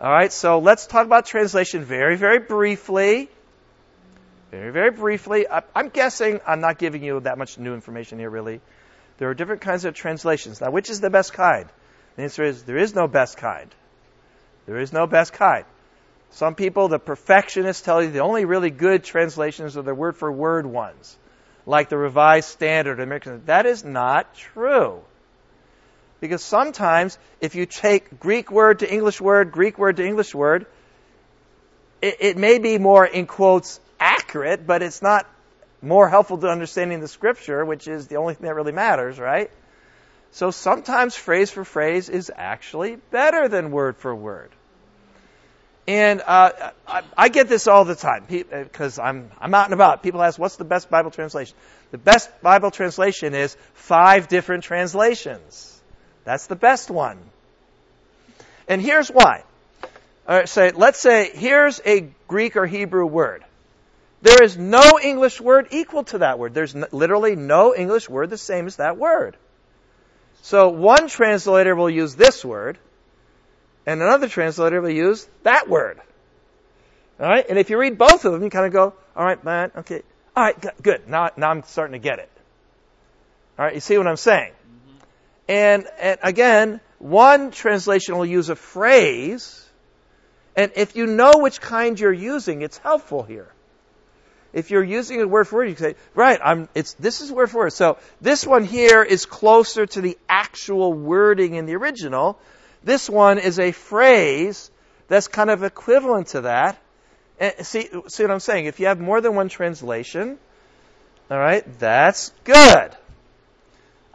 All 0.00 0.10
right. 0.10 0.32
So 0.32 0.58
let's 0.58 0.86
talk 0.86 1.06
about 1.06 1.26
translation 1.26 1.84
very 1.84 2.16
very 2.16 2.38
briefly. 2.38 3.28
Very 4.50 4.72
very 4.72 4.90
briefly. 4.90 5.46
I'm 5.74 5.88
guessing 5.88 6.40
I'm 6.46 6.60
not 6.60 6.78
giving 6.78 7.02
you 7.02 7.20
that 7.20 7.38
much 7.38 7.58
new 7.58 7.74
information 7.74 8.18
here, 8.18 8.30
really. 8.30 8.60
There 9.18 9.30
are 9.30 9.34
different 9.34 9.62
kinds 9.62 9.84
of 9.84 9.94
translations. 9.94 10.60
Now, 10.60 10.70
which 10.70 10.90
is 10.90 11.00
the 11.00 11.10
best 11.10 11.32
kind? 11.32 11.68
The 12.16 12.22
answer 12.22 12.44
is 12.44 12.62
there 12.62 12.78
is 12.78 12.94
no 12.94 13.08
best 13.08 13.36
kind. 13.36 13.74
There 14.66 14.78
is 14.78 14.92
no 14.92 15.06
best 15.06 15.32
kind. 15.32 15.64
Some 16.30 16.54
people, 16.54 16.88
the 16.88 16.98
perfectionists, 16.98 17.82
tell 17.82 18.02
you 18.02 18.10
the 18.10 18.20
only 18.20 18.44
really 18.44 18.70
good 18.70 19.04
translations 19.04 19.76
are 19.76 19.82
the 19.82 19.94
word 19.94 20.16
for 20.16 20.30
word 20.30 20.66
ones, 20.66 21.16
like 21.64 21.88
the 21.88 21.96
Revised 21.96 22.48
Standard 22.48 23.00
American. 23.00 23.42
That 23.46 23.64
is 23.64 23.84
not 23.84 24.34
true. 24.34 25.02
Because 26.20 26.42
sometimes, 26.42 27.18
if 27.40 27.54
you 27.54 27.66
take 27.66 28.18
Greek 28.18 28.50
word 28.50 28.78
to 28.80 28.90
English 28.90 29.20
word, 29.20 29.52
Greek 29.52 29.78
word 29.78 29.96
to 29.96 30.06
English 30.06 30.34
word, 30.34 30.66
it, 32.00 32.16
it 32.20 32.36
may 32.36 32.58
be 32.58 32.78
more, 32.78 33.04
in 33.04 33.26
quotes, 33.26 33.80
accurate, 34.00 34.66
but 34.66 34.82
it's 34.82 35.02
not 35.02 35.26
more 35.82 36.08
helpful 36.08 36.38
to 36.38 36.48
understanding 36.48 37.00
the 37.00 37.08
scripture, 37.08 37.64
which 37.64 37.86
is 37.86 38.06
the 38.08 38.16
only 38.16 38.34
thing 38.34 38.46
that 38.46 38.54
really 38.54 38.72
matters, 38.72 39.18
right? 39.18 39.50
So 40.32 40.50
sometimes 40.50 41.14
phrase 41.14 41.50
for 41.50 41.64
phrase 41.64 42.08
is 42.08 42.30
actually 42.34 42.96
better 43.10 43.48
than 43.48 43.70
word 43.70 43.96
for 43.96 44.14
word. 44.14 44.50
And 45.88 46.20
uh, 46.26 46.72
I, 46.86 47.02
I, 47.16 47.28
get 47.28 47.48
this 47.48 47.68
all 47.68 47.84
the 47.84 47.94
time 47.94 48.26
because 48.28 48.98
uh, 48.98 49.02
I'm 49.02 49.30
I'm 49.40 49.54
out 49.54 49.66
and 49.66 49.74
about. 49.74 50.02
People 50.02 50.20
ask, 50.20 50.36
"What's 50.36 50.56
the 50.56 50.64
best 50.64 50.90
Bible 50.90 51.12
translation?" 51.12 51.56
The 51.92 51.98
best 51.98 52.28
Bible 52.42 52.72
translation 52.72 53.34
is 53.34 53.56
five 53.74 54.26
different 54.26 54.64
translations. 54.64 55.75
That's 56.26 56.48
the 56.48 56.56
best 56.56 56.90
one. 56.90 57.18
And 58.68 58.82
here's 58.82 59.08
why. 59.08 59.44
All 60.28 60.36
right, 60.36 60.48
say, 60.48 60.72
let's 60.72 60.98
say 60.98 61.30
here's 61.32 61.80
a 61.86 62.08
Greek 62.26 62.56
or 62.56 62.66
Hebrew 62.66 63.06
word. 63.06 63.44
There 64.22 64.42
is 64.42 64.58
no 64.58 64.98
English 65.00 65.40
word 65.40 65.68
equal 65.70 66.02
to 66.04 66.18
that 66.18 66.40
word. 66.40 66.52
There's 66.52 66.74
literally 66.74 67.36
no 67.36 67.76
English 67.76 68.08
word 68.08 68.30
the 68.30 68.36
same 68.36 68.66
as 68.66 68.76
that 68.76 68.96
word. 68.96 69.36
So 70.42 70.70
one 70.70 71.06
translator 71.06 71.76
will 71.76 71.90
use 71.90 72.16
this 72.16 72.44
word, 72.44 72.76
and 73.86 74.02
another 74.02 74.28
translator 74.28 74.80
will 74.80 74.90
use 74.90 75.28
that 75.44 75.68
word. 75.68 76.00
All 77.20 77.28
right? 77.28 77.46
And 77.48 77.56
if 77.56 77.70
you 77.70 77.78
read 77.78 77.98
both 77.98 78.24
of 78.24 78.32
them, 78.32 78.42
you 78.42 78.50
kind 78.50 78.66
of 78.66 78.72
go, 78.72 78.94
all 79.14 79.24
right, 79.24 79.42
man, 79.44 79.70
okay, 79.76 80.02
all 80.34 80.42
right, 80.42 80.82
good. 80.82 81.08
Now, 81.08 81.30
now 81.36 81.50
I'm 81.50 81.62
starting 81.62 81.92
to 81.92 82.00
get 82.00 82.18
it. 82.18 82.30
All 83.56 83.64
right, 83.64 83.74
you 83.74 83.80
see 83.80 83.96
what 83.96 84.08
I'm 84.08 84.16
saying? 84.16 84.52
And, 85.48 85.86
and 85.98 86.18
again, 86.22 86.80
one 86.98 87.50
translation 87.50 88.16
will 88.16 88.26
use 88.26 88.48
a 88.48 88.56
phrase, 88.56 89.64
and 90.56 90.72
if 90.74 90.96
you 90.96 91.06
know 91.06 91.32
which 91.36 91.60
kind 91.60 91.98
you're 91.98 92.12
using, 92.12 92.62
it's 92.62 92.78
helpful 92.78 93.22
here. 93.22 93.52
If 94.52 94.70
you're 94.70 94.82
using 94.82 95.20
a 95.20 95.28
word 95.28 95.46
for 95.46 95.56
word, 95.56 95.68
you 95.68 95.74
can 95.74 95.84
say, 95.92 95.94
right, 96.14 96.40
I'm, 96.42 96.68
it's, 96.74 96.94
this 96.94 97.20
is 97.20 97.30
word 97.30 97.50
for 97.50 97.58
word. 97.58 97.74
So 97.74 97.98
this 98.22 98.46
one 98.46 98.64
here 98.64 99.02
is 99.02 99.26
closer 99.26 99.84
to 99.84 100.00
the 100.00 100.16
actual 100.28 100.94
wording 100.94 101.54
in 101.54 101.66
the 101.66 101.76
original, 101.76 102.38
this 102.82 103.10
one 103.10 103.38
is 103.38 103.58
a 103.58 103.72
phrase 103.72 104.70
that's 105.08 105.28
kind 105.28 105.50
of 105.50 105.62
equivalent 105.64 106.28
to 106.28 106.42
that. 106.42 106.78
And 107.38 107.66
see, 107.66 107.88
see 108.06 108.22
what 108.22 108.30
I'm 108.30 108.40
saying? 108.40 108.66
If 108.66 108.80
you 108.80 108.86
have 108.86 109.00
more 109.00 109.20
than 109.20 109.34
one 109.34 109.48
translation, 109.48 110.38
all 111.30 111.38
right, 111.38 111.64
that's 111.78 112.32
good. 112.44 112.96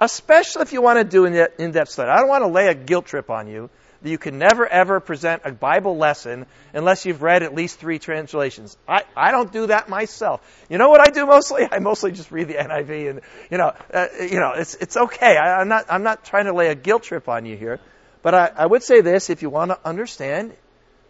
Especially 0.02 0.64
if 0.64 0.74
you 0.74 0.82
want 0.82 0.97
to 0.97 1.04
do 1.04 1.26
an 1.26 1.47
in-depth 1.60 1.91
study. 1.91 2.10
I 2.10 2.18
don't 2.18 2.28
want 2.28 2.43
to 2.43 2.47
lay 2.47 2.68
a 2.68 2.74
guilt 2.74 3.06
trip 3.06 3.30
on 3.30 3.47
you 3.47 3.70
that 4.02 4.10
you 4.10 4.18
can 4.18 4.39
never 4.39 4.68
ever 4.68 4.99
present 4.99 5.43
a 5.45 5.52
Bible 5.52 5.95
lesson 5.95 6.47
unless 6.74 7.06
you've 7.06 7.22
read 7.22 7.43
at 7.43 7.54
least 7.54 7.80
three 7.80 7.99
translations. 7.99 8.76
I, 8.88 9.04
I 9.16 9.30
don't 9.30 9.54
do 9.54 9.68
that 9.68 9.89
myself. 9.89 10.41
You 10.72 10.80
know 10.80 10.89
what 10.89 11.08
I 11.08 11.12
do 11.12 11.28
mostly? 11.28 11.68
I 11.72 11.78
mostly 11.78 12.12
just 12.14 12.32
read 12.32 12.47
the 12.47 12.56
NIV 12.56 13.12
and, 13.12 13.22
you 13.52 13.60
know, 13.60 13.74
uh, 13.93 14.08
you 14.20 14.39
know, 14.39 14.54
it's, 14.56 14.74
it's 14.74 14.97
okay. 14.97 15.38
I, 15.38 15.62
I'm 15.62 15.68
not, 15.68 15.86
I'm 15.88 16.02
not 16.02 16.26
trying 16.26 16.45
to 16.45 16.54
lay 16.54 16.70
a 16.70 16.76
guilt 16.76 17.04
trip 17.04 17.30
on 17.30 17.45
you 17.45 17.56
here. 17.56 17.80
But 18.24 18.34
I, 18.34 18.52
I 18.56 18.66
would 18.66 18.82
say 18.82 19.02
this 19.02 19.30
if 19.30 19.43
you 19.43 19.52
want 19.52 19.70
to 19.70 19.80
understand, 19.86 20.54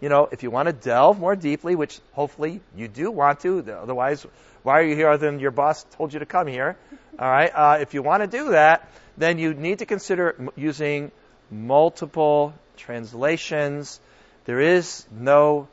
you 0.02 0.10
know, 0.10 0.28
if 0.30 0.44
you 0.44 0.52
want 0.52 0.68
to 0.68 0.74
delve 0.74 1.18
more 1.18 1.38
deeply, 1.38 1.76
which 1.76 1.98
hopefully 2.12 2.60
you 2.76 2.90
do 2.90 3.10
want 3.10 3.40
to, 3.42 3.60
otherwise, 3.72 4.28
why 4.64 4.80
are 4.80 4.84
you 4.84 4.96
here 4.96 5.10
other 5.10 5.32
than 5.32 5.40
your 5.40 5.52
boss 5.52 5.86
told 5.92 6.12
you 6.12 6.20
to 6.20 6.26
come 6.26 6.48
here? 6.48 6.78
All 7.20 7.30
right. 7.30 7.52
Uh, 7.54 7.78
if 7.82 7.94
you 7.94 8.02
want 8.02 8.24
to 8.24 8.28
do 8.28 8.52
that, 8.52 8.90
then 9.18 9.38
you 9.38 9.54
need 9.54 9.80
to 9.80 9.86
consider 9.86 10.36
m- 10.38 10.50
using 10.56 11.12
multiple 11.50 12.54
translations. 12.78 14.00
There 14.46 14.60
is 14.60 15.06
no 15.12 15.68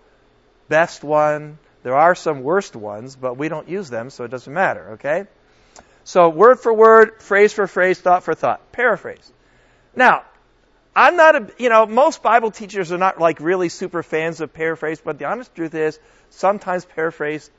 best 0.69 1.03
one. 1.05 1.59
There 1.83 1.95
are 1.95 2.15
some 2.15 2.43
worst 2.43 2.77
ones, 2.77 3.17
but 3.17 3.37
we 3.37 3.49
don't 3.49 3.69
use 3.69 3.89
them, 3.89 4.11
so 4.11 4.25
it 4.25 4.31
doesn't 4.31 4.53
matter, 4.53 4.93
okay? 4.93 5.27
So 6.05 6.29
word 6.29 6.61
for 6.61 6.73
word, 6.73 7.23
phrase 7.23 7.53
for 7.53 7.67
phrase, 7.67 8.01
thought 8.01 8.25
for 8.25 8.35
thought. 8.35 8.73
Paraphrase. 8.73 9.33
Now, 9.95 10.25
I'm 10.95 11.17
not 11.17 11.37
a, 11.37 11.51
you 11.59 11.69
know, 11.69 11.87
most 11.87 12.23
Bible 12.23 12.51
teachers 12.51 12.93
are 12.93 12.99
not 12.99 13.21
like 13.21 13.41
really 13.41 13.69
super 13.69 14.03
fans 14.03 14.41
of 14.41 14.53
paraphrase, 14.53 15.01
but 15.01 15.19
the 15.19 15.27
honest 15.27 15.55
truth 15.55 15.75
is 15.75 15.99
sometimes 16.31 16.85
paraphrase 16.85 17.51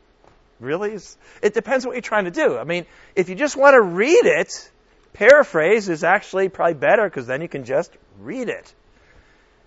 really 0.59 0.97
it 1.41 1.53
depends 1.53 1.85
what 1.85 1.93
you're 1.93 2.01
trying 2.01 2.25
to 2.25 2.31
do. 2.31 2.57
I 2.57 2.63
mean, 2.63 2.85
if 3.15 3.29
you 3.29 3.35
just 3.35 3.55
want 3.55 3.73
to 3.73 3.81
read 3.81 4.25
it, 4.25 4.71
paraphrase 5.13 5.89
is 5.89 6.03
actually 6.03 6.49
probably 6.49 6.75
better 6.75 7.03
because 7.03 7.27
then 7.27 7.41
you 7.41 7.47
can 7.47 7.65
just 7.65 7.91
read 8.19 8.49
it. 8.49 8.73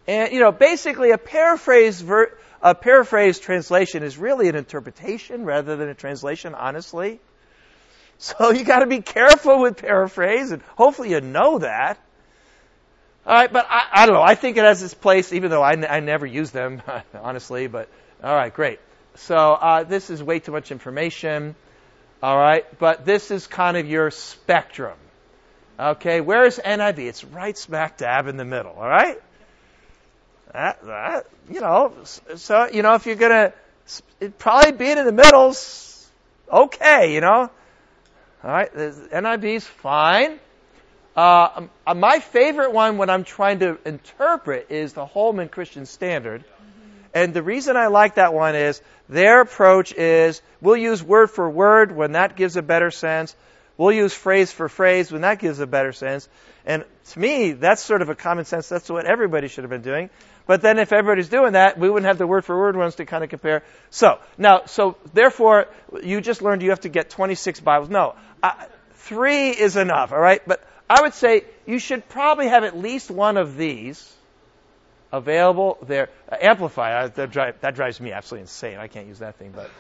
And, 0.07 0.33
you 0.33 0.41
know, 0.41 0.53
basically 0.53 1.11
a 1.13 1.19
paraphrase, 1.19 2.01
ver- 2.01 2.37
a 2.61 2.75
paraphrase 2.75 3.39
translation 3.39 4.03
is 4.03 4.19
really 4.19 4.49
an 4.49 4.57
interpretation 4.57 5.45
rather 5.45 5.77
than 5.77 5.89
a 5.89 5.95
translation, 5.95 6.55
honestly. 6.55 7.21
So 8.19 8.51
you 8.53 8.65
got 8.65 8.81
to 8.81 8.87
be 8.87 9.01
careful 9.01 9.61
with 9.61 9.77
paraphrase, 9.77 10.51
and 10.51 10.63
hopefully 10.77 11.11
you 11.11 11.21
know 11.21 11.59
that. 11.59 11.99
All 13.25 13.35
right, 13.35 13.53
but 13.53 13.67
I, 13.71 13.87
I 13.93 14.07
don't 14.07 14.17
know. 14.17 14.23
I 14.23 14.35
think 14.35 14.57
it 14.57 14.65
has 14.65 14.83
its 14.83 14.95
place, 14.95 15.33
even 15.33 15.51
though 15.51 15.63
I, 15.63 15.73
n- 15.73 15.87
I 15.89 16.01
never 16.01 16.27
use 16.27 16.51
them, 16.51 16.83
honestly. 17.15 17.69
But 17.69 17.89
all 18.23 18.35
right, 18.35 18.53
great. 18.53 18.81
So 19.15 19.37
uh, 19.37 19.85
this 19.85 20.11
is 20.11 20.23
way 20.23 20.39
too 20.41 20.53
much 20.53 20.71
information. 20.71 21.55
All 22.23 22.37
right, 22.37 22.65
but 22.79 23.05
this 23.05 23.31
is 23.31 23.47
kind 23.47 23.77
of 23.77 23.89
your 23.89 24.11
spectrum. 24.11 24.97
Okay, 25.79 26.21
where's 26.21 26.59
NIV? 26.59 26.99
It's 26.99 27.25
right 27.25 27.57
smack 27.57 27.97
dab 27.97 28.29
in 28.29 28.37
the 28.37 28.45
middle. 28.45 28.73
All 28.73 28.89
right. 28.89 29.21
That, 30.53 30.85
that 30.85 31.27
you 31.51 31.61
know, 31.61 31.95
so 32.37 32.69
you 32.73 32.83
know 32.83 32.95
if 32.95 33.07
you're 33.07 33.17
gonna, 33.17 33.53
it 34.21 34.39
probably 34.39 34.73
being 34.73 34.99
in 34.99 35.07
the 35.07 35.13
middle's 35.13 36.09
okay. 36.51 37.15
You 37.15 37.21
know. 37.23 37.51
All 38.45 38.51
right, 38.51 38.73
NIV's 38.73 39.65
fine. 39.67 40.39
Uh, 41.17 41.67
um, 41.87 42.01
my 42.01 42.21
favorite 42.21 42.73
one 42.73 42.97
when 42.97 43.11
I'm 43.11 43.25
trying 43.25 43.61
to 43.61 43.79
interpret 43.85 44.71
is 44.71 44.95
the 44.95 45.07
Holman 45.07 45.49
Christian 45.49 45.87
Standard. 45.87 46.45
And 47.15 47.35
the 47.35 47.43
reason 47.43 47.77
I 47.77 47.89
like 47.89 48.15
that 48.15 48.33
one 48.33 48.55
is 48.55 48.81
their 49.09 49.43
approach 49.43 49.93
is 49.93 50.41
we'll 50.61 50.77
use 50.77 51.03
word 51.03 51.31
for 51.31 51.49
word 51.49 51.95
when 51.95 52.13
that 52.13 52.37
gives 52.37 52.57
a 52.57 52.63
better 52.63 52.91
sense. 52.91 53.37
We'll 53.77 53.93
use 53.93 54.15
phrase 54.15 54.53
for 54.53 54.69
phrase 54.69 55.11
when 55.11 55.23
that 55.23 55.39
gives 55.39 55.61
a 55.61 55.67
better 55.67 55.93
sense. 55.93 56.29
And 56.65 56.85
to 57.11 57.19
me, 57.19 57.53
that's 57.53 57.83
sort 57.83 58.03
of 58.03 58.09
a 58.09 58.15
common 58.15 58.45
sense. 58.45 58.69
That's 58.69 58.89
what 58.89 59.07
everybody 59.07 59.49
should 59.49 59.65
have 59.65 59.71
been 59.71 59.83
doing. 59.83 60.11
But 60.47 60.63
then 60.63 60.79
if 60.79 60.93
everybody's 60.93 61.29
doing 61.29 61.53
that, 61.53 61.79
we 61.79 61.89
wouldn't 61.89 62.07
have 62.07 62.19
the 62.19 62.27
word 62.27 62.45
for 62.45 62.59
word 62.59 62.77
ones 62.77 62.97
to 62.97 63.05
kind 63.05 63.23
of 63.23 63.31
compare. 63.31 63.63
So, 63.91 64.19
now, 64.39 64.63
so 64.67 64.97
therefore, 65.13 65.67
you 66.03 66.21
just 66.21 66.43
learned 66.43 66.63
you 66.63 66.71
have 66.71 66.81
to 66.81 66.89
get 66.89 67.11
26 67.11 67.61
Bibles. 67.61 67.91
No, 67.91 68.15
uh, 68.43 68.53
three 68.95 69.51
is 69.51 69.77
enough, 69.77 70.13
alright? 70.13 70.43
But 70.47 70.65
I 70.89 71.03
would 71.03 71.15
say 71.15 71.45
you 71.67 71.79
should 71.79 72.09
probably 72.09 72.49
have 72.49 72.65
at 72.65 72.77
least 72.77 73.11
one 73.11 73.37
of 73.37 73.57
these 73.57 74.13
available 75.13 75.79
there. 75.83 76.09
Uh, 76.31 76.37
amplified, 76.41 76.93
uh, 76.93 77.09
that, 77.09 77.31
drive, 77.31 77.61
that 77.61 77.75
drives 77.75 78.01
me 78.01 78.13
absolutely 78.13 78.43
insane. 78.43 78.79
I 78.79 78.89
can't 78.89 79.07
use 79.07 79.19
that 79.21 79.37
thing, 79.37 79.55
but 79.55 79.71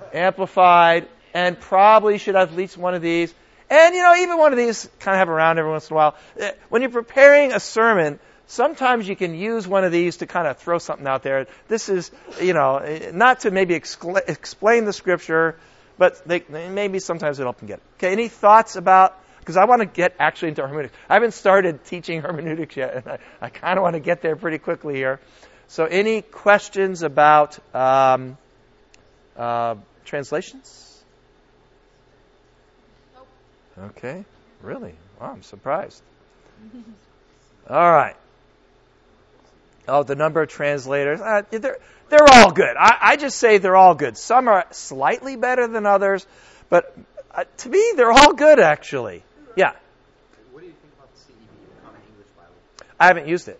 amplified, 0.14 1.08
and 1.34 1.58
probably 1.58 2.18
should 2.18 2.34
have 2.34 2.50
at 2.50 2.56
least 2.56 2.76
one 2.76 2.94
of 2.94 3.02
these. 3.02 3.34
And, 3.68 3.94
you 3.94 4.02
know, 4.02 4.14
even 4.14 4.38
one 4.38 4.52
of 4.52 4.58
these 4.58 4.88
kind 5.00 5.16
of 5.16 5.18
have 5.18 5.28
around 5.28 5.58
every 5.58 5.70
once 5.70 5.90
in 5.90 5.94
a 5.94 5.96
while. 5.96 6.14
Uh, 6.40 6.50
when 6.68 6.82
you're 6.82 6.90
preparing 6.90 7.52
a 7.52 7.58
sermon, 7.58 8.20
sometimes 8.46 9.08
you 9.08 9.16
can 9.16 9.34
use 9.34 9.66
one 9.66 9.84
of 9.84 9.92
these 9.92 10.18
to 10.18 10.26
kind 10.26 10.46
of 10.46 10.58
throw 10.58 10.78
something 10.78 11.06
out 11.06 11.22
there. 11.22 11.46
This 11.68 11.88
is, 11.88 12.10
you 12.40 12.52
know, 12.52 13.10
not 13.12 13.40
to 13.40 13.50
maybe 13.50 13.74
excla- 13.74 14.28
explain 14.28 14.84
the 14.84 14.92
scripture, 14.92 15.56
but 15.98 16.24
they, 16.26 16.44
maybe 16.48 16.98
sometimes 17.00 17.38
it'll 17.38 17.52
help 17.52 17.58
them 17.58 17.68
get 17.68 17.78
it. 17.78 17.82
Okay, 17.98 18.12
any 18.12 18.28
thoughts 18.28 18.76
about, 18.76 19.18
because 19.46 19.56
I 19.56 19.64
want 19.64 19.80
to 19.80 19.86
get 19.86 20.16
actually 20.18 20.48
into 20.48 20.62
hermeneutics. 20.62 20.92
I 21.08 21.14
haven't 21.14 21.34
started 21.34 21.84
teaching 21.84 22.20
hermeneutics 22.20 22.76
yet, 22.76 22.96
and 22.96 23.06
I, 23.06 23.18
I 23.40 23.48
kind 23.48 23.78
of 23.78 23.84
want 23.84 23.94
to 23.94 24.00
get 24.00 24.20
there 24.20 24.34
pretty 24.34 24.58
quickly 24.58 24.96
here. 24.96 25.20
So 25.68 25.84
any 25.84 26.20
questions 26.20 27.04
about 27.04 27.56
um, 27.72 28.36
uh, 29.36 29.76
translations? 30.04 31.04
Okay, 33.78 34.24
really? 34.62 34.94
Wow, 35.20 35.34
I'm 35.34 35.42
surprised. 35.44 36.02
All 37.70 37.92
right. 37.92 38.16
Oh, 39.86 40.02
the 40.02 40.16
number 40.16 40.42
of 40.42 40.48
translators. 40.48 41.20
Uh, 41.20 41.42
they're, 41.50 41.78
they're 42.08 42.28
all 42.28 42.50
good. 42.50 42.76
I, 42.76 42.98
I, 43.00 43.16
just 43.16 43.38
say 43.38 43.58
they're 43.58 43.76
all 43.76 43.94
good. 43.94 44.16
Some 44.16 44.48
are 44.48 44.66
slightly 44.72 45.36
better 45.36 45.68
than 45.68 45.86
others, 45.86 46.26
but 46.68 46.96
uh, 47.30 47.44
to 47.58 47.68
me, 47.68 47.92
they're 47.94 48.10
all 48.10 48.32
good, 48.32 48.58
actually. 48.58 49.22
Yeah. 49.56 49.72
What 50.52 50.60
do 50.60 50.66
you 50.66 50.74
think 50.74 50.92
about 50.98 51.12
the 51.14 51.20
CEB, 51.20 51.48
the 51.74 51.86
Common 51.86 52.00
English 52.12 52.28
Bible? 52.36 52.52
I 53.00 53.06
haven't 53.06 53.26
used 53.26 53.48
it. 53.48 53.58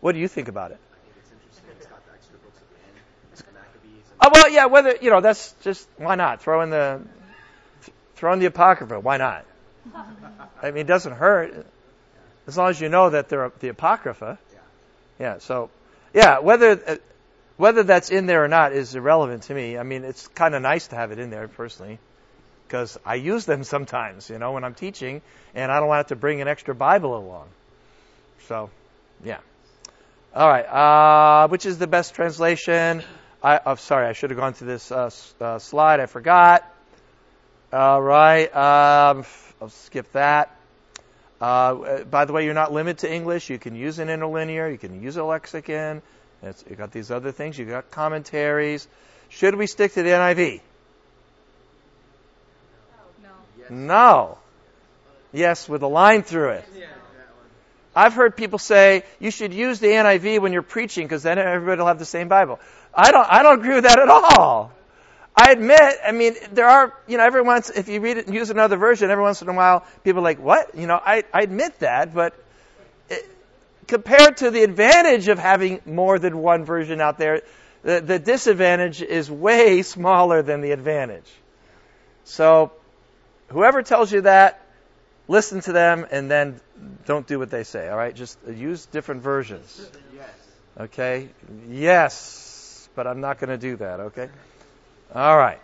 What 0.00 0.12
do 0.12 0.18
you 0.18 0.26
think 0.26 0.48
about 0.48 0.72
it? 0.72 0.78
I 0.92 0.96
think 0.96 1.14
it's 1.18 1.32
interesting. 1.32 1.70
It's 1.78 1.86
got 1.86 2.04
the 2.04 2.12
extra 2.14 2.38
books 2.38 2.58
at 2.60 2.68
the 2.68 2.76
end. 2.82 2.96
It's 3.32 3.42
Maccabees. 3.54 4.04
Oh, 4.20 4.30
well, 4.34 4.50
yeah, 4.50 4.66
whether, 4.66 4.96
you 5.00 5.10
know, 5.10 5.20
that's 5.20 5.54
just, 5.62 5.88
why 5.98 6.16
not? 6.16 6.42
Throw 6.42 6.62
in 6.62 6.70
the, 6.70 7.00
throw 8.16 8.32
in 8.32 8.40
the 8.40 8.46
Apocrypha. 8.46 8.98
Why 8.98 9.18
not? 9.18 9.46
I 10.62 10.72
mean, 10.72 10.78
it 10.78 10.88
doesn't 10.88 11.14
hurt. 11.14 11.64
As 12.48 12.56
long 12.56 12.70
as 12.70 12.80
you 12.80 12.88
know 12.88 13.10
that 13.10 13.28
they're 13.28 13.52
the 13.60 13.68
Apocrypha. 13.68 14.38
Yeah, 15.20 15.38
so, 15.38 15.70
yeah, 16.12 16.40
whether, 16.40 16.72
uh, 16.86 16.96
whether 17.56 17.84
that's 17.84 18.10
in 18.10 18.26
there 18.26 18.44
or 18.44 18.48
not 18.48 18.72
is 18.72 18.96
irrelevant 18.96 19.44
to 19.44 19.54
me. 19.54 19.78
I 19.78 19.84
mean, 19.84 20.04
it's 20.04 20.26
kind 20.28 20.54
of 20.56 20.60
nice 20.60 20.88
to 20.88 20.96
have 20.96 21.12
it 21.12 21.18
in 21.20 21.30
there 21.30 21.46
personally 21.46 22.00
because 22.66 22.98
I 23.04 23.14
use 23.14 23.46
them 23.46 23.64
sometimes, 23.64 24.28
you 24.28 24.38
know, 24.38 24.52
when 24.52 24.64
I'm 24.64 24.74
teaching 24.74 25.22
and 25.54 25.70
I 25.70 25.78
don't 25.78 25.88
want 25.88 26.08
to 26.08 26.16
bring 26.16 26.40
an 26.40 26.48
extra 26.48 26.74
Bible 26.74 27.16
along. 27.16 27.48
So, 28.48 28.70
yeah. 29.24 29.38
All 30.34 30.48
right, 30.48 30.66
uh, 30.66 31.48
which 31.48 31.64
is 31.64 31.78
the 31.78 31.86
best 31.86 32.14
translation? 32.14 33.02
I, 33.42 33.60
oh, 33.64 33.76
sorry, 33.76 34.06
I 34.06 34.12
should 34.12 34.30
have 34.30 34.38
gone 34.38 34.54
to 34.54 34.64
this 34.64 34.92
uh, 34.92 35.10
uh, 35.40 35.58
slide. 35.58 36.00
I 36.00 36.06
forgot. 36.06 36.70
All 37.72 38.02
right, 38.02 38.54
um, 38.54 39.24
I'll 39.60 39.70
skip 39.70 40.12
that. 40.12 40.54
Uh, 41.40 42.04
by 42.04 42.24
the 42.24 42.32
way, 42.32 42.44
you're 42.44 42.54
not 42.54 42.72
limited 42.72 43.06
to 43.06 43.12
English. 43.12 43.50
You 43.50 43.58
can 43.58 43.74
use 43.74 43.98
an 43.98 44.08
interlinear. 44.08 44.68
You 44.68 44.78
can 44.78 45.02
use 45.02 45.16
a 45.16 45.24
lexicon. 45.24 46.02
It's, 46.42 46.64
you 46.68 46.76
got 46.76 46.92
these 46.92 47.10
other 47.10 47.32
things. 47.32 47.58
You 47.58 47.64
got 47.64 47.90
commentaries. 47.90 48.86
Should 49.28 49.54
we 49.54 49.66
stick 49.66 49.92
to 49.94 50.02
the 50.02 50.10
NIV? 50.10 50.60
No. 53.70 54.38
Yes, 55.32 55.68
with 55.68 55.82
a 55.82 55.86
line 55.86 56.22
through 56.22 56.50
it. 56.50 56.64
I've 57.94 58.12
heard 58.12 58.36
people 58.36 58.58
say 58.58 59.04
you 59.18 59.30
should 59.30 59.54
use 59.54 59.80
the 59.80 59.88
NIV 59.88 60.40
when 60.40 60.52
you're 60.52 60.62
preaching 60.62 61.06
because 61.06 61.22
then 61.22 61.38
everybody 61.38 61.78
will 61.78 61.86
have 61.86 61.98
the 61.98 62.04
same 62.04 62.28
Bible. 62.28 62.60
I 62.92 63.10
don't. 63.10 63.26
I 63.28 63.42
don't 63.42 63.58
agree 63.60 63.74
with 63.74 63.84
that 63.84 63.98
at 63.98 64.08
all. 64.08 64.70
I 65.34 65.52
admit. 65.52 65.94
I 66.06 66.12
mean, 66.12 66.34
there 66.52 66.68
are. 66.68 66.94
You 67.06 67.16
know, 67.16 67.24
every 67.24 67.42
once 67.42 67.70
if 67.70 67.88
you 67.88 68.00
read 68.00 68.18
it 68.18 68.26
and 68.26 68.34
use 68.34 68.50
another 68.50 68.76
version, 68.76 69.10
every 69.10 69.24
once 69.24 69.40
in 69.40 69.48
a 69.48 69.52
while, 69.52 69.86
people 70.04 70.20
are 70.20 70.24
like, 70.24 70.38
"What?" 70.38 70.74
You 70.74 70.86
know, 70.86 71.00
I 71.02 71.24
I 71.32 71.42
admit 71.42 71.78
that, 71.80 72.14
but 72.14 72.34
it, 73.08 73.24
compared 73.86 74.38
to 74.38 74.50
the 74.50 74.62
advantage 74.62 75.28
of 75.28 75.38
having 75.38 75.80
more 75.86 76.18
than 76.18 76.38
one 76.38 76.64
version 76.66 77.00
out 77.00 77.16
there, 77.16 77.42
the, 77.82 78.00
the 78.00 78.18
disadvantage 78.18 79.00
is 79.00 79.30
way 79.30 79.82
smaller 79.82 80.42
than 80.42 80.60
the 80.60 80.72
advantage. 80.72 81.30
So, 82.24 82.72
whoever 83.48 83.82
tells 83.82 84.12
you 84.12 84.22
that, 84.22 84.60
listen 85.28 85.60
to 85.62 85.72
them 85.72 86.06
and 86.10 86.30
then 86.30 86.60
don't 87.06 87.26
do 87.26 87.38
what 87.38 87.50
they 87.50 87.64
say. 87.64 87.88
All 87.88 87.96
right, 87.96 88.14
just 88.14 88.38
use 88.46 88.86
different 88.86 89.22
versions. 89.22 89.90
Okay, 90.78 91.30
yes, 91.70 92.88
but 92.94 93.06
I'm 93.06 93.20
not 93.20 93.38
going 93.38 93.48
to 93.48 93.58
do 93.58 93.76
that. 93.76 94.00
Okay, 94.00 94.28
all 95.14 95.38
right, 95.38 95.58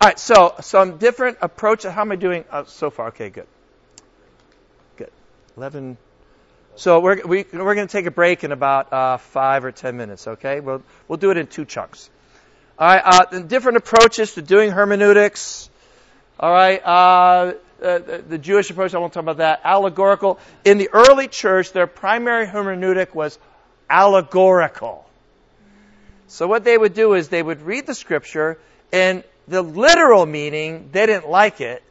all 0.00 0.08
right. 0.08 0.18
So 0.18 0.56
some 0.60 0.98
different 0.98 1.38
approach. 1.40 1.84
How 1.84 2.02
am 2.02 2.12
I 2.12 2.16
doing 2.16 2.44
uh, 2.50 2.64
so 2.64 2.90
far? 2.90 3.08
Okay, 3.08 3.30
good, 3.30 3.46
good. 4.96 5.10
Eleven. 5.56 5.96
So 6.76 7.00
we're 7.00 7.26
we, 7.26 7.46
we're 7.50 7.74
going 7.74 7.86
to 7.86 7.92
take 7.92 8.04
a 8.04 8.10
break 8.10 8.44
in 8.44 8.52
about 8.52 8.92
uh, 8.92 9.16
five 9.16 9.64
or 9.64 9.72
ten 9.72 9.96
minutes. 9.96 10.28
Okay, 10.28 10.60
we'll 10.60 10.82
we'll 11.08 11.18
do 11.18 11.30
it 11.30 11.38
in 11.38 11.46
two 11.46 11.64
chunks. 11.64 12.10
All 12.78 12.86
right, 12.86 13.02
uh, 13.02 13.38
different 13.40 13.78
approaches 13.78 14.34
to 14.34 14.42
doing 14.42 14.70
hermeneutics. 14.70 15.69
All 16.42 16.50
right, 16.50 16.82
uh, 16.82 16.88
uh, 16.88 17.98
the, 17.98 18.24
the 18.26 18.38
Jewish 18.38 18.70
approach, 18.70 18.94
I 18.94 18.98
won't 18.98 19.12
talk 19.12 19.24
about 19.24 19.36
that. 19.36 19.60
Allegorical. 19.62 20.38
In 20.64 20.78
the 20.78 20.88
early 20.90 21.28
church, 21.28 21.72
their 21.72 21.86
primary 21.86 22.46
hermeneutic 22.46 23.14
was 23.14 23.38
allegorical. 23.90 25.04
So 26.28 26.46
what 26.46 26.64
they 26.64 26.78
would 26.78 26.94
do 26.94 27.12
is 27.12 27.28
they 27.28 27.42
would 27.42 27.60
read 27.60 27.86
the 27.86 27.94
scripture, 27.94 28.58
and 28.90 29.22
the 29.48 29.60
literal 29.60 30.24
meaning, 30.24 30.88
they 30.92 31.04
didn't 31.04 31.28
like 31.28 31.60
it, 31.60 31.82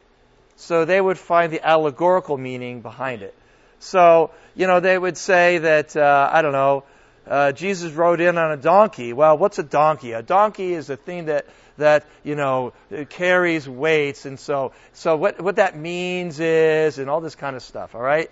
so 0.56 0.84
they 0.84 1.00
would 1.00 1.16
find 1.16 1.52
the 1.52 1.64
allegorical 1.64 2.36
meaning 2.36 2.80
behind 2.80 3.22
it. 3.22 3.36
So, 3.78 4.32
you 4.56 4.66
know, 4.66 4.80
they 4.80 4.98
would 4.98 5.16
say 5.16 5.58
that, 5.58 5.96
uh, 5.96 6.28
I 6.32 6.42
don't 6.42 6.52
know, 6.52 6.82
uh, 7.24 7.52
Jesus 7.52 7.92
rode 7.92 8.20
in 8.20 8.36
on 8.36 8.50
a 8.50 8.56
donkey. 8.56 9.12
Well, 9.12 9.38
what's 9.38 9.60
a 9.60 9.62
donkey? 9.62 10.10
A 10.10 10.22
donkey 10.22 10.74
is 10.74 10.90
a 10.90 10.96
thing 10.96 11.26
that 11.26 11.46
that 11.80 12.06
you 12.22 12.34
know 12.36 12.72
carries 13.10 13.68
weights, 13.68 14.24
and 14.24 14.38
so 14.38 14.72
so 14.92 15.16
what 15.16 15.40
what 15.40 15.56
that 15.56 15.76
means 15.76 16.40
is, 16.40 16.98
and 16.98 17.10
all 17.10 17.20
this 17.20 17.34
kind 17.34 17.56
of 17.56 17.62
stuff. 17.62 17.94
All 17.94 18.00
right. 18.00 18.30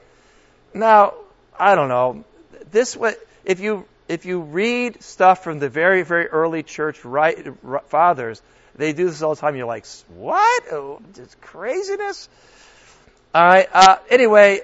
Now, 0.73 1.15
I 1.59 1.75
don't 1.75 1.89
know. 1.89 2.25
This 2.71 2.97
what 2.97 3.17
if 3.45 3.61
you 3.61 3.85
if 4.09 4.25
you 4.25 4.41
read 4.41 5.03
stuff 5.03 5.45
from 5.45 5.59
the 5.59 5.69
very 5.69 6.03
very 6.03 6.27
early 6.27 6.63
church 6.63 7.05
right, 7.05 7.37
fathers, 7.89 8.41
they 8.77 8.93
do 8.93 9.07
this 9.07 9.23
all 9.23 9.35
the 9.35 9.41
time. 9.41 9.57
You're 9.57 9.67
like, 9.67 9.87
what? 10.17 10.65
Oh, 10.73 11.01
this 11.15 11.35
craziness. 11.41 12.29
All 13.35 13.45
right. 13.45 13.69
Uh, 13.73 13.97
anyway, 14.09 14.61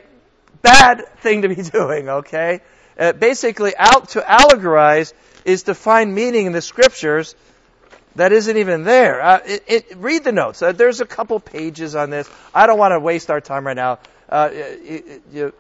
bad 0.63 1.07
thing 1.19 1.43
to 1.43 1.49
be 1.49 1.63
doing. 1.63 2.09
Okay. 2.09 2.61
Uh, 2.99 3.13
basically, 3.13 3.75
out 3.77 4.11
to 4.11 4.21
allegorize 4.21 5.13
is 5.45 5.65
to 5.65 5.75
find 5.75 6.15
meaning 6.15 6.47
in 6.47 6.53
the 6.53 6.63
scriptures 6.63 7.35
that 8.17 8.33
isn't 8.33 8.57
even 8.57 8.85
there. 8.85 9.21
Uh, 9.21 9.41
it, 9.45 9.65
it, 9.67 9.97
read 9.97 10.25
the 10.25 10.33
notes. 10.33 10.63
Uh, 10.63 10.73
there's 10.73 11.01
a 11.01 11.07
couple 11.07 11.41
pages 11.41 11.95
on 11.95 12.11
this. 12.11 12.29
I 12.55 12.67
don't 12.67 12.79
want 12.79 12.93
to 12.93 13.01
waste 13.01 13.31
our 13.31 13.41
time 13.41 13.67
right 13.67 13.77
now. 13.77 13.99
Uh, 14.29 14.51
it, 14.53 15.23
you, 15.33 15.53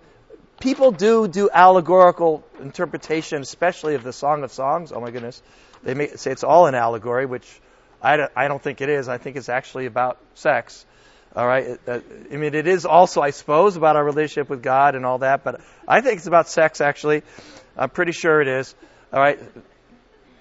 people 0.61 0.93
do 0.93 1.29
do 1.29 1.51
allegorical 1.53 2.45
interpretation, 2.61 3.43
especially 3.43 3.95
of 3.95 4.03
the 4.03 4.13
Song 4.13 4.45
of 4.45 4.53
Songs. 4.53 4.93
Oh 4.93 5.01
my 5.01 5.11
goodness, 5.11 5.43
they 5.83 5.95
may 5.95 6.09
say 6.09 6.31
it's 6.31 6.45
all 6.45 6.67
an 6.67 6.75
allegory, 6.75 7.27
which 7.27 7.61
I 8.01 8.17
don't, 8.17 8.33
I 8.37 8.49
don't 8.49 8.63
think 8.63 8.81
it 8.81 8.89
is. 8.89 9.09
I 9.09 9.19
think 9.19 9.37
it's 9.37 9.49
actually 9.49 9.87
about 9.87 10.19
sex. 10.35 10.87
All 11.37 11.47
right. 11.47 11.81
I 11.89 12.01
mean, 12.31 12.55
it 12.55 12.69
is 12.69 12.87
also, 12.87 13.21
I 13.21 13.31
suppose, 13.31 13.77
about 13.77 13.97
our 13.97 14.05
relationship 14.05 14.49
with 14.49 14.63
God 14.63 14.95
and 14.95 15.05
all 15.05 15.19
that, 15.19 15.43
but 15.43 15.61
I 15.89 16.01
think 16.01 16.19
it's 16.19 16.29
about 16.29 16.49
sex, 16.49 16.81
actually. 16.81 17.23
I'm 17.77 17.91
pretty 17.91 18.13
sure 18.13 18.41
it 18.41 18.47
is. 18.47 18.73
All 19.13 19.21
right. 19.21 19.41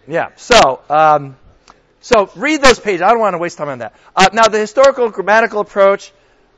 Yeah. 0.07 0.29
So, 0.35 0.81
um, 0.89 1.35
so 2.03 2.29
read 2.35 2.61
those 2.61 2.81
pages. 2.81 3.01
I 3.01 3.11
don't 3.11 3.19
want 3.19 3.33
to 3.33 3.37
waste 3.37 3.57
time 3.57 3.69
on 3.69 3.79
that. 3.79 3.95
Uh, 4.13 4.27
now, 4.33 4.49
the 4.49 4.59
historical 4.59 5.09
grammatical 5.09 5.61
approach. 5.61 6.11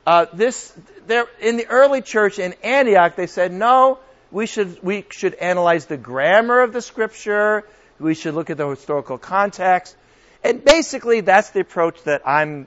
Uh, 0.04 0.26
this 0.32 0.72
there 1.06 1.26
in 1.40 1.56
the 1.56 1.66
early 1.68 2.02
church 2.02 2.40
in 2.40 2.54
Antioch, 2.64 3.14
they 3.14 3.28
said 3.28 3.52
no. 3.52 4.00
We 4.32 4.46
should 4.46 4.82
we 4.82 5.06
should 5.10 5.34
analyze 5.34 5.86
the 5.86 5.96
grammar 5.96 6.62
of 6.62 6.72
the 6.72 6.82
scripture. 6.82 7.62
We 8.00 8.14
should 8.14 8.34
look 8.34 8.50
at 8.50 8.56
the 8.56 8.68
historical 8.68 9.18
context. 9.18 9.96
And 10.42 10.64
basically, 10.64 11.20
that's 11.20 11.50
the 11.50 11.60
approach 11.60 12.02
that 12.04 12.26
I'm 12.26 12.66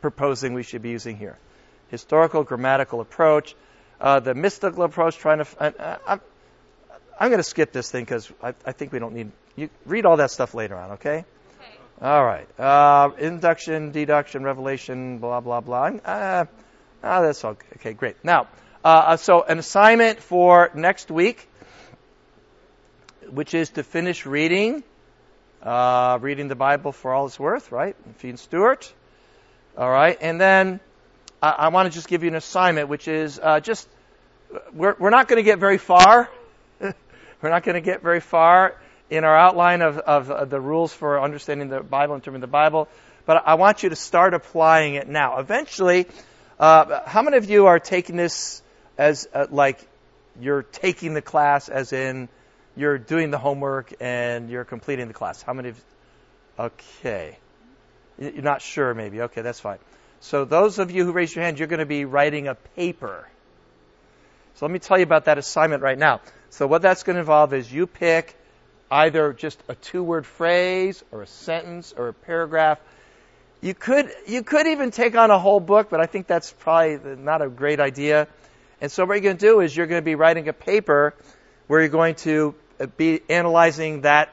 proposing 0.00 0.54
we 0.54 0.64
should 0.64 0.82
be 0.82 0.90
using 0.90 1.16
here. 1.16 1.38
Historical, 1.88 2.42
grammatical 2.42 3.00
approach. 3.00 3.54
Uh, 4.00 4.18
the 4.18 4.34
mystical 4.34 4.82
approach, 4.82 5.16
trying 5.18 5.38
to. 5.38 5.46
Uh, 5.60 5.98
I'm, 6.04 6.20
I'm 7.20 7.28
going 7.28 7.38
to 7.38 7.48
skip 7.48 7.70
this 7.70 7.92
thing 7.92 8.04
because 8.04 8.30
I, 8.42 8.54
I 8.66 8.72
think 8.72 8.92
we 8.92 8.98
don't 8.98 9.14
need. 9.14 9.30
You 9.54 9.70
read 9.86 10.04
all 10.04 10.16
that 10.16 10.32
stuff 10.32 10.52
later 10.52 10.76
on, 10.76 10.92
okay? 10.92 11.24
All 12.00 12.24
right. 12.24 12.46
Uh, 12.60 13.10
induction, 13.18 13.90
deduction, 13.90 14.44
revelation, 14.44 15.18
blah, 15.18 15.40
blah, 15.40 15.60
blah. 15.60 15.90
Uh, 16.04 16.44
ah, 17.02 17.22
that's 17.22 17.44
okay. 17.44 17.66
Okay, 17.74 17.92
great. 17.92 18.14
Now, 18.22 18.46
uh, 18.84 19.16
so 19.16 19.42
an 19.42 19.58
assignment 19.58 20.20
for 20.20 20.70
next 20.74 21.10
week, 21.10 21.48
which 23.28 23.52
is 23.52 23.70
to 23.70 23.82
finish 23.82 24.26
reading, 24.26 24.84
uh, 25.60 26.20
reading 26.20 26.46
the 26.46 26.54
Bible 26.54 26.92
for 26.92 27.12
all 27.12 27.26
it's 27.26 27.40
worth, 27.40 27.72
right? 27.72 27.96
Fee 28.18 28.36
Stuart. 28.36 28.92
All 29.76 29.90
right. 29.90 30.16
And 30.20 30.40
then 30.40 30.78
I, 31.42 31.50
I 31.50 31.68
want 31.70 31.90
to 31.90 31.92
just 31.92 32.06
give 32.06 32.22
you 32.22 32.28
an 32.28 32.36
assignment, 32.36 32.88
which 32.88 33.08
is 33.08 33.40
uh, 33.42 33.58
just, 33.58 33.88
we're, 34.72 34.94
we're 35.00 35.10
not 35.10 35.26
going 35.26 35.38
to 35.38 35.44
get 35.44 35.58
very 35.58 35.78
far. 35.78 36.30
we're 36.80 37.50
not 37.50 37.64
going 37.64 37.74
to 37.74 37.80
get 37.80 38.02
very 38.02 38.20
far 38.20 38.76
in 39.10 39.24
our 39.24 39.36
outline 39.36 39.82
of, 39.82 39.98
of, 39.98 40.30
of 40.30 40.50
the 40.50 40.60
rules 40.60 40.92
for 40.92 41.20
understanding 41.20 41.68
the 41.68 41.80
Bible, 41.80 42.14
and 42.14 42.20
interpreting 42.20 42.40
the 42.40 42.46
Bible, 42.46 42.88
but 43.26 43.42
I 43.46 43.54
want 43.54 43.82
you 43.82 43.88
to 43.90 43.96
start 43.96 44.34
applying 44.34 44.94
it 44.94 45.08
now. 45.08 45.38
Eventually, 45.38 46.06
uh, 46.58 47.00
how 47.06 47.22
many 47.22 47.36
of 47.36 47.48
you 47.48 47.66
are 47.66 47.78
taking 47.78 48.16
this 48.16 48.62
as 48.96 49.28
uh, 49.32 49.46
like 49.50 49.78
you're 50.40 50.62
taking 50.62 51.14
the 51.14 51.22
class 51.22 51.68
as 51.68 51.92
in 51.92 52.28
you're 52.76 52.98
doing 52.98 53.30
the 53.30 53.38
homework 53.38 53.92
and 54.00 54.50
you're 54.50 54.64
completing 54.64 55.08
the 55.08 55.14
class? 55.14 55.42
How 55.42 55.52
many 55.52 55.70
of 55.70 55.84
Okay. 56.58 57.38
You're 58.18 58.42
not 58.42 58.62
sure 58.62 58.94
maybe. 58.94 59.22
Okay, 59.22 59.42
that's 59.42 59.60
fine. 59.60 59.78
So 60.20 60.44
those 60.44 60.78
of 60.78 60.90
you 60.90 61.04
who 61.04 61.12
raise 61.12 61.34
your 61.34 61.44
hand, 61.44 61.58
you're 61.58 61.68
going 61.68 61.78
to 61.78 61.86
be 61.86 62.04
writing 62.04 62.48
a 62.48 62.56
paper. 62.56 63.28
So 64.56 64.66
let 64.66 64.72
me 64.72 64.80
tell 64.80 64.98
you 64.98 65.04
about 65.04 65.26
that 65.26 65.38
assignment 65.38 65.82
right 65.82 65.98
now. 65.98 66.20
So 66.50 66.66
what 66.66 66.82
that's 66.82 67.04
going 67.04 67.14
to 67.14 67.20
involve 67.20 67.54
is 67.54 67.72
you 67.72 67.86
pick 67.86 68.34
either 68.90 69.32
just 69.32 69.62
a 69.68 69.74
two 69.74 70.02
word 70.02 70.26
phrase 70.26 71.02
or 71.12 71.22
a 71.22 71.26
sentence 71.26 71.94
or 71.96 72.08
a 72.08 72.14
paragraph. 72.14 72.78
You 73.60 73.74
could, 73.74 74.10
you 74.26 74.42
could 74.42 74.66
even 74.66 74.90
take 74.90 75.16
on 75.16 75.30
a 75.30 75.38
whole 75.38 75.60
book, 75.60 75.90
but 75.90 76.00
I 76.00 76.06
think 76.06 76.26
that's 76.26 76.52
probably 76.52 77.16
not 77.16 77.42
a 77.42 77.48
great 77.48 77.80
idea. 77.80 78.28
And 78.80 78.90
so 78.90 79.04
what 79.04 79.14
you're 79.14 79.22
going 79.22 79.36
to 79.36 79.46
do 79.46 79.60
is 79.60 79.76
you're 79.76 79.86
going 79.86 80.00
to 80.00 80.04
be 80.04 80.14
writing 80.14 80.48
a 80.48 80.52
paper 80.52 81.14
where 81.66 81.80
you're 81.80 81.88
going 81.88 82.14
to 82.16 82.54
uh, 82.78 82.86
be 82.86 83.20
analyzing 83.28 84.02
that 84.02 84.32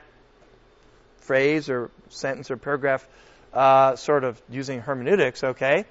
phrase 1.22 1.70
or 1.70 1.89
sentence 2.10 2.51
or 2.51 2.58
paragraph, 2.58 3.06
uh, 3.53 3.95
sort 3.95 4.24
of 4.24 4.39
using 4.49 4.82
hermeneutics, 4.82 5.43
okay? 5.43 5.86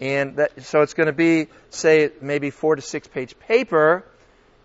And 0.00 0.36
that, 0.36 0.62
so 0.64 0.82
it's 0.82 0.92
going 0.92 1.06
to 1.06 1.14
be, 1.14 1.48
say, 1.70 2.10
maybe 2.20 2.50
four 2.50 2.76
to 2.76 2.82
six 2.82 3.08
page 3.08 3.38
paper 3.38 4.04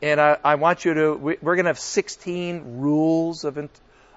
and 0.02 0.20
I, 0.20 0.38
I 0.44 0.56
want 0.56 0.86
you 0.86 0.94
to, 0.94 1.14
we, 1.14 1.34
are 1.34 1.56
going 1.56 1.66
to 1.66 1.70
have 1.70 1.80
16 1.80 2.80
rules 2.80 3.44
of, 3.44 3.70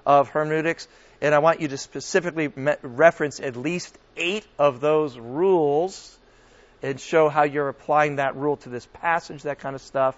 of 0.05 0.29
hermeneutics, 0.29 0.87
and 1.21 1.35
I 1.35 1.39
want 1.39 1.61
you 1.61 1.67
to 1.69 1.77
specifically 1.77 2.51
me- 2.55 2.75
reference 2.81 3.39
at 3.39 3.55
least 3.55 3.97
eight 4.17 4.45
of 4.57 4.79
those 4.81 5.17
rules 5.17 6.17
and 6.81 6.99
show 6.99 7.29
how 7.29 7.43
you're 7.43 7.69
applying 7.69 8.17
that 8.17 8.35
rule 8.35 8.57
to 8.57 8.69
this 8.69 8.87
passage, 8.93 9.43
that 9.43 9.59
kind 9.59 9.75
of 9.75 9.81
stuff. 9.81 10.15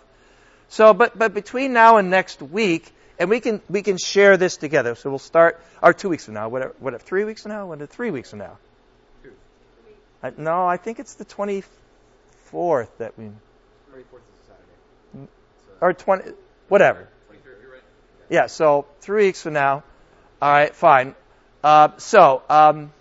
So, 0.69 0.93
but, 0.93 1.17
but 1.17 1.33
between 1.33 1.73
now 1.73 1.97
and 1.97 2.09
next 2.09 2.41
week, 2.41 2.91
and 3.19 3.29
we 3.29 3.39
can, 3.39 3.61
we 3.69 3.81
can 3.81 3.97
share 3.97 4.37
this 4.37 4.57
together. 4.57 4.95
So 4.95 5.09
we'll 5.09 5.19
start, 5.19 5.61
or 5.81 5.93
two 5.93 6.09
weeks 6.09 6.25
from 6.25 6.35
now, 6.35 6.49
whatever, 6.49 6.75
whatever 6.79 7.03
three 7.03 7.23
weeks 7.23 7.43
from 7.43 7.51
now, 7.51 7.67
what, 7.67 7.89
three 7.89 8.11
weeks 8.11 8.29
from 8.29 8.39
now? 8.39 8.57
Two. 9.23 9.31
I, 10.21 10.31
no, 10.37 10.67
I 10.67 10.77
think 10.77 10.99
it's 10.99 11.15
the 11.15 11.25
24th 11.25 12.89
that 12.99 13.17
we, 13.17 13.25
24th 13.25 13.31
is 13.95 14.03
a 14.03 14.47
Saturday. 14.47 15.27
Or 15.81 15.93
20, 15.93 16.31
whatever. 16.67 17.07
Yeah, 18.29 18.47
so 18.47 18.85
three 18.99 19.27
weeks 19.27 19.41
from 19.41 19.53
now. 19.53 19.83
All 20.41 20.51
right, 20.51 20.75
fine. 20.75 21.15
Uh, 21.63 21.89
so, 21.97 22.43
um, 22.49 22.91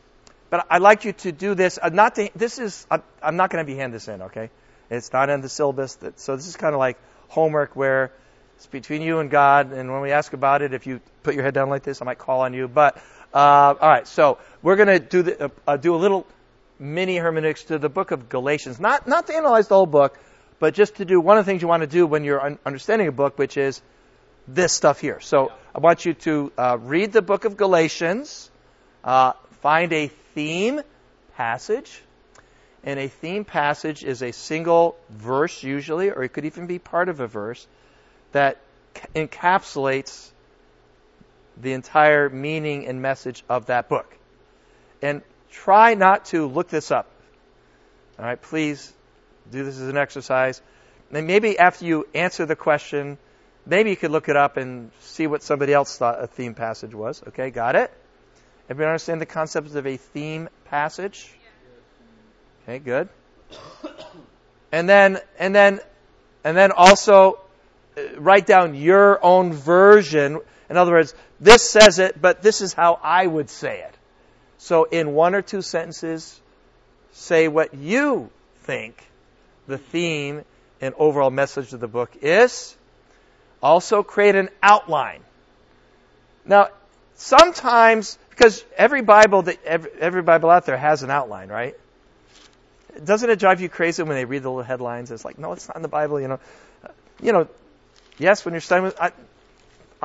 but 0.50 0.66
I'd 0.70 0.82
like 0.82 1.04
you 1.04 1.12
to 1.12 1.32
do 1.32 1.54
this. 1.54 1.78
Uh, 1.82 1.88
not 1.88 2.14
to, 2.14 2.30
this 2.36 2.58
is. 2.58 2.86
I'm, 2.90 3.02
I'm 3.22 3.36
not 3.36 3.50
going 3.50 3.64
to 3.64 3.70
be 3.70 3.76
handing 3.76 3.92
this 3.92 4.08
in. 4.08 4.22
Okay, 4.22 4.50
it's 4.88 5.12
not 5.12 5.28
in 5.28 5.40
the 5.40 5.48
syllabus. 5.48 5.96
That, 5.96 6.20
so 6.20 6.36
this 6.36 6.46
is 6.46 6.56
kind 6.56 6.74
of 6.74 6.78
like 6.78 6.96
homework 7.28 7.74
where 7.74 8.12
it's 8.56 8.66
between 8.66 9.02
you 9.02 9.18
and 9.18 9.30
God. 9.30 9.72
And 9.72 9.92
when 9.92 10.00
we 10.00 10.12
ask 10.12 10.32
about 10.32 10.62
it, 10.62 10.72
if 10.72 10.86
you 10.86 11.00
put 11.24 11.34
your 11.34 11.42
head 11.42 11.54
down 11.54 11.68
like 11.68 11.82
this, 11.82 12.00
I 12.00 12.04
might 12.04 12.18
call 12.18 12.42
on 12.42 12.54
you. 12.54 12.68
But 12.68 12.96
uh, 13.34 13.74
all 13.80 13.88
right, 13.88 14.06
so 14.06 14.38
we're 14.62 14.76
going 14.76 14.88
to 14.88 15.00
do 15.00 15.22
the, 15.22 15.50
uh, 15.66 15.76
do 15.76 15.94
a 15.94 15.98
little 15.98 16.26
mini 16.78 17.16
hermeneutics 17.16 17.64
to 17.64 17.78
the 17.78 17.88
book 17.88 18.12
of 18.12 18.28
Galatians. 18.28 18.78
Not 18.78 19.08
not 19.08 19.26
to 19.26 19.34
analyze 19.34 19.66
the 19.68 19.74
whole 19.74 19.86
book, 19.86 20.18
but 20.58 20.74
just 20.74 20.96
to 20.96 21.04
do 21.04 21.20
one 21.20 21.38
of 21.38 21.44
the 21.44 21.50
things 21.50 21.62
you 21.62 21.68
want 21.68 21.82
to 21.82 21.86
do 21.86 22.06
when 22.06 22.24
you're 22.24 22.40
un- 22.40 22.58
understanding 22.64 23.08
a 23.08 23.12
book, 23.12 23.38
which 23.38 23.56
is 23.56 23.82
this 24.48 24.72
stuff 24.72 25.00
here. 25.00 25.20
So 25.20 25.52
I 25.74 25.80
want 25.80 26.04
you 26.04 26.14
to 26.14 26.52
uh, 26.56 26.78
read 26.80 27.12
the 27.12 27.22
book 27.22 27.44
of 27.44 27.56
Galatians, 27.56 28.50
uh, 29.04 29.32
find 29.60 29.92
a 29.92 30.08
theme 30.34 30.80
passage, 31.36 32.02
and 32.84 33.00
a 33.00 33.08
theme 33.08 33.44
passage 33.44 34.04
is 34.04 34.22
a 34.22 34.32
single 34.32 34.96
verse 35.10 35.62
usually, 35.62 36.10
or 36.10 36.22
it 36.22 36.30
could 36.30 36.44
even 36.44 36.66
be 36.66 36.78
part 36.78 37.08
of 37.08 37.20
a 37.20 37.26
verse 37.26 37.66
that 38.32 38.58
encapsulates 39.14 40.30
the 41.60 41.72
entire 41.72 42.28
meaning 42.28 42.86
and 42.86 43.02
message 43.02 43.42
of 43.48 43.66
that 43.66 43.88
book. 43.88 44.14
And 45.02 45.22
try 45.50 45.94
not 45.94 46.26
to 46.26 46.46
look 46.46 46.68
this 46.68 46.90
up. 46.90 47.10
All 48.18 48.24
right, 48.24 48.40
please 48.40 48.92
do 49.50 49.64
this 49.64 49.78
as 49.78 49.88
an 49.88 49.96
exercise. 49.96 50.60
And 51.12 51.26
maybe 51.26 51.58
after 51.58 51.84
you 51.84 52.06
answer 52.14 52.46
the 52.46 52.56
question, 52.56 53.18
maybe 53.64 53.90
you 53.90 53.96
could 53.96 54.10
look 54.10 54.28
it 54.28 54.36
up 54.36 54.56
and 54.56 54.90
see 55.00 55.26
what 55.26 55.42
somebody 55.42 55.72
else 55.72 55.96
thought 55.96 56.22
a 56.22 56.26
theme 56.26 56.54
passage 56.54 56.94
was. 56.94 57.22
Okay, 57.28 57.50
got 57.50 57.76
it? 57.76 57.92
Everybody 58.68 58.88
understand 58.88 59.20
the 59.20 59.26
concept 59.26 59.74
of 59.74 59.86
a 59.86 59.96
theme 59.96 60.48
passage? 60.64 61.30
Okay, 62.64 62.78
good. 62.80 63.08
And 64.72 64.88
then, 64.88 65.18
and 65.38 65.54
then, 65.54 65.80
and 66.42 66.56
then 66.56 66.72
also 66.72 67.38
uh, 67.96 68.02
write 68.18 68.46
down 68.46 68.74
your 68.74 69.24
own 69.24 69.52
version. 69.52 70.40
In 70.68 70.76
other 70.76 70.90
words, 70.90 71.14
this 71.38 71.62
says 71.62 72.00
it, 72.00 72.20
but 72.20 72.42
this 72.42 72.60
is 72.60 72.72
how 72.72 72.98
I 73.02 73.26
would 73.26 73.48
say 73.48 73.80
it. 73.82 73.94
So 74.58 74.84
in 74.84 75.14
one 75.14 75.36
or 75.36 75.42
two 75.42 75.62
sentences, 75.62 76.40
say 77.12 77.46
what 77.46 77.74
you 77.74 78.30
think 78.64 79.06
the 79.66 79.78
theme 79.78 80.44
and 80.80 80.94
overall 80.98 81.30
message 81.30 81.72
of 81.72 81.80
the 81.80 81.88
book 81.88 82.16
is. 82.22 82.76
Also 83.62 84.02
create 84.02 84.34
an 84.34 84.50
outline. 84.62 85.22
Now, 86.44 86.68
sometimes, 87.14 88.18
because 88.30 88.64
every 88.76 89.02
Bible 89.02 89.42
that 89.42 89.64
every, 89.64 89.90
every 89.98 90.22
Bible 90.22 90.50
out 90.50 90.66
there 90.66 90.76
has 90.76 91.02
an 91.02 91.10
outline, 91.10 91.48
right? 91.48 91.74
Doesn't 93.02 93.28
it 93.28 93.38
drive 93.38 93.60
you 93.60 93.68
crazy 93.68 94.02
when 94.02 94.16
they 94.16 94.24
read 94.24 94.42
the 94.42 94.50
little 94.50 94.62
headlines? 94.62 95.10
It's 95.10 95.24
like, 95.24 95.38
no, 95.38 95.52
it's 95.52 95.68
not 95.68 95.76
in 95.76 95.82
the 95.82 95.88
Bible, 95.88 96.20
you 96.20 96.28
know. 96.28 96.40
You 97.20 97.32
know, 97.32 97.48
yes, 98.18 98.44
when 98.44 98.54
you're 98.54 98.60
studying 98.60 98.92
I, 99.00 99.12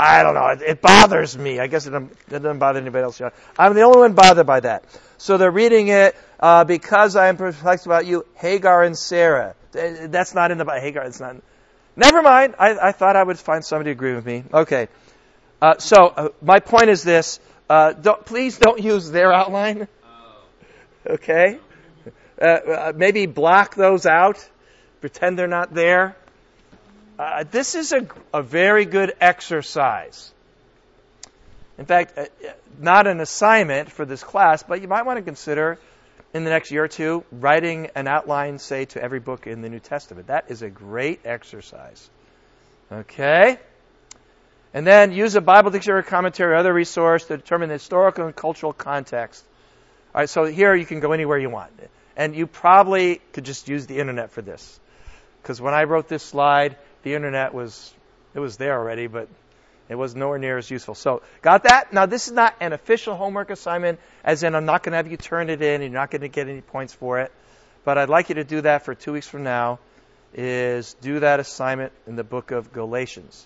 I 0.03 0.23
don't 0.23 0.33
know, 0.33 0.47
it, 0.47 0.61
it 0.63 0.81
bothers 0.81 1.37
me. 1.37 1.59
I 1.59 1.67
guess 1.67 1.85
it 1.85 1.93
it 1.93 2.29
doesn't 2.29 2.57
bother 2.57 2.79
anybody 2.79 3.03
else. 3.03 3.21
I'm 3.57 3.75
the 3.75 3.81
only 3.81 3.99
one 3.99 4.13
bothered 4.13 4.47
by 4.47 4.61
that. 4.61 4.83
So 5.19 5.37
they're 5.37 5.51
reading 5.51 5.89
it, 5.89 6.15
uh, 6.39 6.63
because 6.63 7.15
I 7.15 7.27
am 7.27 7.37
perplexed 7.37 7.85
about 7.85 8.07
you, 8.07 8.25
Hagar 8.33 8.83
and 8.83 8.97
Sarah. 8.97 9.53
That's 9.71 10.33
not 10.33 10.49
in 10.49 10.57
the 10.57 10.65
Bible. 10.65 10.81
Hagar, 10.81 11.03
it's 11.03 11.19
not. 11.19 11.35
Never 11.95 12.23
mind. 12.23 12.55
I, 12.57 12.87
I 12.87 12.91
thought 12.93 13.15
I 13.15 13.21
would 13.21 13.37
find 13.37 13.63
somebody 13.63 13.89
to 13.89 13.91
agree 13.91 14.15
with 14.15 14.25
me. 14.25 14.43
Okay. 14.51 14.87
Uh, 15.61 15.77
so 15.77 16.07
uh, 16.07 16.29
my 16.41 16.59
point 16.59 16.89
is 16.89 17.03
this: 17.03 17.39
uh, 17.69 17.93
don't, 17.93 18.25
please 18.25 18.57
don't 18.57 18.81
use 18.81 19.11
their 19.11 19.31
outline. 19.31 19.87
Okay. 21.05 21.59
Uh, 22.41 22.45
uh, 22.45 22.93
maybe 22.95 23.27
block 23.27 23.75
those 23.75 24.07
out. 24.07 24.49
Pretend 24.99 25.37
they're 25.37 25.47
not 25.47 25.73
there. 25.75 26.15
Uh, 27.21 27.43
this 27.51 27.75
is 27.75 27.91
a, 27.91 28.07
a 28.33 28.41
very 28.41 28.83
good 28.85 29.13
exercise. 29.21 30.31
In 31.77 31.85
fact, 31.85 32.17
not 32.79 33.05
an 33.05 33.19
assignment 33.19 33.91
for 33.91 34.05
this 34.05 34.23
class, 34.23 34.63
but 34.63 34.81
you 34.81 34.87
might 34.87 35.05
want 35.05 35.17
to 35.17 35.21
consider 35.21 35.77
in 36.33 36.45
the 36.45 36.49
next 36.49 36.71
year 36.71 36.85
or 36.85 36.87
two 36.87 37.23
writing 37.31 37.91
an 37.93 38.07
outline, 38.07 38.57
say, 38.57 38.85
to 38.85 39.03
every 39.03 39.19
book 39.19 39.45
in 39.45 39.61
the 39.61 39.69
New 39.69 39.79
Testament. 39.79 40.27
That 40.27 40.45
is 40.49 40.63
a 40.63 40.71
great 40.71 41.19
exercise. 41.23 42.09
Okay? 42.91 43.59
And 44.73 44.87
then 44.87 45.11
use 45.11 45.35
a 45.35 45.41
Bible 45.41 45.69
dictionary, 45.69 46.01
commentary, 46.01 46.53
or 46.53 46.55
other 46.55 46.73
resource 46.73 47.25
to 47.25 47.37
determine 47.37 47.69
the 47.69 47.75
historical 47.75 48.25
and 48.25 48.35
cultural 48.35 48.73
context. 48.73 49.45
All 50.15 50.21
right, 50.21 50.29
so 50.29 50.45
here 50.45 50.73
you 50.73 50.87
can 50.87 51.01
go 51.01 51.11
anywhere 51.11 51.37
you 51.37 51.51
want. 51.51 51.71
And 52.17 52.35
you 52.35 52.47
probably 52.47 53.21
could 53.31 53.45
just 53.45 53.69
use 53.69 53.85
the 53.85 53.99
internet 53.99 54.31
for 54.31 54.41
this. 54.41 54.79
Because 55.43 55.61
when 55.61 55.75
I 55.75 55.83
wrote 55.83 56.07
this 56.07 56.23
slide, 56.23 56.77
the 57.03 57.15
internet 57.15 57.53
was, 57.53 57.93
it 58.33 58.39
was 58.39 58.57
there 58.57 58.77
already, 58.79 59.07
but 59.07 59.27
It 59.91 59.97
was 59.97 60.15
nowhere 60.15 60.39
near 60.39 60.57
as 60.57 60.71
useful. 60.71 60.95
So, 60.95 61.21
got 61.41 61.63
that? 61.63 61.91
Now, 61.91 62.05
this 62.05 62.27
is 62.27 62.31
not 62.31 62.55
an 62.61 62.71
official 62.71 63.13
homework 63.13 63.49
assignment, 63.49 63.99
as 64.23 64.41
in 64.41 64.55
I'm 64.55 64.63
not 64.63 64.83
going 64.83 64.91
to 64.91 64.95
have 64.97 65.11
you 65.11 65.17
turn 65.17 65.49
it 65.49 65.61
in, 65.61 65.81
and 65.81 65.91
you're 65.91 66.01
not 66.01 66.09
going 66.09 66.21
to 66.21 66.29
get 66.29 66.47
any 66.47 66.61
points 66.61 66.93
for 66.93 67.19
it. 67.19 67.29
But 67.83 67.97
I'd 67.97 68.07
like 68.07 68.29
you 68.29 68.35
to 68.35 68.45
do 68.45 68.61
that 68.61 68.85
for 68.85 68.95
two 68.95 69.11
weeks 69.11 69.27
from 69.27 69.43
now, 69.43 69.79
is 70.33 70.93
do 71.01 71.19
that 71.19 71.41
assignment 71.41 71.91
in 72.07 72.15
the 72.15 72.23
book 72.23 72.51
of 72.51 72.71
Galatians. 72.71 73.45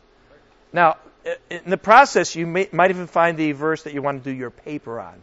Now, 0.72 0.98
in 1.50 1.68
the 1.68 1.78
process, 1.78 2.36
you 2.36 2.46
may, 2.46 2.70
might 2.72 2.92
even 2.92 3.08
find 3.08 3.38
the 3.38 3.54
verse 3.54 3.82
that 3.84 3.96
you 3.96 4.04
want 4.04 4.24
to 4.24 4.30
do 4.30 4.36
your 4.36 4.52
paper 4.52 5.00
on. 5.00 5.16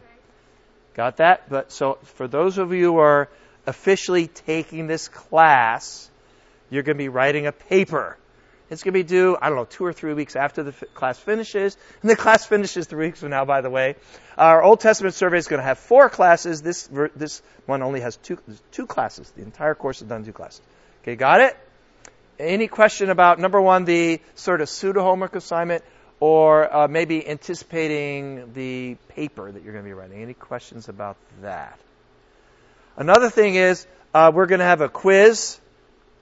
Got 0.93 1.17
that? 1.17 1.49
But 1.49 1.71
so 1.71 1.99
for 2.03 2.27
those 2.27 2.57
of 2.57 2.73
you 2.73 2.91
who 2.91 2.97
are 2.97 3.29
officially 3.65 4.27
taking 4.27 4.87
this 4.87 5.07
class, 5.07 6.11
you're 6.69 6.83
going 6.83 6.97
to 6.97 7.01
be 7.01 7.07
writing 7.07 7.47
a 7.47 7.53
paper. 7.53 8.17
It's 8.69 8.81
going 8.81 8.93
to 8.93 8.99
be 8.99 9.03
due, 9.03 9.37
I 9.39 9.49
don't 9.49 9.57
know, 9.57 9.65
two 9.65 9.85
or 9.85 9.93
three 9.93 10.13
weeks 10.13 10.35
after 10.35 10.63
the 10.63 10.71
f- 10.71 10.83
class 10.93 11.19
finishes. 11.19 11.77
And 12.01 12.09
the 12.09 12.15
class 12.15 12.45
finishes 12.45 12.87
three 12.87 13.07
weeks 13.07 13.19
from 13.19 13.29
now, 13.29 13.45
by 13.45 13.61
the 13.61 13.69
way. 13.69 13.95
Our 14.37 14.63
Old 14.63 14.79
Testament 14.79 15.13
survey 15.13 15.37
is 15.37 15.47
going 15.47 15.59
to 15.59 15.65
have 15.65 15.77
four 15.77 16.09
classes. 16.09 16.61
This, 16.61 16.89
this 17.15 17.41
one 17.65 17.83
only 17.83 17.99
has 17.99 18.17
two, 18.17 18.39
two 18.71 18.87
classes. 18.87 19.29
The 19.31 19.43
entire 19.43 19.75
course 19.75 20.01
is 20.01 20.07
done 20.07 20.23
two 20.23 20.33
classes. 20.33 20.61
Okay, 21.03 21.15
got 21.15 21.41
it? 21.41 21.57
Any 22.39 22.67
question 22.67 23.09
about, 23.09 23.37
number 23.37 23.61
one, 23.61 23.85
the 23.85 24.21
sort 24.35 24.61
of 24.61 24.69
pseudo 24.69 25.03
homework 25.03 25.35
assignment, 25.35 25.83
or 26.19 26.73
uh, 26.73 26.87
maybe 26.87 27.27
anticipating 27.27 28.53
the 28.53 28.95
paper 29.09 29.51
that 29.51 29.61
you're 29.61 29.73
going 29.73 29.83
to 29.83 29.89
be 29.89 29.93
writing? 29.93 30.21
Any 30.21 30.33
questions 30.33 30.89
about 30.89 31.17
that? 31.41 31.77
Another 32.95 33.29
thing 33.29 33.55
is, 33.55 33.85
uh, 34.13 34.31
we're 34.33 34.45
going 34.45 34.59
to 34.59 34.65
have 34.65 34.81
a 34.81 34.89
quiz 34.89 35.59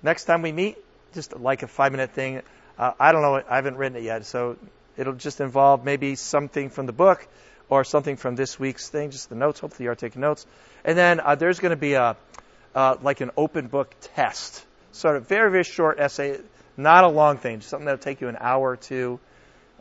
next 0.01 0.25
time 0.25 0.41
we 0.41 0.51
meet 0.51 0.77
just 1.13 1.37
like 1.37 1.63
a 1.63 1.67
five 1.67 1.91
minute 1.91 2.11
thing. 2.11 2.41
Uh, 2.77 2.91
I 2.99 3.11
don't 3.11 3.21
know. 3.21 3.35
I 3.35 3.55
haven't 3.55 3.77
written 3.77 3.97
it 3.97 4.03
yet, 4.03 4.25
so 4.25 4.57
it'll 4.97 5.13
just 5.13 5.41
involve 5.41 5.85
maybe 5.85 6.15
something 6.15 6.69
from 6.69 6.85
the 6.85 6.93
book 6.93 7.27
or 7.69 7.83
something 7.83 8.17
from 8.17 8.35
this 8.35 8.59
week's 8.59 8.89
thing, 8.89 9.11
just 9.11 9.29
the 9.29 9.35
notes. 9.35 9.59
Hopefully, 9.59 9.85
you 9.85 9.91
are 9.91 9.95
taking 9.95 10.21
notes. 10.21 10.45
And 10.83 10.97
then 10.97 11.19
uh, 11.19 11.35
there's 11.35 11.59
going 11.59 11.71
to 11.71 11.75
be 11.75 11.93
a 11.93 12.17
uh, 12.73 12.97
like 13.01 13.21
an 13.21 13.31
open 13.37 13.67
book 13.67 13.93
test, 14.15 14.65
sort 14.91 15.15
of 15.15 15.27
very 15.27 15.51
very 15.51 15.63
short 15.63 15.99
essay, 15.99 16.39
not 16.77 17.03
a 17.03 17.07
long 17.07 17.37
thing, 17.37 17.59
just 17.59 17.69
something 17.69 17.85
that'll 17.85 17.99
take 17.99 18.21
you 18.21 18.27
an 18.27 18.37
hour 18.39 18.71
or 18.71 18.77
two. 18.77 19.19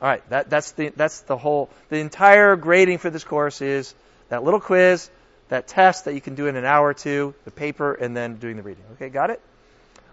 All 0.03 0.09
right, 0.09 0.29
that, 0.31 0.49
that's 0.49 0.73
the 0.73 0.89
that's 0.97 1.21
the 1.23 1.37
whole 1.37 1.69
the 1.89 1.99
entire 1.99 2.57
grading 2.57 2.99
for 2.99 3.11
this 3.11 3.25
course 3.25 3.61
is 3.61 3.95
that 4.29 4.43
little 4.43 4.61
quiz, 4.61 5.11
that 5.49 5.69
test 5.69 6.07
that 6.07 6.15
you 6.15 6.21
can 6.21 6.35
do 6.35 6.47
in 6.47 6.57
an 6.57 6.65
hour 6.65 6.89
or 6.89 6.95
two, 6.95 7.35
the 7.45 7.51
paper, 7.51 7.93
and 7.93 8.17
then 8.17 8.37
doing 8.37 8.57
the 8.57 8.63
reading. 8.63 8.85
Okay, 8.95 9.09
got 9.09 9.31
it? 9.31 9.41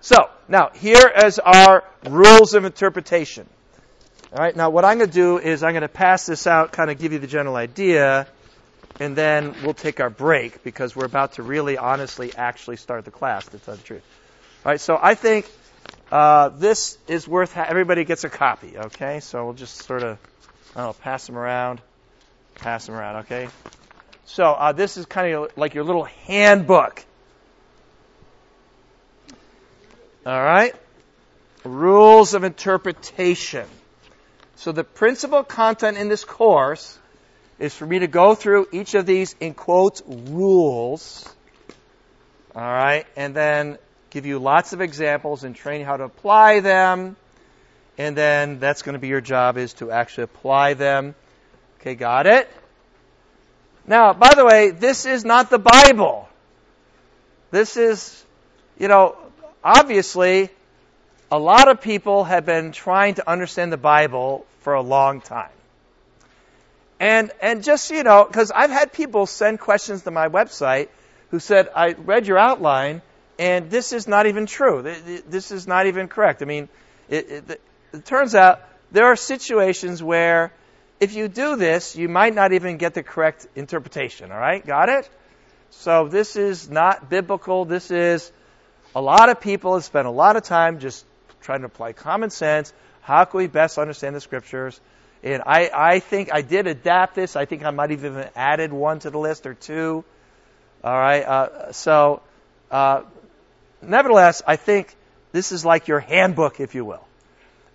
So, 0.08 0.30
now, 0.48 0.70
here 0.74 1.12
is 1.26 1.38
our 1.38 1.84
rules 2.10 2.54
of 2.54 2.64
interpretation. 2.64 3.46
All 4.32 4.40
right, 4.40 4.56
now 4.56 4.70
what 4.70 4.86
I'm 4.86 5.00
going 5.00 5.10
to 5.10 5.14
do 5.14 5.38
is 5.38 5.64
I'm 5.64 5.74
going 5.74 5.82
to 5.82 5.90
pass 5.90 6.26
this 6.26 6.48
out, 6.48 6.72
kind 6.72 6.90
of 6.90 6.98
give 6.98 7.12
you 7.12 7.20
the 7.20 7.28
general 7.28 7.58
idea, 7.58 8.26
and 9.02 9.18
then 9.18 9.54
we'll 9.62 9.74
take 9.74 10.00
our 10.00 10.10
break 10.10 10.64
because 10.64 10.96
we're 10.96 11.04
about 11.04 11.34
to 11.34 11.44
really 11.44 11.78
honestly 11.78 12.34
actually 12.34 12.78
start 12.78 13.04
the 13.04 13.12
class, 13.12 13.50
to 13.50 13.60
tell 13.60 13.76
the 13.76 13.84
truth. 13.84 14.02
All 14.66 14.72
right, 14.72 14.80
so 14.80 14.98
I 14.98 15.16
think 15.16 15.46
uh, 16.10 16.50
this 16.56 16.98
is 17.10 17.28
worth, 17.28 17.52
ha- 17.52 17.66
everybody 17.68 18.06
gets 18.06 18.24
a 18.24 18.30
copy, 18.30 18.78
okay? 18.78 19.20
So 19.20 19.44
we'll 19.44 19.56
just 19.56 19.76
sort 19.84 20.04
of, 20.04 20.18
I 20.74 20.84
don't 20.84 20.88
know, 20.88 20.94
pass 20.94 21.28
them 21.28 21.38
around, 21.38 21.82
pass 22.56 22.86
them 22.86 22.96
around, 22.96 23.26
okay? 23.26 23.50
So 24.24 24.46
uh, 24.46 24.72
this 24.72 24.96
is 24.96 25.06
kind 25.06 25.34
of 25.34 25.58
like 25.58 25.74
your 25.74 25.84
little 25.84 26.06
handbook. 26.06 27.04
All 30.28 30.44
right? 30.44 30.76
Rules 31.64 32.34
of 32.34 32.44
interpretation. 32.44 33.66
So 34.58 34.74
the 34.74 34.84
principal 34.84 35.42
content 35.46 35.98
in 35.98 36.10
this 36.10 36.26
course 36.26 37.00
is 37.60 37.74
for 37.74 37.86
me 37.86 38.00
to 38.00 38.08
go 38.08 38.36
through 38.36 38.68
each 38.74 38.94
of 38.94 39.06
these 39.06 39.38
in 39.40 39.54
quotes 39.54 40.04
rules. 40.06 41.34
All 42.54 42.62
right? 42.62 43.06
And 43.16 43.34
then 43.34 43.78
give 44.10 44.26
you 44.26 44.38
lots 44.40 44.74
of 44.74 44.82
examples 44.82 45.46
and 45.46 45.56
train 45.56 45.80
you 45.80 45.86
how 45.86 45.96
to 45.96 46.04
apply 46.04 46.60
them. 46.60 47.16
And 47.98 48.14
then 48.14 48.60
that's 48.60 48.82
going 48.82 48.94
to 48.94 49.00
be 49.00 49.08
your 49.08 49.22
job 49.22 49.58
is 49.58 49.76
to 49.76 49.92
actually 49.92 50.26
apply 50.26 50.74
them. 50.74 51.16
Okay, 51.80 51.96
got 51.96 52.28
it? 52.28 52.52
Now, 53.88 54.12
by 54.12 54.34
the 54.36 54.44
way, 54.44 54.72
this 54.72 55.06
is 55.06 55.24
not 55.24 55.50
the 55.50 55.60
Bible. 55.60 56.28
This 57.50 57.78
is, 57.78 58.26
you 58.78 58.90
know, 58.90 59.16
obviously, 59.68 60.50
a 61.30 61.38
lot 61.38 61.68
of 61.68 61.82
people 61.82 62.24
have 62.24 62.46
been 62.46 62.72
trying 62.72 63.16
to 63.16 63.30
understand 63.30 63.72
the 63.72 63.78
Bible 63.78 64.46
for 64.62 64.74
a 64.74 64.82
long 64.82 65.20
time. 65.20 65.52
And, 67.00 67.32
and 67.42 67.64
just, 67.64 67.92
you 67.92 68.04
know, 68.04 68.26
because 68.26 68.50
I've 68.50 68.72
had 68.72 68.94
people 68.94 69.26
send 69.26 69.60
questions 69.60 70.04
to 70.04 70.12
my 70.12 70.30
website 70.30 70.88
who 71.32 71.40
said, 71.40 71.70
I 71.76 71.94
read 71.94 72.28
your 72.28 72.40
outline, 72.40 73.02
and 73.38 73.70
this 73.70 73.92
is 73.92 74.08
not 74.08 74.26
even 74.26 74.46
true. 74.46 74.82
This 75.28 75.52
is 75.52 75.68
not 75.68 75.86
even 75.86 76.08
correct. 76.08 76.42
I 76.42 76.46
mean, 76.46 76.70
it, 77.10 77.30
it, 77.30 77.62
it 77.94 78.06
turns 78.06 78.36
out 78.36 78.62
there 78.92 79.06
are 79.08 79.18
situations 79.18 80.02
where 80.02 80.54
if 81.00 81.14
you 81.14 81.28
do 81.28 81.58
this, 81.58 81.96
you 81.96 82.08
might 82.08 82.34
not 82.34 82.54
even 82.54 82.78
get 82.78 82.94
the 82.94 83.04
correct 83.04 83.46
interpretation. 83.56 84.32
All 84.32 84.40
right? 84.40 84.66
Got 84.66 84.90
it? 84.90 85.10
So 85.70 86.08
this 86.08 86.38
is 86.38 86.70
not 86.70 87.10
biblical. 87.10 87.66
This 87.66 87.92
is 87.92 88.32
a 88.96 89.02
lot 89.02 89.30
of 89.30 89.42
people 89.42 89.74
have 89.76 89.84
spent 89.84 90.08
a 90.08 90.12
lot 90.12 90.36
of 90.36 90.44
time 90.44 90.80
just 90.80 91.06
trying 91.42 91.62
to 91.62 91.66
apply 91.68 91.94
common 91.94 92.30
sense. 92.30 92.74
How 93.02 93.26
can 93.26 93.38
we 93.38 93.48
best 93.48 93.78
understand 93.78 94.16
the 94.16 94.22
scriptures? 94.22 94.80
And 95.24 95.44
I, 95.46 95.70
I 95.74 96.00
think 96.00 96.34
I 96.34 96.42
did 96.42 96.68
adapt 96.68 97.16
this. 97.16 97.36
I 97.36 97.46
think 97.46 97.64
I 97.66 97.72
might 97.72 97.90
have 97.90 98.04
even 98.04 98.30
added 98.36 98.72
one 98.72 99.00
to 99.00 99.10
the 99.10 99.18
list 99.18 99.46
or 99.46 99.54
two. 99.54 100.04
All 100.84 100.98
right. 100.98 101.24
Uh, 101.24 101.72
so, 101.72 102.22
uh, 102.70 103.04
nevertheless, 103.82 104.42
I 104.46 104.58
think 104.58 104.96
this 105.32 105.52
is 105.52 105.66
like 105.66 105.88
your 105.88 106.00
handbook, 106.00 106.60
if 106.60 106.76
you 106.76 106.86
will. 106.86 107.06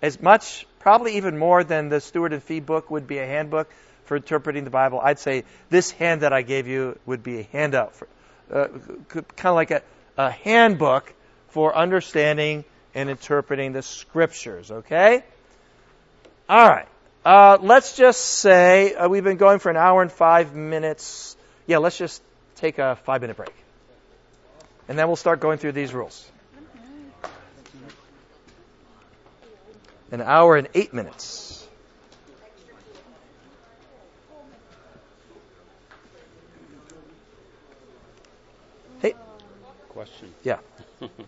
As 0.01 0.21
much, 0.21 0.65
probably 0.79 1.17
even 1.17 1.37
more 1.37 1.63
than 1.63 1.89
the 1.89 2.01
Stuart 2.01 2.33
and 2.33 2.43
Fee 2.43 2.59
book 2.59 2.89
would 2.91 3.07
be 3.07 3.19
a 3.19 3.25
handbook 3.25 3.69
for 4.05 4.17
interpreting 4.17 4.63
the 4.63 4.69
Bible. 4.69 4.99
I'd 4.99 5.19
say 5.19 5.43
this 5.69 5.91
hand 5.91 6.21
that 6.21 6.33
I 6.33 6.41
gave 6.41 6.67
you 6.67 6.97
would 7.05 7.23
be 7.23 7.39
a 7.39 7.43
handout, 7.43 7.95
for, 7.95 8.07
uh, 8.51 8.67
kind 9.07 9.25
of 9.45 9.55
like 9.55 9.71
a, 9.71 9.81
a 10.17 10.31
handbook 10.31 11.13
for 11.49 11.75
understanding 11.75 12.65
and 12.95 13.09
interpreting 13.09 13.73
the 13.73 13.81
scriptures, 13.81 14.71
okay? 14.71 15.23
All 16.47 16.69
right. 16.69 16.87
Uh, 17.25 17.57
let's 17.61 17.95
just 17.95 18.19
say 18.19 18.93
uh, 18.93 19.07
we've 19.07 19.23
been 19.23 19.37
going 19.37 19.59
for 19.59 19.69
an 19.69 19.77
hour 19.77 20.01
and 20.01 20.11
five 20.11 20.55
minutes. 20.55 21.37
Yeah, 21.67 21.77
let's 21.77 21.97
just 21.97 22.21
take 22.57 22.79
a 22.79 22.97
five 23.03 23.21
minute 23.21 23.37
break. 23.37 23.53
And 24.87 24.99
then 24.99 25.07
we'll 25.07 25.15
start 25.15 25.39
going 25.39 25.57
through 25.57 25.71
these 25.71 25.93
rules. 25.93 26.29
An 30.11 30.21
hour 30.21 30.57
and 30.57 30.67
eight 30.75 30.93
minutes. 30.93 31.62
Question. 39.93 40.33
Yeah. 40.43 40.57